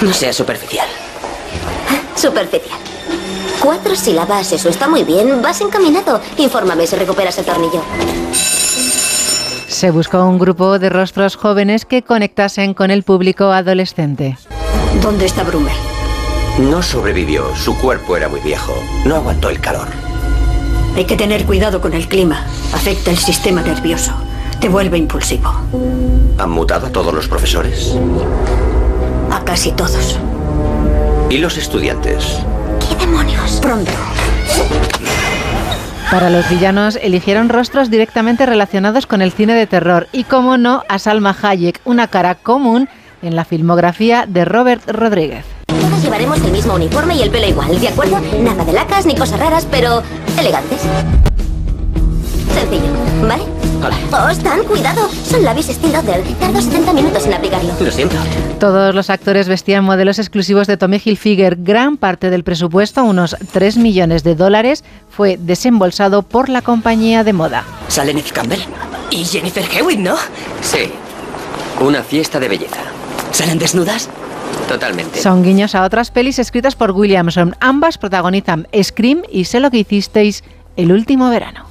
No 0.02 0.14
seas 0.14 0.36
superficial. 0.36 0.88
Superficial. 2.16 2.95
Cuatro 3.62 3.96
sílabas, 3.96 4.52
eso 4.52 4.70
está 4.70 4.88
muy 4.88 5.04
bien. 5.04 5.42
Vas 5.42 5.62
encaminado. 5.62 6.22
Infórmame 6.38 6.86
si 6.88 6.96
recuperas 6.96 7.38
el 7.38 7.46
tornillo. 7.46 7.82
Se 9.68 9.92
buscó 9.92 10.24
un 10.24 10.40
grupo 10.40 10.80
de 10.80 10.90
rostros 10.90 11.36
jóvenes 11.36 11.86
que 11.86 12.02
conectasen 12.02 12.74
con 12.74 12.92
el 12.92 13.04
público 13.04 13.52
adolescente. 13.52 14.38
¿Dónde 15.02 15.26
está 15.26 15.44
Brummel? 15.44 15.74
No 16.60 16.82
sobrevivió. 16.82 17.54
Su 17.56 17.78
cuerpo 17.78 18.16
era 18.16 18.30
muy 18.30 18.40
viejo. 18.40 18.74
No 19.04 19.16
aguantó 19.16 19.50
el 19.50 19.60
calor. 19.60 19.88
Hay 20.96 21.04
que 21.04 21.18
tener 21.18 21.46
cuidado 21.46 21.82
con 21.82 21.94
el 21.94 22.08
clima. 22.08 22.46
Afecta 22.74 23.12
el 23.12 23.18
sistema 23.18 23.62
nervioso. 23.62 24.14
Te 24.62 24.70
vuelve 24.70 24.98
impulsivo. 24.98 25.52
¿Han 26.38 26.50
mutado 26.50 26.88
a 26.88 26.90
todos 26.92 27.14
los 27.14 27.28
profesores? 27.28 27.94
A 29.30 29.44
casi 29.44 29.74
todos. 29.74 30.18
¿Y 31.30 31.40
los 31.40 31.58
estudiantes? 31.58 32.38
Para 36.12 36.30
los 36.30 36.48
villanos 36.50 37.00
eligieron 37.02 37.50
rostros 37.50 37.90
directamente 37.90 38.46
relacionados 38.46 39.08
con 39.08 39.24
el 39.24 39.32
cine 39.32 39.56
de 39.56 39.66
terror 39.66 40.08
y, 40.12 40.24
como 40.24 40.58
no, 40.58 40.84
a 40.88 41.00
Salma 41.00 41.36
Hayek, 41.42 41.82
una 41.84 42.08
cara 42.08 42.36
común 42.36 42.88
en 43.24 43.36
la 43.36 43.44
filmografía 43.44 44.26
de 44.28 44.46
Robert 44.46 44.88
Rodríguez. 44.88 45.46
Todas 45.66 46.04
llevaremos 46.04 46.38
el 46.42 46.52
mismo 46.52 46.76
uniforme 46.76 47.16
y 47.16 47.24
el 47.24 47.32
pelo 47.32 47.48
igual, 47.48 47.80
¿de 47.80 47.88
acuerdo? 47.88 48.22
Nada 48.40 48.64
de 48.64 48.74
lacas 48.74 49.08
ni 49.08 49.16
cosas 49.16 49.40
raras, 49.40 49.68
pero 49.70 50.04
elegantes. 50.38 50.82
Sencillo, 52.56 52.88
¿vale? 53.28 53.44
Hola. 53.84 53.98
Oh, 54.14 54.30
Stan, 54.30 54.64
cuidado. 54.64 55.10
Son 55.10 55.44
labios 55.44 55.66
Steel 55.66 55.92
Lauder. 55.92 56.24
Tardo 56.40 56.62
70 56.62 56.94
minutos 56.94 57.26
en 57.26 57.34
aplicarlo. 57.34 57.74
Lo 57.78 57.92
siento. 57.92 58.16
Todos 58.62 58.96
los 58.96 59.10
actores 59.10 59.50
vestían 59.50 59.84
modelos 59.84 60.20
exclusivos 60.20 60.66
de 60.66 60.78
Tommy 60.78 61.02
Hilfiger. 61.04 61.58
Gran 61.58 61.98
parte 61.98 62.30
del 62.30 62.46
presupuesto, 62.46 63.04
unos 63.04 63.36
3 63.52 63.76
millones 63.78 64.24
de 64.24 64.36
dólares, 64.36 64.86
fue 65.10 65.38
desembolsado 65.38 66.22
por 66.22 66.48
la 66.48 66.62
compañía 66.62 67.26
de 67.26 67.34
moda. 67.34 67.66
¿Sale 67.90 68.14
Nick 68.14 68.32
Campbell? 68.32 68.62
¿Y 69.12 69.26
Jennifer 69.26 69.66
Hewitt, 69.78 70.00
no? 70.00 70.16
Sí. 70.62 70.92
Una 71.82 72.04
fiesta 72.04 72.40
de 72.40 72.48
belleza. 72.48 72.82
¿Salen 73.32 73.60
desnudas? 73.60 74.10
Totalmente. 74.70 75.22
Son 75.22 75.44
guiños 75.44 75.76
a 75.76 75.84
otras 75.84 76.10
pelis 76.10 76.40
escritas 76.40 76.76
por 76.76 76.92
Williamson. 76.92 77.54
Ambas 77.60 77.98
protagonizan 77.98 78.68
Scream 78.82 79.24
y 79.30 79.44
Sé 79.44 79.60
lo 79.60 79.70
que 79.70 79.80
hicisteis 79.80 80.44
el 80.76 80.92
último 80.92 81.30
verano. 81.30 81.66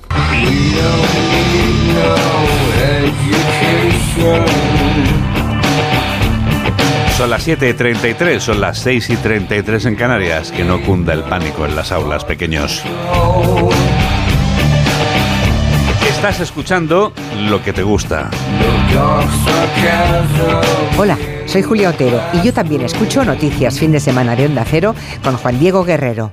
Son 7.17 7.31
las 7.31 7.45
7 7.45 7.69
y 7.69 7.75
33, 7.75 8.43
son 8.43 8.61
las 8.61 8.79
6 8.79 9.11
y 9.11 9.17
33 9.17 9.87
en 9.87 9.97
Canarias. 9.97 10.51
Que 10.51 10.65
no 10.65 10.81
cunda 10.83 11.13
el 11.13 11.23
pánico 11.23 11.65
en 11.65 11.77
las 11.77 11.93
aulas, 11.93 12.25
pequeños. 12.25 12.83
Estás 16.09 16.41
escuchando 16.41 17.13
lo 17.49 17.63
que 17.63 17.73
te 17.73 17.83
gusta. 17.83 18.31
Hola, 20.99 21.19
soy 21.47 21.63
Julia 21.63 21.91
Otero 21.91 22.21
y 22.33 22.43
yo 22.43 22.53
también 22.53 22.83
escucho 22.83 23.25
Noticias 23.25 23.79
Fin 23.79 23.93
de 23.93 24.01
Semana 24.01 24.35
de 24.35 24.47
Onda 24.47 24.65
Cero 24.65 24.95
con 25.23 25.37
Juan 25.37 25.59
Diego 25.59 25.85
Guerrero. 25.85 26.33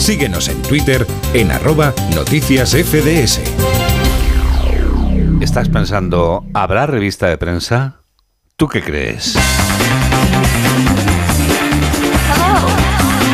Síguenos 0.00 0.48
en 0.48 0.60
Twitter 0.62 1.06
en 1.34 1.50
arroba 1.52 1.92
noticias 2.14 2.70
FDS. 2.70 3.38
¿Estás 5.42 5.68
pensando, 5.68 6.42
¿habrá 6.54 6.86
revista 6.86 7.28
de 7.28 7.36
prensa? 7.36 8.00
¿Tú 8.56 8.66
qué 8.66 8.82
crees? 8.82 9.36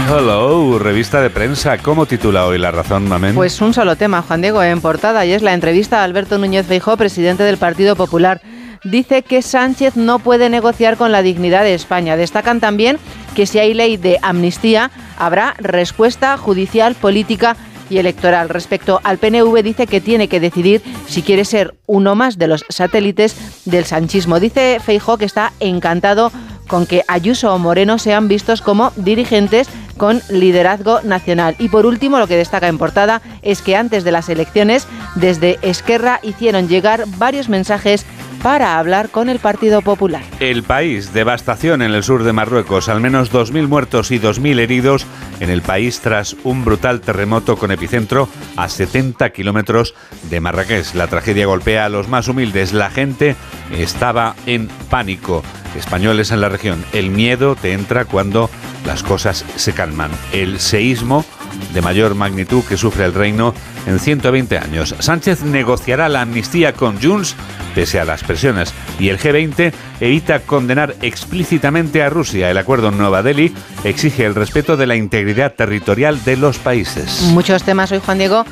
Hello, 0.09 0.81
revista 0.81 1.21
de 1.21 1.31
prensa. 1.31 1.79
¿Cómo 1.79 2.07
titula 2.07 2.47
hoy 2.47 2.59
La 2.59 2.73
Razón, 2.73 3.09
Mamen? 3.09 3.37
Pues 3.37 3.61
un 3.61 3.73
solo 3.73 3.95
tema, 3.95 4.23
Juan 4.23 4.43
Diego, 4.43 4.61
en 4.61 4.81
portada, 4.81 5.25
y 5.25 5.33
es 5.33 5.43
la 5.43 5.55
entrevista 5.55 6.01
a 6.01 6.05
Alberto 6.05 6.37
Núñez 6.37 6.67
Feijó, 6.67 6.97
presidente 6.97 7.45
del 7.45 7.59
Partido 7.59 7.95
Popular. 7.95 8.41
Dice 8.85 9.23
que 9.23 9.43
Sánchez 9.43 9.97
no 9.97 10.19
puede 10.19 10.51
negociar 10.51 10.97
con 10.97 11.13
la 11.13 11.23
dignidad 11.23 11.63
de 11.63 11.75
España. 11.75 12.17
Destacan 12.17 12.61
también 12.61 12.99
que 13.35 13.47
si 13.47 13.59
hay 13.59 13.75
ley 13.75 13.97
de 13.97 14.19
amnistía, 14.23 14.91
habrá 15.19 15.55
respuesta 15.59 16.37
judicial, 16.37 16.95
política 16.95 17.57
y 17.91 17.99
electoral. 17.99 18.49
Respecto 18.49 19.01
al 19.05 19.19
PNV, 19.19 19.63
dice 19.63 19.87
que 19.87 20.01
tiene 20.01 20.29
que 20.29 20.41
decidir 20.41 20.83
si 21.07 21.23
quiere 21.23 21.45
ser 21.45 21.75
uno 21.87 22.15
más 22.15 22.39
de 22.39 22.49
los 22.49 22.65
satélites 22.69 23.37
del 23.65 23.85
sanchismo. 23.85 24.41
Dice 24.41 24.79
Feijó 24.85 25.19
que 25.19 25.25
está 25.25 25.53
encantado 25.61 26.33
con 26.67 26.87
que 26.87 27.05
Ayuso 27.07 27.55
o 27.55 27.59
Moreno 27.59 27.99
sean 27.99 28.29
vistos 28.29 28.61
como 28.61 28.93
dirigentes 28.97 29.69
con 29.97 30.21
liderazgo 30.29 31.01
nacional. 31.03 31.57
Y 31.59 31.69
por 31.69 31.87
último, 31.87 32.19
lo 32.19 32.27
que 32.27 32.37
destaca 32.37 32.69
en 32.69 32.79
portada 32.79 33.23
es 33.43 33.63
que 33.63 33.77
antes 33.77 34.05
de 34.05 34.13
las 34.13 34.29
elecciones, 34.29 34.87
desde 35.15 35.59
Esquerra 35.63 36.21
hicieron 36.23 36.69
llegar 36.69 37.05
varios 37.19 37.49
mensajes 37.49 38.05
para 38.43 38.79
hablar 38.79 39.11
con 39.11 39.29
el 39.29 39.39
Partido 39.39 39.83
Popular. 39.83 40.23
El 40.41 40.63
país, 40.63 41.13
devastación 41.13 41.83
en 41.83 41.95
el 41.95 42.03
sur 42.03 42.25
de 42.25 42.33
Marruecos, 42.33 42.89
al 42.89 43.01
menos 43.01 43.33
2.000 43.33 43.69
muertos 43.69 44.11
y 44.11 44.19
2.000 44.19 44.59
heridos 44.59 45.07
en 45.41 45.51
el 45.51 45.63
país 45.63 46.01
tras 46.01 46.37
un 46.45 46.65
brutal 46.65 47.01
terremoto 47.01 47.57
con 47.57 47.71
epicentro 47.71 48.29
a 48.57 48.69
70 48.69 49.31
kilómetros 49.31 49.95
de 50.31 50.41
Marrakech. 50.41 50.95
La 50.95 51.09
tragedia 51.09 51.47
golpea 51.47 51.85
a 51.85 51.89
los 51.89 52.09
más 52.09 52.29
humildes. 52.29 52.73
La 52.73 52.91
gente 52.91 53.37
estaba 53.73 54.35
en 54.47 54.69
pánico. 54.91 55.43
Españoles 55.77 56.31
en 56.31 56.41
la 56.41 56.49
región. 56.49 56.85
El 56.93 57.11
miedo 57.11 57.55
te 57.55 57.73
entra 57.73 58.07
cuando 58.07 58.49
las 58.87 59.03
cosas 59.03 59.45
se 59.57 59.73
calman. 59.73 60.11
El 60.33 60.59
seísmo 60.59 61.25
de 61.73 61.83
mayor 61.83 62.15
magnitud 62.15 62.65
que 62.65 62.77
sufre 62.77 63.05
el 63.05 63.15
reino 63.15 63.55
en 63.87 63.99
120 63.99 64.59
años. 64.59 64.95
Sánchez 64.99 65.43
negociará 65.43 66.09
la 66.09 66.23
amnistía 66.23 66.73
con 66.73 67.01
Junts 67.01 67.37
pese 67.77 68.01
a 68.01 68.07
las 68.07 68.25
presiones 68.25 68.73
y 68.99 69.11
el 69.11 69.19
G20 69.19 69.71
evita 70.01 70.41
condenar 70.41 70.95
explícitamente 71.03 72.03
a 72.03 72.09
Rusia. 72.09 72.51
El 72.51 72.57
acuerdo 72.57 72.89
en 72.89 72.97
Nueva 72.97 73.23
Delhi 73.23 73.55
exige 73.85 74.25
el 74.25 74.35
respeto 74.35 74.79
de 74.79 74.87
la 74.87 74.97
integridad 74.97 75.53
territorial 75.55 76.25
de 76.25 76.39
los 76.39 76.59
países. 76.59 77.21
Muchos 77.35 77.65
temas 77.65 77.93
hoy, 77.93 78.01
Juan 78.05 78.17
Diego, 78.17 78.45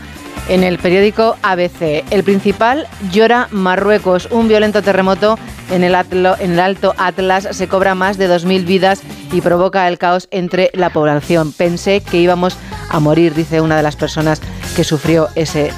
En 0.46 0.62
el 0.62 0.78
periódico 0.78 1.38
ABC, 1.40 2.04
el 2.10 2.22
principal 2.22 2.86
llora 3.10 3.48
Marruecos. 3.50 4.28
Un 4.30 4.46
violento 4.46 4.82
terremoto 4.82 5.38
en 5.70 5.84
el, 5.84 5.94
en 5.94 6.52
el 6.52 6.60
Alto 6.60 6.94
Atlas 6.98 7.48
se 7.52 7.66
cobra 7.66 7.94
más 7.94 8.18
de 8.18 8.28
2.000 8.28 8.66
vidas 8.66 9.02
y 9.32 9.40
provoca 9.40 9.88
el 9.88 9.96
caos 9.96 10.28
entre 10.30 10.70
la 10.74 10.90
población. 10.90 11.52
Pensé 11.52 12.02
que 12.02 12.18
íbamos 12.18 12.58
a 12.90 13.00
morir, 13.00 13.34
dice 13.34 13.62
una 13.62 13.78
de 13.78 13.82
las 13.82 13.96
personas 13.96 14.42
que 14.74 14.84
sufrió 14.84 15.28
ese, 15.34 15.72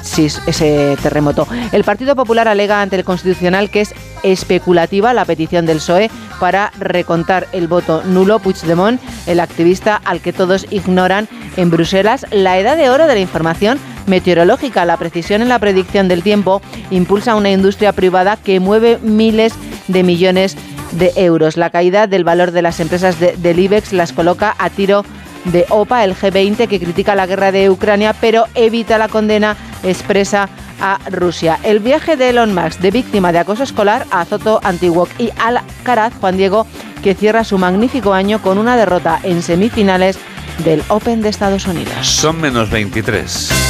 ese 0.47 0.97
terremoto. 1.03 1.47
El 1.72 1.84
Partido 1.84 2.16
Popular 2.16 2.49
alega 2.49 2.80
ante 2.82 2.97
el 2.97 3.05
Constitucional 3.05 3.70
que 3.70 3.82
es 3.82 3.94
especulativa 4.22 5.12
la 5.12 5.24
petición 5.24 5.66
del 5.66 5.78
PSOE 5.78 6.11
para 6.40 6.72
recontar 6.78 7.47
el 7.53 7.68
voto 7.68 8.03
nulo. 8.05 8.38
Puigdemont, 8.38 9.01
el 9.26 9.40
activista 9.40 10.01
al 10.05 10.20
que 10.20 10.32
todos 10.32 10.66
ignoran 10.70 11.28
en 11.57 11.70
Bruselas, 11.70 12.26
la 12.30 12.59
edad 12.59 12.76
de 12.76 12.90
oro 12.90 13.07
de 13.07 13.14
la 13.14 13.20
información 13.20 13.78
meteorológica, 14.07 14.84
la 14.84 14.97
precisión 14.97 15.42
en 15.42 15.49
la 15.49 15.59
predicción 15.59 16.09
del 16.09 16.22
tiempo, 16.22 16.62
impulsa 16.90 17.34
una 17.34 17.51
industria 17.51 17.92
privada 17.92 18.36
que 18.36 18.61
mueve 18.61 18.99
miles 19.03 19.53
de 19.88 20.03
millones 20.03 20.57
de 20.92 21.12
euros. 21.16 21.57
La 21.57 21.70
caída 21.70 22.07
del 22.07 22.22
valor 22.24 22.53
de 22.53 22.62
las 22.62 22.78
empresas 22.80 23.18
de- 23.18 23.36
del 23.36 23.59
IBEX 23.59 23.92
las 23.92 24.12
coloca 24.12 24.55
a 24.59 24.70
tiro 24.70 25.05
de 25.53 25.66
OPA, 25.68 26.05
el 26.05 26.14
G20, 26.14 26.68
que 26.68 26.80
critica 26.80 27.14
la 27.14 27.26
guerra 27.26 27.53
de 27.53 27.70
Ucrania, 27.70 28.14
pero 28.20 28.47
evita 28.55 28.99
la 28.99 29.09
condena 29.09 29.57
expresa 29.82 30.49
a 30.80 30.99
Rusia. 31.11 31.59
El 31.62 31.80
viaje 31.80 32.16
de 32.16 32.30
Elon 32.30 32.55
Musk 32.55 32.80
de 32.80 32.90
víctima 32.90 33.32
de 33.32 33.38
acoso 33.38 33.62
escolar 33.62 34.07
a 34.11 34.24
Zoto 34.24 34.61
Antiguoc 34.62 35.09
y 35.18 35.30
Alcaraz, 35.38 36.12
Juan 36.20 36.36
Diego, 36.36 36.66
que 37.03 37.14
cierra 37.14 37.44
su 37.44 37.59
magnífico 37.59 38.12
año 38.12 38.42
con 38.42 38.59
una 38.59 38.76
derrota 38.76 39.20
en 39.22 39.42
semifinales 39.42 40.18
del 40.64 40.82
Open 40.88 41.22
de 41.22 41.28
Estados 41.28 41.66
Unidos. 41.66 42.07
Son 42.07 42.40
menos 42.40 42.70
23. 42.70 43.65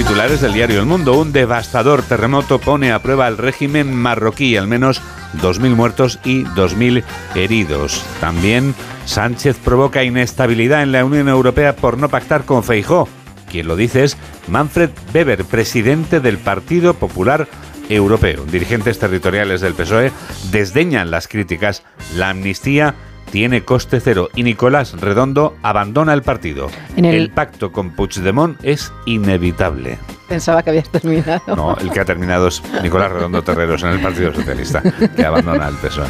Titulares 0.00 0.40
del 0.40 0.54
diario 0.54 0.80
El 0.80 0.86
Mundo. 0.86 1.20
Un 1.20 1.30
devastador 1.30 2.00
terremoto 2.02 2.58
pone 2.58 2.90
a 2.90 3.02
prueba 3.02 3.28
el 3.28 3.36
régimen 3.36 3.94
marroquí. 3.94 4.56
Al 4.56 4.66
menos 4.66 5.02
2.000 5.42 5.74
muertos 5.76 6.18
y 6.24 6.44
2.000 6.44 7.04
heridos. 7.34 8.02
También 8.18 8.74
Sánchez 9.04 9.58
provoca 9.62 10.02
inestabilidad 10.02 10.82
en 10.82 10.92
la 10.92 11.04
Unión 11.04 11.28
Europea 11.28 11.76
por 11.76 11.98
no 11.98 12.08
pactar 12.08 12.46
con 12.46 12.64
Feijó. 12.64 13.10
Quien 13.50 13.68
lo 13.68 13.76
dice 13.76 14.04
es 14.04 14.16
Manfred 14.48 14.88
Weber, 15.12 15.44
presidente 15.44 16.20
del 16.20 16.38
Partido 16.38 16.94
Popular 16.94 17.46
Europeo. 17.90 18.46
Dirigentes 18.46 18.98
territoriales 18.98 19.60
del 19.60 19.74
PSOE 19.74 20.12
desdeñan 20.50 21.10
las 21.10 21.28
críticas. 21.28 21.82
La 22.16 22.30
amnistía 22.30 22.94
tiene 23.30 23.62
coste 23.64 24.00
cero 24.00 24.28
y 24.34 24.42
Nicolás 24.42 24.92
Redondo 25.00 25.56
abandona 25.62 26.12
el 26.14 26.22
partido. 26.22 26.68
En 26.96 27.04
el- 27.04 27.14
el... 27.14 27.30
pacto 27.30 27.72
con 27.72 27.90
Puigdemont 27.90 28.58
es 28.62 28.92
inevitable. 29.06 29.98
Pensaba 30.28 30.62
que 30.62 30.70
habías 30.70 30.88
terminado. 30.88 31.42
No, 31.56 31.76
el 31.76 31.90
que 31.90 32.00
ha 32.00 32.04
terminado 32.04 32.48
es 32.48 32.62
Nicolás 32.82 33.10
Redondo 33.10 33.42
Terreros 33.42 33.82
en 33.82 33.90
el 33.90 34.00
Partido 34.00 34.32
Socialista, 34.32 34.80
que 35.16 35.24
abandona 35.26 35.66
el 35.68 35.74
PSOE. 35.76 36.06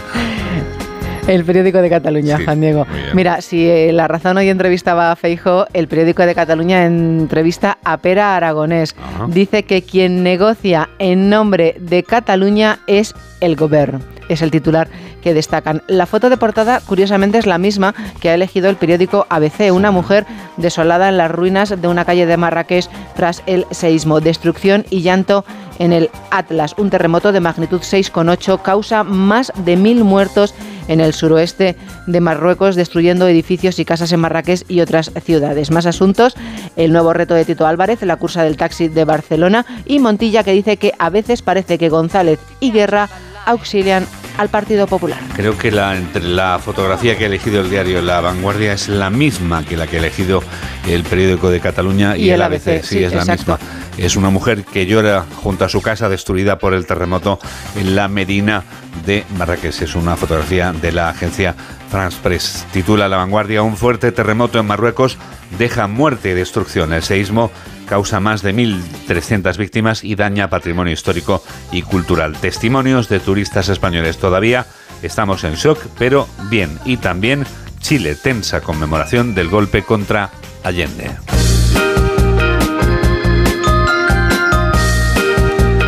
El 1.31 1.45
periódico 1.45 1.81
de 1.81 1.89
Cataluña, 1.89 2.39
Sí, 2.39 2.45
Juan 2.45 2.61
Diego. 2.61 2.87
Mira, 3.15 3.41
si 3.41 3.69
eh, 3.69 3.93
La 3.93 4.09
Razón 4.09 4.37
hoy 4.37 4.49
entrevistaba 4.49 5.13
a 5.13 5.17
Feijo, 5.17 5.65
el 5.73 5.87
periódico 5.87 6.27
de 6.27 6.35
Cataluña 6.35 6.85
entrevista 6.85 7.79
a 7.85 7.99
Pera 7.99 8.35
Aragonés. 8.35 8.97
Dice 9.29 9.63
que 9.63 9.83
quien 9.83 10.25
negocia 10.25 10.89
en 10.99 11.31
nombre 11.31 11.77
de 11.79 12.03
Cataluña 12.03 12.81
es 12.89 13.15
el 13.41 13.55
gobierno. 13.55 14.01
Es 14.29 14.43
el 14.43 14.51
titular 14.51 14.89
que 15.23 15.33
destacan. 15.33 15.83
La 15.87 16.07
foto 16.07 16.31
de 16.31 16.37
portada, 16.37 16.81
curiosamente, 16.81 17.39
es 17.39 17.47
la 17.47 17.59
misma 17.59 17.95
que 18.21 18.31
ha 18.31 18.35
elegido 18.35 18.69
el 18.69 18.77
periódico 18.77 19.27
ABC. 19.29 19.73
Una 19.73 19.93
mujer 19.93 20.27
desolada 20.57 21.09
en 21.09 21.17
las 21.17 21.31
ruinas 21.31 21.81
de 21.81 21.89
una 21.89 22.05
calle 22.05 22.27
de 22.27 22.37
Marrakech 22.37 22.89
tras 23.15 23.45
el 23.47 23.67
seísmo. 23.71 24.21
Destrucción 24.21 24.85
y 24.91 25.03
llanto 25.03 25.45
en 25.79 25.93
el 25.93 26.11
Atlas. 26.31 26.75
Un 26.77 26.91
terremoto 26.91 27.31
de 27.31 27.41
magnitud 27.41 27.81
6,8 27.81 28.63
causa 28.63 29.05
más 29.05 29.53
de 29.65 29.77
mil 29.77 30.03
muertos 30.05 30.55
en 30.91 31.01
el 31.01 31.15
suroeste 31.15 31.77
de 32.07 32.21
Marruecos, 32.21 32.77
destruyendo 32.77 33.27
edificios 33.29 33.79
y 33.79 33.85
casas 33.85 34.13
en 34.13 34.21
Marrakech 34.21 34.65
y 34.69 34.81
otras 34.81 35.13
ciudades. 35.25 35.71
Más 35.71 35.87
asuntos, 35.87 36.35
el 36.77 36.93
nuevo 36.93 37.13
reto 37.13 37.35
de 37.35 37.45
Tito 37.45 37.67
Álvarez, 37.67 38.03
la 38.03 38.17
cursa 38.17 38.43
del 38.43 38.57
taxi 38.57 38.89
de 38.89 39.05
Barcelona 39.05 39.65
y 39.87 40.01
Montilla 40.01 40.43
que 40.43 40.53
dice 40.53 40.77
que 40.77 40.93
a 40.99 41.09
veces 41.09 41.43
parece 41.43 41.79
que 41.79 41.89
González 41.89 42.41
y 42.59 42.73
Guerra 42.73 43.09
auxilian 43.47 44.05
al 44.41 44.49
Partido 44.49 44.87
Popular. 44.87 45.21
Creo 45.37 45.59
que 45.59 45.71
la, 45.71 45.99
entre 45.99 46.23
la 46.23 46.59
fotografía 46.59 47.19
que 47.19 47.25
ha 47.25 47.27
elegido 47.27 47.61
el 47.61 47.69
diario 47.69 48.01
La 48.01 48.23
Vanguardia 48.23 48.73
es 48.73 48.89
la 48.89 49.11
misma 49.11 49.67
que 49.67 49.77
la 49.77 49.87
que 49.87 49.97
ha 49.97 49.99
elegido 49.99 50.43
el 50.89 51.03
periódico 51.05 51.51
de 51.51 51.61
Cataluña 51.61 52.17
y, 52.17 52.25
Y 52.25 52.31
el 52.31 52.41
ABC, 52.41 52.69
ABC. 52.69 52.83
Sí, 52.83 52.89
sí, 52.89 53.05
es 53.05 53.13
la 53.13 53.21
exacto. 53.21 53.59
misma. 53.59 53.59
Es 53.99 54.17
una 54.17 54.31
mujer 54.31 54.65
que 54.65 54.87
llora 54.87 55.27
junto 55.43 55.67
a 55.67 55.69
su 55.69 55.83
casa 55.83 56.09
destruida 56.09 56.59
por 56.59 56.73
el 56.73 56.87
terremoto 56.87 57.39
en 57.77 57.95
la 57.95 58.09
Medina 58.09 58.65
de 59.05 59.27
Marrakech. 59.37 59.83
Es 59.83 59.95
una 59.95 60.17
fotografía 60.17 60.73
de 60.73 60.93
la 60.93 61.11
agencia 61.11 61.55
France 61.91 62.17
Press. 62.23 62.65
Titula 62.73 63.11
La 63.11 63.19
Vanguardia, 63.19 63.61
un 63.61 63.77
fuerte 63.77 64.11
terremoto 64.11 64.59
en 64.59 64.67
Marruecos 64.67 65.19
deja 65.59 65.87
muerte 65.87 66.31
y 66.31 66.35
destrucción. 66.35 66.95
El 66.95 67.03
seísmo 67.03 67.51
causa 67.91 68.21
más 68.21 68.41
de 68.43 68.55
1.300 68.55 69.57
víctimas 69.59 70.05
y 70.05 70.15
daña 70.15 70.49
patrimonio 70.49 70.93
histórico 70.93 71.43
y 71.73 71.83
cultural. 71.83 72.37
Testimonios 72.37 73.09
de 73.09 73.19
turistas 73.19 73.69
españoles. 73.69 74.17
Todavía 74.17 74.65
estamos 75.03 75.43
en 75.43 75.55
shock, 75.55 75.81
pero 75.99 76.29
bien. 76.49 76.79
Y 76.85 76.99
también 76.99 77.45
Chile 77.81 78.15
tensa 78.15 78.61
conmemoración 78.61 79.35
del 79.35 79.49
golpe 79.49 79.83
contra 79.83 80.31
Allende. 80.63 81.11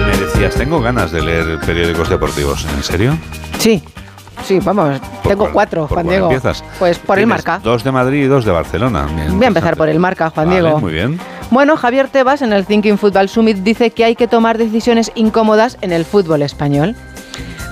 Me 0.06 0.16
decías, 0.18 0.54
tengo 0.56 0.80
ganas 0.80 1.12
de 1.12 1.22
leer 1.22 1.60
periódicos 1.60 2.08
deportivos. 2.08 2.66
¿En 2.76 2.82
serio? 2.82 3.16
Sí, 3.60 3.80
sí, 4.44 4.58
vamos, 4.58 5.00
tengo 5.22 5.52
cuatro, 5.52 5.86
¿Por 5.86 5.98
Juan 5.98 6.08
Diego. 6.08 6.26
empiezas? 6.26 6.64
Pues 6.80 6.98
por 6.98 7.20
el 7.20 7.28
marca. 7.28 7.60
Dos 7.62 7.84
de 7.84 7.92
Madrid 7.92 8.24
y 8.24 8.26
dos 8.26 8.44
de 8.44 8.50
Barcelona. 8.50 9.06
Bien, 9.14 9.36
Voy 9.36 9.44
a 9.44 9.48
empezar 9.48 9.76
por 9.76 9.88
el 9.88 10.00
marca, 10.00 10.30
Juan 10.30 10.48
Vale, 10.48 10.60
Diego. 10.60 10.80
Muy 10.80 10.92
bien. 10.92 11.20
Bueno, 11.52 11.76
Javier 11.76 12.08
Tebas 12.08 12.40
en 12.40 12.54
el 12.54 12.64
Thinking 12.64 12.96
Football 12.96 13.28
Summit 13.28 13.58
dice 13.58 13.90
que 13.90 14.06
hay 14.06 14.16
que 14.16 14.26
tomar 14.26 14.56
decisiones 14.56 15.12
incómodas 15.14 15.76
en 15.82 15.92
el 15.92 16.06
fútbol 16.06 16.40
español. 16.40 16.96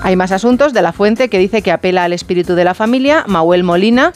Hay 0.03 0.15
más 0.15 0.31
asuntos 0.31 0.71
de 0.71 0.83
la 0.83 0.93
fuente 0.93 1.29
que 1.29 1.39
dice 1.39 1.63
que 1.63 1.71
apela 1.71 2.03
al 2.03 2.13
espíritu 2.13 2.53
de 2.53 2.63
la 2.63 2.75
familia. 2.75 3.23
Manuel 3.25 3.63
Molina 3.63 4.13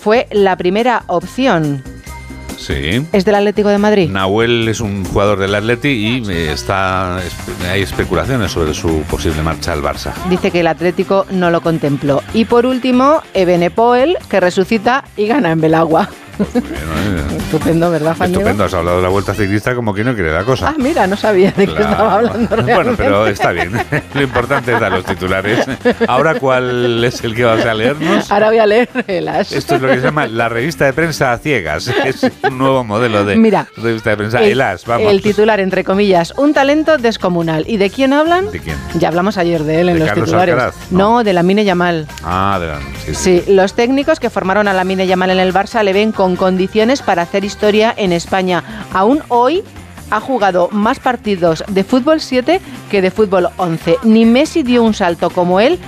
fue 0.00 0.28
la 0.30 0.56
primera 0.56 1.02
opción. 1.08 1.82
Sí. 2.56 3.04
¿Es 3.12 3.24
del 3.24 3.34
Atlético 3.34 3.70
de 3.70 3.78
Madrid? 3.78 4.08
Nahuel 4.08 4.68
es 4.68 4.80
un 4.80 5.04
jugador 5.04 5.40
del 5.40 5.56
Atleti 5.56 5.88
y 5.88 6.30
eh, 6.30 6.52
está 6.52 7.16
hay 7.16 7.82
especulaciones 7.82 8.52
sobre 8.52 8.72
su 8.72 9.02
posible 9.10 9.42
marcha 9.42 9.72
al 9.72 9.82
Barça. 9.82 10.12
Dice 10.30 10.52
que 10.52 10.60
el 10.60 10.68
Atlético 10.68 11.26
no 11.32 11.50
lo 11.50 11.60
contempló. 11.60 12.22
Y 12.34 12.44
por 12.44 12.66
último, 12.66 13.22
Ebenepoel, 13.34 14.16
que 14.30 14.38
resucita 14.38 15.02
y 15.16 15.26
gana 15.26 15.50
en 15.50 15.60
Belagua. 15.60 16.08
Estupendo, 17.36 17.90
¿verdad? 17.90 18.16
Estupendo, 18.20 18.64
has 18.64 18.74
hablado 18.74 18.98
de 18.98 19.02
la 19.02 19.08
vuelta 19.08 19.34
ciclista 19.34 19.74
como 19.74 19.94
que 19.94 20.04
no 20.04 20.14
quiere 20.14 20.32
la 20.32 20.44
cosa. 20.44 20.68
Ah, 20.68 20.74
mira, 20.78 21.06
no 21.06 21.16
sabía 21.16 21.50
de 21.52 21.66
qué 21.66 21.72
estaba 21.82 22.14
hablando 22.14 22.48
realmente. 22.56 22.74
Bueno, 22.78 22.94
pero 22.96 23.26
está 23.26 23.50
bien. 23.50 23.72
Lo 24.14 24.22
importante 24.22 24.72
es 24.72 24.80
dar 24.80 24.92
los 24.92 25.04
titulares. 25.04 25.66
Ahora, 26.06 26.34
¿cuál 26.38 27.02
es 27.02 27.24
el 27.24 27.34
que 27.34 27.44
vas 27.44 27.64
a 27.64 27.74
leernos? 27.74 28.30
Ahora 28.30 28.48
voy 28.48 28.58
a 28.58 28.66
leer 28.66 28.88
el 29.08 29.26
as. 29.26 29.50
Esto 29.52 29.76
es 29.76 29.82
lo 29.82 29.88
que 29.88 29.96
se 29.96 30.02
llama 30.02 30.28
la 30.28 30.48
revista 30.48 30.84
de 30.84 30.92
prensa 30.92 31.32
a 31.32 31.38
ciegas. 31.38 31.88
Es 32.04 32.22
un 32.44 32.56
nuevo 32.58 32.84
modelo 32.84 33.24
de 33.24 33.36
Mira, 33.36 33.66
revista 33.76 34.10
de 34.10 34.16
prensa. 34.16 34.42
El, 34.42 34.60
as, 34.60 34.84
vamos. 34.86 35.10
el 35.10 35.20
titular, 35.20 35.60
entre 35.60 35.82
comillas, 35.84 36.32
un 36.36 36.54
talento 36.54 36.96
descomunal. 36.98 37.64
¿Y 37.66 37.76
de 37.76 37.90
quién 37.90 38.12
hablan? 38.12 38.50
¿De 38.50 38.60
quién? 38.60 38.76
Ya 38.94 39.08
hablamos 39.08 39.36
ayer 39.38 39.62
de 39.64 39.80
él 39.80 39.88
en 39.88 39.94
¿De 39.94 40.00
los 40.00 40.08
Carlos 40.08 40.26
titulares. 40.26 40.54
Alcaraz? 40.54 40.74
No. 40.90 41.24
de 41.24 41.32
la 41.32 41.42
Mine 41.42 41.64
Yamal. 41.64 42.06
Ah, 42.22 42.54
adelante. 42.54 42.86
Sí, 43.06 43.14
sí. 43.14 43.42
Sí, 43.46 43.52
los 43.52 43.74
técnicos 43.74 44.20
que 44.20 44.30
formaron 44.30 44.68
a 44.68 44.72
la 44.72 44.84
Mine 44.84 45.06
Yamal 45.06 45.30
en 45.30 45.40
el 45.40 45.52
Barça 45.52 45.82
le 45.82 45.92
ven 45.92 46.12
con 46.12 46.27
condiciones 46.36 47.02
para 47.02 47.22
hacer 47.22 47.44
historia 47.44 47.94
en 47.96 48.12
España. 48.12 48.62
Aún 48.92 49.22
hoy 49.28 49.62
ha 50.10 50.20
jugado 50.20 50.68
más 50.72 50.98
partidos 50.98 51.64
de 51.68 51.84
fútbol 51.84 52.20
7 52.20 52.60
que 52.90 53.02
de 53.02 53.10
fútbol 53.10 53.48
11. 53.56 53.98
Ni 54.04 54.24
Messi 54.24 54.62
dio 54.62 54.82
un 54.82 54.94
salto 54.94 55.30
como 55.30 55.60
él 55.60 55.78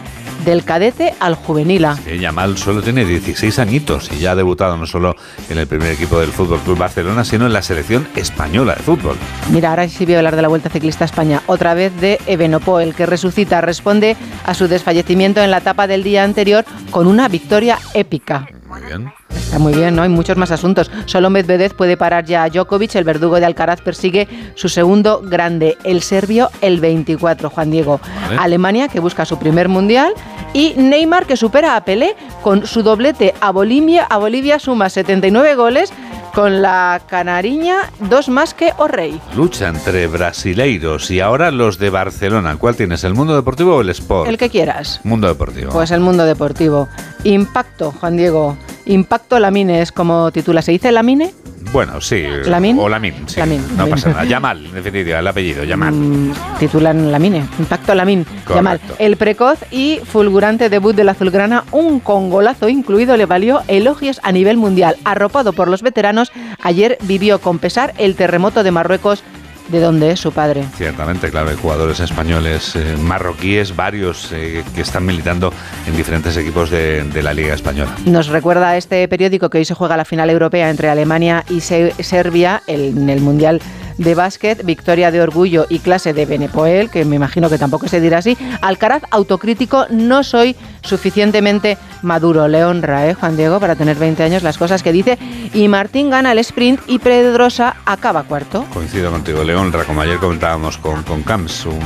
del 0.45 0.65
cadete 0.65 1.15
al 1.21 1.35
juvenil 1.35 1.85
A. 1.85 1.99
Que 2.03 2.19
Yamal 2.19 2.57
solo 2.57 2.83
tiene 2.83 3.05
16 3.05 3.59
añitos 3.59 4.11
y 4.13 4.21
ya 4.21 4.33
ha 4.33 4.37
debutado 4.37 4.77
no 4.77 4.87
solo 4.87 5.17
en 5.49 5.59
el 5.59 5.67
primer 5.67 5.93
equipo 5.93 6.19
del 6.19 6.31
Fútbol 6.31 6.61
Club 6.61 6.79
Barcelona, 6.79 7.25
sino 7.25 7.47
en 7.47 7.53
la 7.53 7.63
selección 7.63 8.09
española 8.17 8.75
de 8.75 8.83
fútbol. 8.83 9.17
Mira, 9.51 9.71
ahora 9.71 9.89
sí 9.89 10.05
voy 10.05 10.15
a 10.15 10.19
hablar 10.19 10.37
de 10.37 10.43
la 10.43 10.49
Vuelta 10.49 10.71
Ciclista 10.71 11.05
a 11.05 11.07
España. 11.07 11.43
Otra 11.47 11.75
vez 11.75 11.95
de 12.01 12.19
Evenepoel, 12.27 12.89
el 12.89 12.95
que 12.95 13.07
resucita, 13.07 13.61
responde 13.61 14.17
a 14.45 14.55
su 14.55 14.69
desfallecimiento 14.69 15.43
en 15.43 15.51
la 15.51 15.59
etapa 15.59 15.87
del 15.87 16.03
día 16.03 16.25
anterior 16.25 16.65
con 16.91 17.07
una 17.07 17.29
victoria 17.29 17.79
épica. 17.95 18.49
Muy 18.81 18.89
bien. 18.89 19.13
Está 19.31 19.59
muy 19.59 19.75
bien, 19.75 19.97
¿no? 19.97 20.03
Hay 20.03 20.09
muchos 20.09 20.37
más 20.37 20.51
asuntos. 20.53 20.91
Solo 21.07 21.29
Medvedev 21.29 21.75
puede 21.75 21.97
parar 21.97 22.25
ya 22.25 22.45
a 22.45 22.49
Djokovic. 22.49 22.95
El 22.95 23.05
verdugo 23.05 23.41
de 23.41 23.47
Alcaraz 23.47 23.81
persigue 23.81 24.29
su 24.55 24.69
segundo 24.69 25.21
grande, 25.25 25.77
el 25.85 26.03
serbio, 26.03 26.51
el 26.61 26.81
24, 26.81 27.51
Juan 27.51 27.71
Diego. 27.71 28.01
Vale. 28.23 28.37
Alemania, 28.39 28.89
que 28.89 29.01
busca 29.01 29.25
su 29.25 29.39
primer 29.39 29.69
mundial. 29.69 30.13
Y 30.53 30.75
Neymar, 30.77 31.27
que 31.27 31.37
supera 31.37 31.77
a 31.77 31.85
Pelé 31.85 32.15
con 32.43 32.67
su 32.67 32.83
doblete 32.83 33.35
a 33.41 33.51
Bolivia. 33.51 34.05
A 34.05 34.19
Bolivia 34.19 34.59
suma 34.59 34.89
79 34.89 35.55
goles. 35.57 35.93
Con 36.33 36.63
la 36.63 37.03
canariña, 37.09 37.91
dos 38.09 38.29
más 38.29 38.55
que 38.55 38.73
O'Rey. 38.79 39.21
Lucha 39.35 39.67
entre 39.67 40.07
brasileiros 40.07 41.11
y 41.11 41.19
ahora 41.19 41.51
los 41.51 41.77
de 41.79 41.91
Barcelona. 41.91 42.55
¿Cuál 42.57 42.77
tienes, 42.77 43.03
el 43.03 43.15
mundo 43.15 43.35
deportivo 43.35 43.75
o 43.75 43.81
el 43.81 43.89
sport? 43.91 44.29
El 44.29 44.39
que 44.39 44.49
quieras. 44.49 45.01
Mundo 45.03 45.27
deportivo. 45.27 45.73
Pues 45.73 45.91
el 45.91 45.99
mundo 45.99 46.25
deportivo. 46.25 46.89
Impacto, 47.25 47.91
Juan 47.91 48.17
Diego. 48.17 48.57
Impacto 48.87 49.39
Lamine 49.39 49.83
es 49.83 49.93
como 49.93 50.31
titula. 50.31 50.63
¿Se 50.63 50.73
dice 50.73 50.93
Lamine? 50.93 51.33
Bueno, 51.73 52.01
sí. 52.01 52.25
¿Lamin? 52.47 52.79
O 52.79 52.89
Lamin, 52.89 53.15
sí. 53.27 53.39
Lamin. 53.39 53.63
No 53.77 53.87
pasa 53.87 54.09
nada. 54.11 54.25
Yamal, 54.29 54.67
en 54.67 54.75
definitiva, 54.75 55.21
el 55.21 55.27
apellido, 55.27 55.63
Yamal. 55.63 55.95
Mm, 55.95 56.33
titulan 56.59 57.13
Lamine. 57.13 57.47
Impacto 57.59 57.95
Lamin. 57.95 58.27
Yamal. 58.49 58.81
El 58.99 59.17
precoz 59.17 59.59
y 59.71 60.01
fulgurante 60.05 60.69
debut 60.69 60.97
del 60.97 61.09
azulgrana, 61.11 61.65
un 61.71 62.01
congolazo 62.01 62.69
incluido, 62.69 63.17
le 63.17 63.27
valió 63.27 63.63
elogios 63.69 64.21
a 64.25 64.33
nivel 64.33 64.57
mundial. 64.57 64.97
Arropado 65.05 65.53
por 65.53 65.69
los 65.69 65.83
veteranos, 65.83 66.33
ayer 66.61 66.99
vivió 67.03 67.41
con 67.41 67.59
pesar 67.59 67.95
el 67.99 68.17
terremoto 68.17 68.65
de 68.65 68.73
Marruecos, 68.73 69.23
de 69.71 69.81
donde 69.81 70.11
es 70.13 70.21
su 70.21 70.33
padre. 70.33 70.65
Ciertamente, 70.77 71.31
claro, 71.31 71.51
hay 71.51 71.57
jugadores 71.57 72.01
españoles, 72.01 72.75
eh, 72.77 72.97
marroquíes, 72.99 73.75
varios 73.77 74.31
eh, 74.33 74.65
que 74.75 74.81
están 74.81 75.07
militando 75.07 75.53
en 75.87 75.97
diferentes 75.97 76.37
equipos 76.37 76.71
de, 76.71 77.05
de 77.05 77.23
la 77.23 77.33
Liga 77.35 77.55
Española. 77.55 77.93
Nos 78.05 78.29
recuerda 78.29 78.77
este 78.77 79.07
periódico 79.09 79.51
que 79.51 79.59
hoy 79.59 79.65
se 79.65 79.75
juega 79.75 79.97
la 79.97 80.05
final 80.05 80.31
europea 80.31 80.71
entre 80.71 80.89
Alemania 80.89 81.45
y 81.49 81.61
Se- 81.61 81.95
Serbia 82.03 82.63
en 82.67 83.09
el 83.11 83.21
Mundial 83.21 83.61
de 83.99 84.15
Básquet, 84.15 84.65
victoria 84.65 85.11
de 85.11 85.21
orgullo 85.21 85.67
y 85.69 85.81
clase 85.81 86.13
de 86.13 86.27
Benepoel, 86.27 86.91
que 86.91 87.05
me 87.05 87.17
imagino 87.17 87.49
que 87.49 87.59
tampoco 87.59 87.89
se 87.89 88.01
dirá 88.01 88.19
así. 88.19 88.37
Alcaraz, 88.61 89.03
autocrítico, 89.11 89.87
no 89.91 90.23
soy 90.25 90.57
suficientemente 90.83 91.79
maduro. 92.03 92.49
Le 92.49 92.65
honra, 92.65 93.09
¿eh, 93.09 93.15
Juan 93.15 93.37
Diego, 93.37 93.61
para 93.61 93.77
tener 93.77 93.97
20 93.97 94.23
años 94.23 94.43
las 94.43 94.59
cosas 94.59 94.83
que 94.83 94.93
dice. 94.93 95.19
Y 95.55 95.69
Martín 95.69 96.11
gana 96.11 96.33
el 96.33 96.39
sprint 96.39 96.81
y 96.87 96.99
Pedrosa 96.99 97.77
acaba 97.85 98.23
cuarto. 98.25 98.65
Coincido 98.73 99.11
contigo, 99.11 99.45
le 99.45 99.55
honra, 99.55 99.85
como 99.85 100.01
ayer 100.01 100.19
comentábamos 100.19 100.79
con, 100.79 101.03
con 101.03 101.23
Camps, 101.23 101.67
un 101.67 101.81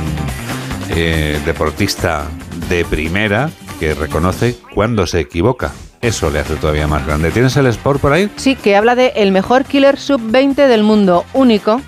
eh, 0.89 1.39
deportista 1.45 2.25
de 2.69 2.85
primera 2.85 3.49
que 3.79 3.93
reconoce 3.93 4.55
cuando 4.73 5.05
se 5.05 5.19
equivoca. 5.19 5.71
Eso 6.01 6.29
le 6.29 6.39
hace 6.39 6.55
todavía 6.55 6.87
más 6.87 7.05
grande. 7.05 7.31
¿Tienes 7.31 7.55
el 7.57 7.67
Sport 7.67 7.99
por 7.99 8.13
ahí? 8.13 8.29
Sí, 8.35 8.55
que 8.55 8.75
habla 8.75 8.95
de 8.95 9.13
el 9.15 9.31
mejor 9.31 9.65
killer 9.65 9.97
sub-20 9.97 10.67
del 10.67 10.83
mundo, 10.83 11.25
único. 11.33 11.81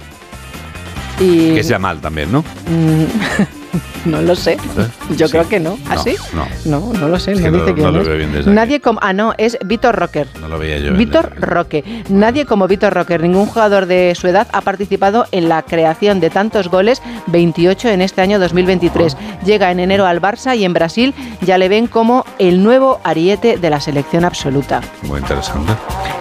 Y 1.19 1.53
Que 1.53 1.59
es 1.59 1.67
Yamal 1.67 1.99
también, 1.99 2.31
¿no? 2.31 2.43
No 4.05 4.21
lo 4.21 4.35
sé. 4.37 4.57
Yo 5.17 5.27
creo 5.29 5.49
que 5.49 5.59
no. 5.59 5.77
¿Ah, 5.89 5.97
sí? 5.97 6.15
No, 6.33 6.45
No, 6.65 6.93
no 6.93 7.09
lo 7.09 7.19
sé. 7.19 7.33
Es 7.33 7.41
No 7.41 7.51
dice 7.51 7.57
no- 7.67 7.73
quién 7.73 7.85
no 7.87 7.91
lo 7.91 8.01
es. 8.01 8.07
veo 8.07 8.17
bien 8.17 8.31
desde 8.31 8.51
Nadie 8.51 8.79
como. 8.79 8.99
Ah, 9.03 9.11
no, 9.11 9.33
es 9.37 9.57
Víctor 9.65 9.95
Rocker. 9.97 10.27
no 10.39 10.47
lo 10.47 10.57
veía 10.57 10.77
yo. 10.79 10.87
en 10.89 10.97
Víctor 10.97 11.33
Roque. 11.37 11.83
Nadie 12.07 12.45
como 12.45 12.67
Víctor 12.69 12.93
Roque. 12.93 13.19
Ningún 13.19 13.47
jugador 13.47 13.85
de 13.85 14.13
su 14.15 14.27
edad 14.27 14.47
ha 14.53 14.61
participado 14.61 15.25
en 15.31 15.49
la 15.49 15.61
creación 15.63 16.21
de 16.21 16.29
tantos 16.29 16.69
goles, 16.69 17.01
28 17.27 17.89
en 17.89 18.01
este 18.01 18.21
año 18.21 18.39
2023. 18.39 19.17
Llega 19.45 19.71
en 19.71 19.79
enero 19.81 20.05
al 20.05 20.21
Barça 20.21 20.55
y 20.57 20.63
en 20.63 20.73
Brasil 20.73 21.13
ya 21.41 21.57
le 21.57 21.67
ven 21.67 21.87
como 21.87 22.23
el 22.39 22.63
nuevo 22.63 23.01
ariete 23.03 23.57
de 23.57 23.69
la 23.69 23.81
selección 23.81 24.23
absoluta. 24.23 24.79
Muy 25.03 25.19
interesante. 25.19 25.73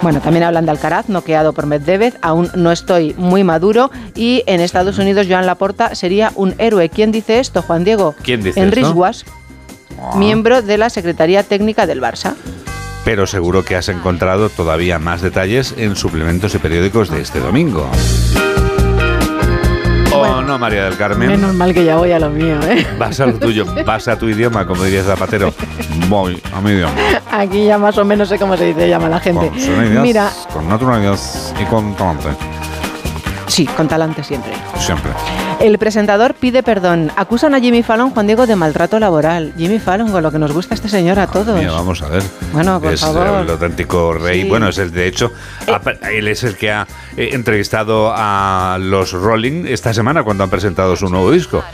Bueno, 0.03 0.20
también 0.20 0.42
hablan 0.44 0.64
de 0.64 0.72
Alcaraz, 0.72 1.09
noqueado 1.09 1.53
por 1.53 1.66
Medvedev, 1.66 2.14
aún 2.20 2.51
no 2.55 2.72
estoy 2.72 3.14
muy 3.16 3.44
maduro 3.44 3.90
y 4.14 4.42
en 4.47 4.61
Estados 4.61 4.99
Unidos 4.99 5.26
Joan 5.28 5.47
Laporta 5.47 5.94
sería 5.94 6.32
un 6.34 6.55
héroe. 6.59 6.88
¿Quién 6.88 7.12
dice 7.12 7.38
esto, 7.47 7.62
Juan 7.62 7.84
Diego? 7.84 8.14
¿Quién 8.22 8.42
dice 8.42 8.61
Enric 8.61 8.84
esto? 8.84 8.94
Guas, 8.94 9.24
miembro 10.16 10.62
de 10.62 10.78
la 10.78 10.90
Secretaría 10.90 11.42
Técnica 11.42 11.86
del 11.86 12.01
Barça. 12.03 12.34
Pero 13.05 13.26
seguro 13.26 13.64
que 13.64 13.76
has 13.76 13.88
encontrado 13.88 14.49
todavía 14.49 14.99
más 14.99 15.22
detalles 15.22 15.74
en 15.76 15.94
suplementos 15.94 16.55
y 16.55 16.59
periódicos 16.59 17.09
de 17.09 17.20
este 17.22 17.38
domingo. 17.38 17.88
¿O 20.12 20.40
no, 20.42 20.59
María 20.59 20.84
del 20.84 20.97
Carmen? 20.97 21.28
Menos 21.28 21.55
mal 21.55 21.72
que 21.74 21.84
ya 21.84 21.97
voy 21.97 22.11
a 22.11 22.18
lo 22.18 22.30
mío, 22.30 22.59
¿eh? 22.62 22.84
Vas 22.99 23.20
a 23.20 23.26
lo 23.26 23.34
tuyo, 23.38 23.64
vas 23.84 24.09
a 24.09 24.18
tu 24.18 24.28
idioma, 24.28 24.66
como 24.66 24.82
diría 24.82 25.03
Zapatero. 25.05 25.53
Voy 26.09 26.40
a 26.53 26.61
mi 26.61 26.70
idioma. 26.70 26.94
Aquí 27.30 27.66
ya 27.66 27.78
más 27.78 27.97
o 27.99 28.05
menos 28.05 28.28
sé 28.28 28.38
cómo 28.38 28.57
se 28.57 28.64
dice, 28.64 28.88
llama 28.88 29.09
la 29.09 29.20
gente. 29.20 29.51
Con 29.51 30.03
Mira, 30.03 30.30
con 30.53 30.68
naturalidad 30.68 31.18
y 31.61 31.64
con 31.66 31.94
talante. 31.94 32.28
sí, 33.47 33.66
con 33.66 33.86
talante 33.86 34.24
siempre. 34.24 34.53
Siempre. 34.78 35.12
El 35.59 35.78
presentador 35.78 36.34
pide 36.34 36.62
perdón. 36.62 37.11
Acusan 37.16 37.54
a 37.54 37.61
Jimmy 37.61 37.82
Fallon, 37.82 38.11
Juan 38.11 38.26
Diego, 38.26 38.46
de 38.46 38.54
maltrato 38.57 39.00
laboral. 39.00 39.52
Jimmy 39.57 39.78
Fallon, 39.78 40.11
con 40.12 40.22
lo 40.22 40.30
que 40.30 40.38
nos 40.38 40.52
gusta 40.52 40.74
este 40.74 40.88
señor 40.88 41.18
a 41.18 41.26
todos. 41.26 41.64
Vamos 41.64 42.02
a 42.02 42.09
ver. 42.09 42.22
Bueno, 42.52 42.78
por 42.80 42.92
es 42.92 43.00
favor. 43.00 43.26
el 43.42 43.50
auténtico 43.50 44.12
rey. 44.12 44.42
Sí. 44.42 44.48
Bueno, 44.48 44.68
es 44.68 44.78
el, 44.78 44.92
de 44.92 45.09
hecho, 45.09 45.32
ha- 45.66 46.09
él 46.11 46.28
es 46.28 46.44
el 46.44 46.57
que 46.57 46.70
ha 46.70 46.86
eh, 47.16 47.30
entrevistado 47.32 48.12
a 48.14 48.76
los 48.80 49.12
Rolling 49.12 49.64
esta 49.66 49.94
semana 49.94 50.22
cuando 50.22 50.44
han 50.44 50.50
presentado 50.50 50.94
su 50.94 51.09
nuevo 51.09 51.30
disco. 51.32 51.64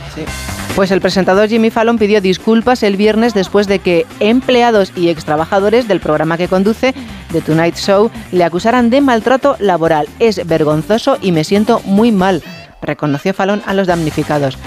Pues 0.75 0.89
el 0.89 1.01
presentador 1.01 1.49
Jimmy 1.49 1.69
Fallon 1.69 1.97
pidió 1.99 2.19
disculpas 2.21 2.81
el 2.83 2.95
viernes 2.97 3.33
después 3.35 3.67
de 3.67 3.79
que 3.79 4.07
empleados 4.21 4.91
y 4.95 5.09
extrabajadores 5.09 5.87
del 5.89 5.99
programa 5.99 6.37
que 6.37 6.47
conduce, 6.47 6.95
The 7.31 7.41
Tonight 7.41 7.75
Show, 7.75 8.09
le 8.31 8.43
acusaran 8.45 8.89
de 8.89 9.01
maltrato 9.01 9.55
laboral. 9.59 10.07
Es 10.19 10.47
vergonzoso 10.47 11.17
y 11.21 11.31
me 11.31 11.43
siento 11.43 11.79
muy 11.85 12.11
mal, 12.11 12.41
reconoció 12.83 13.33
Fallon 13.33 13.61
a 13.65 13.73
los 13.73 13.87
damnificados. 13.87 14.57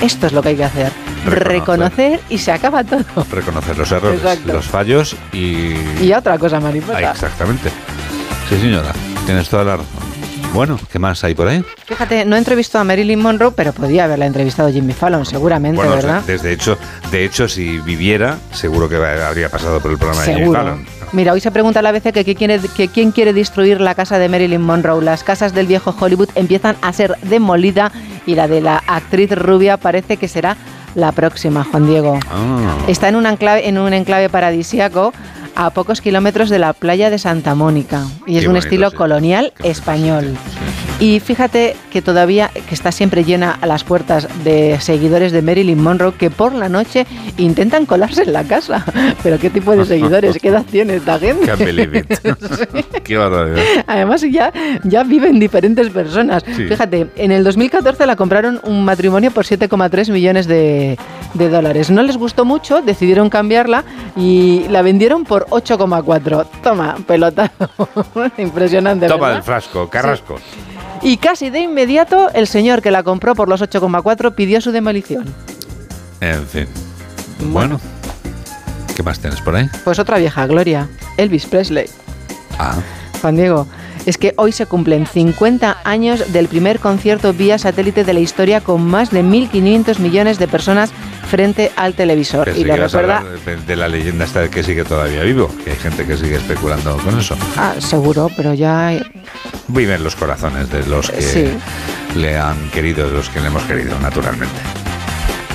Esto 0.00 0.26
es 0.26 0.32
lo 0.32 0.42
que 0.42 0.50
hay 0.50 0.56
que 0.56 0.64
hacer. 0.64 0.92
Reconocer. 1.24 1.48
Reconocer 1.48 2.20
y 2.28 2.38
se 2.38 2.52
acaba 2.52 2.84
todo. 2.84 3.04
Reconocer 3.30 3.76
los 3.78 3.90
errores, 3.90 4.20
Exacto. 4.20 4.52
los 4.52 4.66
fallos 4.66 5.16
y... 5.32 5.74
Y 6.02 6.12
a 6.12 6.18
otra 6.18 6.38
cosa, 6.38 6.60
mariposa. 6.60 6.98
Ah, 6.98 7.10
exactamente. 7.12 7.70
Sí, 8.48 8.58
señora. 8.60 8.92
Tienes 9.24 9.48
toda 9.48 9.64
la 9.64 9.76
razón. 9.78 10.06
Bueno, 10.52 10.78
¿qué 10.90 10.98
más 10.98 11.22
hay 11.24 11.34
por 11.34 11.48
ahí? 11.48 11.62
Fíjate, 11.84 12.24
no 12.24 12.36
entrevistó 12.36 12.78
a 12.78 12.84
Marilyn 12.84 13.20
Monroe, 13.20 13.52
pero 13.54 13.72
podía 13.72 14.04
haberla 14.04 14.26
entrevistado 14.26 14.70
Jimmy 14.72 14.92
Fallon, 14.94 15.26
seguramente, 15.26 15.76
Bueno, 15.76 15.92
¿verdad? 15.96 16.22
desde 16.26 16.52
hecho, 16.52 16.78
de 17.10 17.24
hecho, 17.24 17.48
si 17.48 17.78
viviera, 17.78 18.38
seguro 18.52 18.88
que 18.88 18.96
habría 18.96 19.50
pasado 19.50 19.80
por 19.80 19.90
el 19.90 19.98
programa 19.98 20.22
de 20.22 20.34
Jimmy. 20.34 20.54
Fallon. 20.54 20.86
Mira, 21.12 21.32
hoy 21.32 21.40
se 21.40 21.50
pregunta 21.50 21.78
a 21.78 21.82
la 21.82 21.90
ABC 21.90 22.12
que, 22.12 22.24
que 22.24 22.34
quién, 22.34 22.60
que 22.76 22.88
quién 22.88 23.12
quiere 23.12 23.32
destruir 23.32 23.80
la 23.80 23.94
casa 23.94 24.18
de 24.18 24.28
Marilyn 24.28 24.60
Monroe. 24.60 25.02
Las 25.02 25.22
casas 25.22 25.54
del 25.54 25.66
viejo 25.66 25.94
Hollywood 25.98 26.30
empiezan 26.34 26.76
a 26.82 26.92
ser 26.92 27.16
demolida 27.22 27.92
y 28.26 28.34
la 28.34 28.48
de 28.48 28.60
la 28.60 28.82
actriz 28.86 29.30
rubia 29.30 29.76
parece 29.76 30.16
que 30.16 30.28
será 30.28 30.56
la 30.94 31.12
próxima, 31.12 31.64
Juan 31.64 31.86
Diego. 31.86 32.18
Ah. 32.30 32.76
Está 32.88 33.08
en 33.08 33.16
un 33.16 33.26
enclave, 33.26 33.68
en 33.68 33.78
un 33.78 33.92
enclave 33.92 34.28
paradisíaco 34.28 35.12
a 35.56 35.70
pocos 35.70 36.00
kilómetros 36.00 36.50
de 36.50 36.58
la 36.58 36.72
playa 36.72 37.10
de 37.10 37.18
Santa 37.18 37.54
Mónica 37.54 38.04
y 38.26 38.36
es 38.36 38.44
un 38.44 38.52
bonito, 38.52 38.66
estilo 38.66 38.90
sí. 38.90 38.96
colonial 38.96 39.52
español. 39.64 40.36
Y 40.98 41.20
fíjate 41.20 41.76
que 41.90 42.00
todavía 42.00 42.50
que 42.68 42.74
está 42.74 42.90
siempre 42.90 43.22
llena 43.22 43.58
a 43.60 43.66
las 43.66 43.84
puertas 43.84 44.28
de 44.44 44.78
seguidores 44.80 45.30
de 45.30 45.42
Marilyn 45.42 45.82
Monroe 45.82 46.14
que 46.14 46.30
por 46.30 46.54
la 46.54 46.70
noche 46.70 47.06
intentan 47.36 47.84
colarse 47.84 48.22
en 48.22 48.32
la 48.32 48.44
casa. 48.44 48.82
Pero 49.22 49.38
qué 49.38 49.50
tipo 49.50 49.76
de 49.76 49.84
seguidores, 49.84 50.38
qué 50.40 50.48
edad 50.48 50.64
tiene 50.70 50.96
esta 50.96 51.18
gente. 51.18 51.46
Qué 53.04 53.16
barbaridad. 53.16 53.62
Además 53.86 54.22
ya, 54.22 54.52
ya 54.84 55.04
viven 55.04 55.38
diferentes 55.38 55.90
personas. 55.90 56.42
Sí. 56.44 56.64
Fíjate, 56.64 57.08
en 57.16 57.30
el 57.30 57.44
2014 57.44 58.06
la 58.06 58.16
compraron 58.16 58.60
un 58.64 58.84
matrimonio 58.84 59.30
por 59.30 59.44
7,3 59.44 60.10
millones 60.10 60.46
de, 60.46 60.98
de 61.34 61.48
dólares. 61.48 61.90
No 61.90 62.02
les 62.02 62.16
gustó 62.16 62.44
mucho, 62.44 62.82
decidieron 62.82 63.30
cambiarla 63.30 63.84
y 64.16 64.64
la 64.70 64.82
vendieron 64.82 65.24
por 65.24 65.45
8,4. 65.50 66.46
Toma, 66.62 66.96
pelotazo. 67.06 67.70
Impresionante. 68.38 69.06
Toma 69.06 69.26
¿verdad? 69.26 69.36
el 69.38 69.42
frasco, 69.42 69.88
carrasco. 69.88 70.36
Y 71.02 71.18
casi 71.18 71.50
de 71.50 71.60
inmediato 71.60 72.30
el 72.32 72.46
señor 72.46 72.82
que 72.82 72.90
la 72.90 73.02
compró 73.02 73.34
por 73.34 73.48
los 73.48 73.62
8,4 73.62 74.34
pidió 74.34 74.60
su 74.60 74.72
demolición. 74.72 75.24
En 76.20 76.46
fin. 76.46 76.66
Bueno. 77.50 77.80
¿Qué 78.94 79.02
más 79.02 79.18
tienes 79.18 79.40
por 79.42 79.54
ahí? 79.54 79.68
Pues 79.84 79.98
otra 79.98 80.16
vieja 80.16 80.46
gloria, 80.46 80.88
Elvis 81.18 81.44
Presley. 81.46 81.86
Ah. 82.58 82.76
Juan 83.20 83.36
Diego, 83.36 83.66
es 84.06 84.18
que 84.18 84.32
hoy 84.36 84.52
se 84.52 84.66
cumplen 84.66 85.06
50 85.06 85.78
años 85.84 86.32
del 86.32 86.48
primer 86.48 86.78
concierto 86.78 87.32
vía 87.32 87.58
satélite 87.58 88.04
de 88.04 88.14
la 88.14 88.20
historia 88.20 88.60
con 88.60 88.86
más 88.86 89.10
de 89.10 89.22
1.500 89.22 89.98
millones 89.98 90.38
de 90.38 90.48
personas 90.48 90.92
frente 91.28 91.72
al 91.76 91.94
televisor. 91.94 92.44
Pensé 92.46 92.60
y 92.60 92.64
le 92.64 92.76
recuerda, 92.76 93.24
de, 93.66 93.76
la 93.76 93.88
leyenda 93.88 94.26
de 94.26 94.48
que 94.48 94.62
sigue 94.62 94.84
todavía 94.84 95.22
vivo, 95.22 95.50
que 95.64 95.72
hay 95.72 95.76
gente 95.76 96.06
que 96.06 96.16
sigue 96.16 96.36
especulando 96.36 96.96
con 96.98 97.18
eso. 97.18 97.36
ah, 97.56 97.74
seguro, 97.78 98.30
pero 98.36 98.54
ya 98.54 98.92
Viven 99.68 100.04
los 100.04 100.14
corazones 100.14 100.70
de 100.70 100.86
los 100.86 101.10
que 101.10 101.20
Sí. 101.20 101.48
le 102.16 102.38
han 102.38 102.70
querido, 102.70 103.08
de 103.08 103.12
los 103.12 103.28
que 103.28 103.40
le 103.40 103.48
hemos 103.48 103.64
querido, 103.64 103.98
naturalmente. 104.00 104.54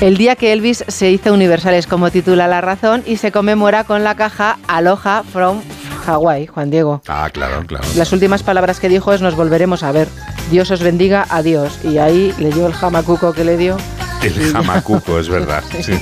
El 0.01 0.17
día 0.17 0.35
que 0.35 0.51
Elvis 0.51 0.83
se 0.87 1.11
hizo 1.11 1.33
universal 1.33 1.75
es 1.75 1.87
como 1.87 2.09
titula 2.11 2.47
La 2.47 2.59
Razón 2.59 3.03
y 3.05 3.17
se 3.17 3.31
conmemora 3.31 3.83
con 3.83 4.03
la 4.03 4.15
caja 4.15 4.57
Aloha 4.67 5.23
from 5.31 5.61
Hawái, 6.01 6.47
Juan 6.47 6.69
Diego. 6.69 7.01
Ah, 7.07 7.29
claro, 7.31 7.65
claro. 7.65 7.85
Las 7.95 8.11
últimas 8.11 8.43
palabras 8.43 8.79
que 8.79 8.89
dijo 8.89 9.13
es 9.13 9.21
nos 9.21 9.35
volveremos 9.35 9.83
a 9.83 9.91
ver. 9.91 10.07
Dios 10.49 10.69
os 10.71 10.81
bendiga, 10.83 11.25
adiós. 11.29 11.79
Y 11.83 11.97
ahí 11.97 12.33
le 12.37 12.49
dio 12.51 12.67
el 12.67 12.73
jamacuco 12.73 13.31
que 13.33 13.43
le 13.45 13.55
dio. 13.57 13.77
El 14.21 14.51
jamacuco, 14.53 15.17
es 15.19 15.29
verdad. 15.29 15.63
Sí. 15.81 15.93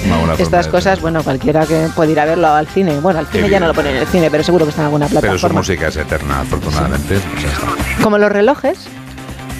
Estas 0.38 0.66
cosas, 0.68 1.00
bueno, 1.00 1.22
cualquiera 1.22 1.64
que 1.66 1.88
puede 1.94 2.12
ir 2.12 2.20
a 2.20 2.24
verlo 2.24 2.48
al 2.48 2.66
cine. 2.66 2.98
Bueno, 3.00 3.20
al 3.20 3.26
cine 3.28 3.48
ya 3.48 3.60
no 3.60 3.68
lo 3.68 3.74
ponen 3.74 3.94
en 3.96 4.02
el 4.02 4.08
cine, 4.08 4.30
pero 4.30 4.42
seguro 4.42 4.64
que 4.64 4.70
está 4.70 4.82
en 4.82 4.86
alguna 4.86 5.06
Pero 5.06 5.16
su 5.18 5.20
plataforma. 5.22 5.60
música 5.60 5.88
es 5.88 5.96
eterna, 5.96 6.40
afortunadamente. 6.40 7.20
pues. 7.20 8.02
Como 8.02 8.18
los 8.18 8.32
relojes. 8.32 8.88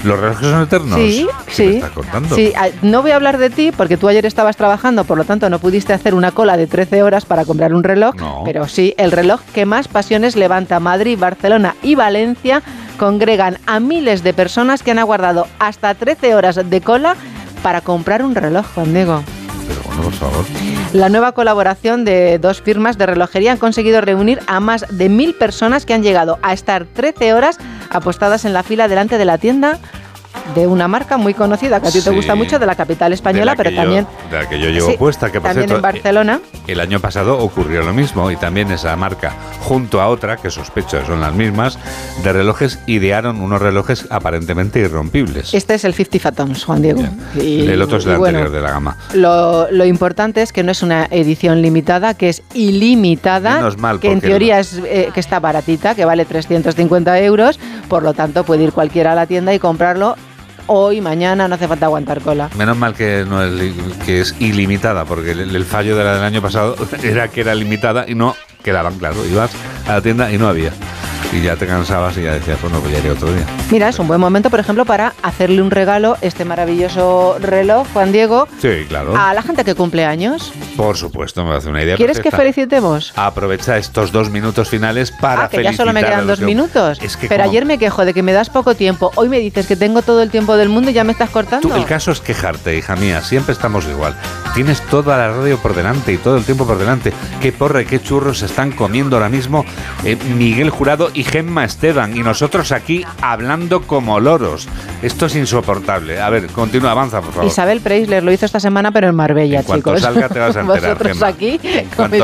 ¿Los 0.04 0.18
relojes 0.18 0.48
son 0.48 0.62
eternos? 0.62 0.98
Sí, 0.98 1.28
¿Qué 1.46 1.52
sí. 1.52 1.66
me 1.66 1.74
estás 1.76 1.90
contando? 1.90 2.34
Sí, 2.34 2.52
ah, 2.56 2.68
no 2.82 3.02
voy 3.02 3.10
a 3.10 3.16
hablar 3.16 3.38
de 3.38 3.50
ti 3.50 3.72
porque 3.76 3.96
tú 3.96 4.08
ayer 4.08 4.24
estabas 4.26 4.56
trabajando, 4.56 5.04
por 5.04 5.18
lo 5.18 5.24
tanto 5.24 5.50
no 5.50 5.58
pudiste 5.58 5.92
hacer 5.92 6.14
una 6.14 6.30
cola 6.30 6.56
de 6.56 6.66
13 6.66 7.02
horas 7.02 7.24
para 7.24 7.44
comprar 7.44 7.74
un 7.74 7.82
reloj, 7.82 8.14
pero 8.44 8.68
sí, 8.68 8.94
el 8.96 9.12
reloj 9.12 9.40
que 9.52 9.66
más 9.66 9.88
pasiones 9.88 10.36
levanta 10.36 10.80
Madrid, 10.80 11.18
Barcelona 11.18 11.74
y 11.82 11.94
Valencia 11.94 12.62
congregan 12.98 13.58
a 13.66 13.80
miles 13.80 14.22
de 14.22 14.34
personas 14.34 14.82
que 14.82 14.90
han 14.90 14.98
aguardado 14.98 15.46
hasta 15.58 15.94
13 15.94 16.34
horas 16.34 16.58
de 16.68 16.80
cola 16.80 17.16
para 17.62 17.80
comprar 17.80 18.22
un 18.22 18.34
reloj, 18.34 18.66
Juan 18.74 18.92
Diego. 18.92 19.22
La 20.92 21.08
nueva 21.08 21.32
colaboración 21.32 22.04
de 22.04 22.38
dos 22.38 22.62
firmas 22.62 22.98
de 22.98 23.06
relojería 23.06 23.52
han 23.52 23.58
conseguido 23.58 24.00
reunir 24.00 24.40
a 24.46 24.60
más 24.60 24.84
de 24.90 25.08
mil 25.08 25.34
personas 25.34 25.86
que 25.86 25.94
han 25.94 26.02
llegado 26.02 26.38
a 26.42 26.52
estar 26.52 26.86
13 26.86 27.34
horas 27.34 27.58
apostadas 27.90 28.44
en 28.44 28.52
la 28.52 28.62
fila 28.62 28.88
delante 28.88 29.18
de 29.18 29.24
la 29.24 29.38
tienda 29.38 29.78
de 30.54 30.66
una 30.66 30.88
marca 30.88 31.16
muy 31.16 31.34
conocida 31.34 31.80
que 31.80 31.88
a 31.88 31.90
ti 31.90 32.00
te 32.00 32.10
gusta 32.10 32.34
mucho 32.34 32.58
de 32.58 32.66
la 32.66 32.74
capital 32.74 33.12
española, 33.12 33.54
pero 33.56 33.70
yo- 33.70 33.76
también 33.76 34.06
de 34.30 34.38
la 34.38 34.48
que 34.48 34.58
yo 34.58 34.70
llevo 34.70 34.90
Sí, 34.90 34.96
puesta, 34.96 35.30
que 35.30 35.40
también 35.40 35.70
en 35.70 35.82
Barcelona. 35.82 36.40
El 36.66 36.80
año 36.80 37.00
pasado 37.00 37.38
ocurrió 37.38 37.82
lo 37.82 37.92
mismo 37.92 38.30
y 38.30 38.36
también 38.36 38.70
esa 38.70 38.94
marca, 38.96 39.32
junto 39.60 40.00
a 40.00 40.08
otra, 40.08 40.36
que 40.36 40.50
sospecho 40.50 41.04
son 41.06 41.20
las 41.20 41.34
mismas, 41.34 41.78
de 42.22 42.32
relojes, 42.32 42.78
idearon 42.86 43.40
unos 43.40 43.60
relojes 43.60 44.06
aparentemente 44.10 44.80
irrompibles. 44.80 45.54
Este 45.54 45.74
es 45.74 45.84
el 45.84 45.94
50 45.94 46.18
Fathoms, 46.18 46.64
Juan 46.64 46.82
Diego. 46.82 47.02
Y- 47.40 47.66
el 47.68 47.82
otro 47.82 47.98
es 47.98 48.06
el 48.06 48.16
bueno, 48.18 48.38
anterior 48.38 48.50
de 48.50 48.60
la 48.62 48.70
gama. 48.70 48.96
Lo, 49.14 49.70
lo 49.70 49.84
importante 49.84 50.42
es 50.42 50.52
que 50.52 50.62
no 50.62 50.72
es 50.72 50.82
una 50.82 51.06
edición 51.10 51.62
limitada, 51.62 52.14
que 52.14 52.28
es 52.28 52.42
ilimitada, 52.54 53.56
Menos 53.56 53.78
mal, 53.78 54.00
que 54.00 54.10
en 54.10 54.20
teoría 54.20 54.58
es 54.60 54.80
eh, 54.84 55.10
que 55.12 55.20
está 55.20 55.40
baratita, 55.40 55.94
que 55.94 56.04
vale 56.04 56.24
350 56.24 57.18
euros, 57.20 57.58
por 57.88 58.02
lo 58.02 58.14
tanto 58.14 58.44
puede 58.44 58.64
ir 58.64 58.72
cualquiera 58.72 59.12
a 59.12 59.14
la 59.14 59.26
tienda 59.26 59.52
y 59.54 59.58
comprarlo 59.58 60.16
hoy, 60.68 61.00
mañana, 61.00 61.48
no 61.48 61.54
hace 61.56 61.66
falta 61.66 61.86
aguantar 61.86 62.20
cola. 62.20 62.48
Menos 62.56 62.76
mal 62.76 62.94
que 62.94 63.24
no 63.28 63.42
es, 63.42 63.72
que 64.04 64.20
es 64.20 64.34
ilimitada, 64.38 65.04
porque 65.04 65.32
el, 65.32 65.54
el 65.54 65.64
fallo 65.64 65.96
del 65.96 66.06
año 66.06 66.40
pasado 66.40 66.76
era 67.02 67.28
que 67.28 67.40
era 67.40 67.54
limitada 67.54 68.04
y 68.08 68.14
no 68.14 68.36
quedaban, 68.68 68.98
claro. 68.98 69.24
Ibas 69.24 69.50
a 69.86 69.94
la 69.94 70.00
tienda 70.02 70.30
y 70.30 70.38
no 70.38 70.48
había. 70.48 70.72
Y 71.30 71.42
ya 71.42 71.56
te 71.56 71.66
cansabas 71.66 72.16
y 72.16 72.22
ya 72.22 72.32
decías, 72.32 72.58
bueno, 72.62 72.80
pues 72.80 72.90
ya 72.92 73.00
iré 73.00 73.10
otro 73.10 73.30
día. 73.30 73.44
Mira, 73.70 73.90
es 73.90 73.98
un 73.98 74.08
buen 74.08 74.18
momento, 74.18 74.48
por 74.48 74.60
ejemplo, 74.60 74.86
para 74.86 75.12
hacerle 75.22 75.60
un 75.60 75.70
regalo, 75.70 76.16
este 76.22 76.46
maravilloso 76.46 77.36
reloj, 77.38 77.86
Juan 77.92 78.12
Diego, 78.12 78.48
Sí, 78.62 78.86
claro. 78.88 79.14
a 79.14 79.34
la 79.34 79.42
gente 79.42 79.62
que 79.62 79.74
cumple 79.74 80.06
años. 80.06 80.52
Por 80.74 80.96
supuesto, 80.96 81.44
me 81.44 81.54
hace 81.54 81.68
una 81.68 81.82
idea. 81.82 81.96
¿Quieres 81.96 82.16
que 82.18 82.30
perfecta. 82.30 82.38
felicitemos? 82.38 83.12
Aprovecha 83.14 83.76
estos 83.76 84.10
dos 84.10 84.30
minutos 84.30 84.70
finales 84.70 85.10
para 85.10 85.44
Ah, 85.44 85.48
que 85.50 85.62
ya 85.62 85.74
solo 85.74 85.92
me 85.92 86.00
felicitar 86.00 86.10
quedan 86.20 86.26
dos 86.28 86.38
que- 86.38 86.44
minutos. 86.46 86.98
Es 87.02 87.16
que 87.18 87.28
Pero 87.28 87.42
como- 87.44 87.50
ayer 87.50 87.64
me 87.66 87.76
quejo 87.78 88.04
de 88.06 88.14
que 88.14 88.22
me 88.22 88.32
das 88.32 88.48
poco 88.48 88.74
tiempo. 88.74 89.10
Hoy 89.16 89.28
me 89.28 89.38
dices 89.38 89.66
que 89.66 89.76
tengo 89.76 90.00
todo 90.00 90.22
el 90.22 90.30
tiempo 90.30 90.56
del 90.56 90.70
mundo 90.70 90.90
y 90.90 90.94
ya 90.94 91.04
me 91.04 91.12
estás 91.12 91.28
cortando. 91.28 91.68
Tú, 91.68 91.74
el 91.74 91.84
caso 91.84 92.10
es 92.10 92.20
quejarte, 92.20 92.74
hija 92.78 92.96
mía. 92.96 93.20
Siempre 93.20 93.52
estamos 93.52 93.86
igual. 93.86 94.14
Tienes 94.54 94.80
toda 94.82 95.18
la 95.18 95.28
radio 95.32 95.58
por 95.58 95.74
delante 95.74 96.12
y 96.12 96.16
todo 96.16 96.38
el 96.38 96.44
tiempo 96.44 96.66
por 96.66 96.78
delante. 96.78 97.12
Qué 97.42 97.52
porra 97.52 97.82
y 97.82 97.84
qué 97.84 98.00
churros 98.00 98.38
se 98.38 98.46
están 98.58 98.72
comiendo 98.72 99.14
ahora 99.14 99.28
mismo 99.28 99.64
eh, 100.04 100.16
Miguel 100.36 100.70
Jurado 100.70 101.10
y 101.14 101.22
Gemma 101.22 101.64
Esteban. 101.64 102.16
Y 102.16 102.24
nosotros 102.24 102.72
aquí 102.72 103.04
hablando 103.22 103.82
como 103.82 104.18
loros. 104.18 104.66
Esto 105.00 105.26
es 105.26 105.36
insoportable. 105.36 106.20
A 106.20 106.28
ver, 106.28 106.48
continúa, 106.48 106.90
avanza, 106.90 107.20
por 107.20 107.30
favor. 107.34 107.46
Isabel 107.46 107.80
Preisler 107.80 108.24
lo 108.24 108.32
hizo 108.32 108.46
esta 108.46 108.58
semana, 108.58 108.90
pero 108.90 109.06
en 109.08 109.14
Marbella, 109.14 109.60
En 109.60 109.64
cuanto 109.64 109.90
chicos. 109.94 110.00
salga 110.02 110.28
te 110.28 110.40
vas 110.40 110.56
a 110.56 110.60
enterar, 110.62 110.80
Vosotros 110.98 111.12
Gemma. 111.12 111.26
aquí. 111.28 111.60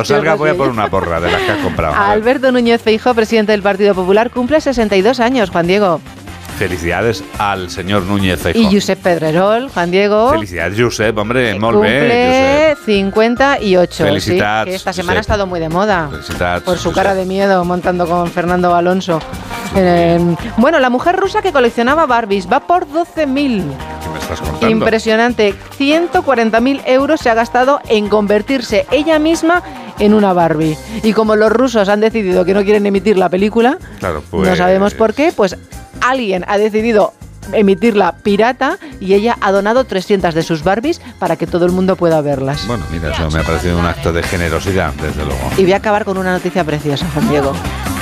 Salga 0.05 0.35
voy 0.35 0.51
a 0.51 0.55
por 0.57 0.71
una 0.71 0.89
porra 0.91 1.21
de 1.21 1.31
las 1.31 1.41
que 1.43 1.53
has 1.53 1.59
comprado. 1.59 1.95
A. 1.95 2.11
Alberto 2.11 2.51
Núñez 2.51 2.83
Feijóo, 2.83 3.15
presidente 3.15 3.53
del 3.53 3.63
Partido 3.63 3.95
Popular, 3.95 4.31
cumple 4.33 4.61
62 4.61 5.21
años, 5.21 5.51
Juan 5.51 5.69
Diego. 5.69 6.01
Felicidades 6.59 7.25
al 7.39 7.69
señor 7.69 8.05
Núñez 8.05 8.41
Feijóo. 8.41 8.71
Y 8.71 8.75
Josep 8.75 9.01
Pedrerol, 9.01 9.69
Juan 9.71 9.91
Diego. 9.91 10.31
Felicidades, 10.31 10.81
Josep, 10.81 11.17
hombre, 11.19 11.59
molt 11.59 11.81
bé, 11.81 12.77
Cumple 12.77 12.77
58. 12.85 13.93
sí, 13.97 14.03
Felicitats, 14.05 14.69
que 14.69 14.75
esta 14.77 14.93
semana 14.93 15.13
ha 15.13 15.17
Josep. 15.17 15.21
estado 15.33 15.47
muy 15.47 15.59
de 15.61 15.69
moda. 15.69 16.09
Felicitats, 16.11 16.63
Por 16.63 16.77
su 16.79 16.91
Josep. 16.91 16.95
cara 16.95 17.15
de 17.15 17.25
miedo 17.27 17.65
montando 17.65 18.07
con 18.07 18.29
Fernando 18.31 18.75
Alonso. 18.75 19.19
Eh, 19.77 20.21
bueno, 20.57 20.79
la 20.79 20.91
mujer 20.91 21.17
rusa 21.17 21.43
que 21.43 21.51
coleccionaba 21.53 22.07
Barbies 22.07 22.47
va 22.51 22.61
por 22.61 22.87
12.000. 22.87 23.63
¿Qué 24.05 24.09
me 24.13 24.19
estás 24.21 24.41
contando? 24.41 24.71
Impresionante. 24.71 25.55
140.000 25.79 26.83
euros 26.87 27.21
se 27.21 27.31
ha 27.31 27.35
gastado 27.35 27.81
en 27.89 28.09
convertirse 28.09 28.87
ella 28.93 29.19
misma 29.19 29.63
en 29.99 30.15
una 30.15 30.33
Barbie. 30.33 30.79
Y 31.03 31.13
como 31.13 31.35
los 31.35 31.51
rusos 31.51 31.89
han 31.89 32.01
decidido 32.01 32.45
que 32.45 32.55
no 32.55 32.63
quieren 32.63 32.87
emitir 32.87 33.17
la 33.19 33.29
película, 33.29 33.79
Claro, 33.99 34.23
pues... 34.31 34.49
no 34.49 34.55
sabemos 34.55 34.95
por 34.95 35.15
qué, 35.15 35.33
pues 35.35 35.57
alguien 36.05 36.45
ha 36.49 36.59
decidido 36.59 37.15
emitirla 37.53 38.17
pirata 38.23 38.79
y 39.01 39.15
ella 39.15 39.37
ha 39.41 39.53
donado 39.53 39.85
300 39.85 40.35
de 40.35 40.43
sus 40.43 40.63
Barbies 40.63 41.01
para 41.19 41.37
que 41.37 41.47
todo 41.47 41.67
el 41.67 41.73
mundo 41.73 41.97
pueda 41.97 42.21
verlas. 42.21 42.67
Bueno, 42.67 42.85
mira, 42.91 43.13
eso 43.13 43.31
me 43.31 43.41
ha 43.41 43.43
parecido 43.43 43.79
un 43.79 43.85
acto 43.85 44.13
de 44.13 44.23
generosidad, 44.23 44.93
desde 44.95 45.25
luego. 45.25 45.51
Y 45.57 45.63
voy 45.63 45.73
a 45.73 45.77
acabar 45.77 46.05
con 46.05 46.19
una 46.19 46.33
noticia 46.33 46.65
preciosa, 46.65 47.07
Juan 47.13 47.29
Diego. 47.29 47.53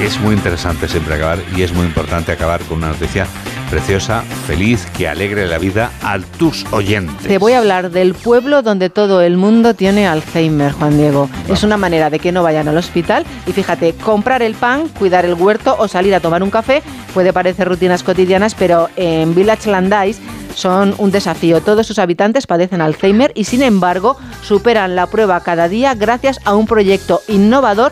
Es 0.00 0.20
muy 0.20 0.34
interesante 0.34 0.88
siempre 0.88 1.14
acabar 1.14 1.38
y 1.56 1.62
es 1.62 1.72
muy 1.72 1.86
importante 1.86 2.32
acabar 2.32 2.60
con 2.62 2.78
una 2.78 2.88
noticia 2.88 3.26
preciosa, 3.72 4.20
feliz, 4.46 4.84
que 4.94 5.08
alegre 5.08 5.46
la 5.46 5.56
vida 5.56 5.92
a 6.02 6.18
tus 6.18 6.70
oyentes. 6.74 7.26
Te 7.26 7.38
voy 7.38 7.54
a 7.54 7.58
hablar 7.58 7.90
del 7.90 8.12
pueblo 8.12 8.60
donde 8.60 8.90
todo 8.90 9.22
el 9.22 9.38
mundo 9.38 9.72
tiene 9.72 10.06
Alzheimer, 10.06 10.72
Juan 10.72 10.98
Diego. 10.98 11.30
Es 11.48 11.62
una 11.62 11.78
manera 11.78 12.10
de 12.10 12.18
que 12.18 12.32
no 12.32 12.42
vayan 12.42 12.68
al 12.68 12.76
hospital 12.76 13.24
y 13.46 13.52
fíjate, 13.52 13.94
comprar 13.94 14.42
el 14.42 14.52
pan, 14.52 14.88
cuidar 14.88 15.24
el 15.24 15.32
huerto 15.32 15.74
o 15.78 15.88
salir 15.88 16.14
a 16.14 16.20
tomar 16.20 16.42
un 16.42 16.50
café 16.50 16.82
puede 17.14 17.32
parecer 17.32 17.66
rutinas 17.66 18.02
cotidianas, 18.02 18.54
pero 18.54 18.90
en 18.96 19.34
Village 19.34 19.70
Landais 19.70 20.20
son 20.54 20.94
un 20.98 21.10
desafío. 21.10 21.62
Todos 21.62 21.86
sus 21.86 21.98
habitantes 21.98 22.46
padecen 22.46 22.82
Alzheimer 22.82 23.32
y 23.34 23.44
sin 23.44 23.62
embargo 23.62 24.18
superan 24.42 24.96
la 24.96 25.06
prueba 25.06 25.40
cada 25.40 25.68
día 25.68 25.94
gracias 25.94 26.40
a 26.44 26.54
un 26.54 26.66
proyecto 26.66 27.22
innovador 27.26 27.90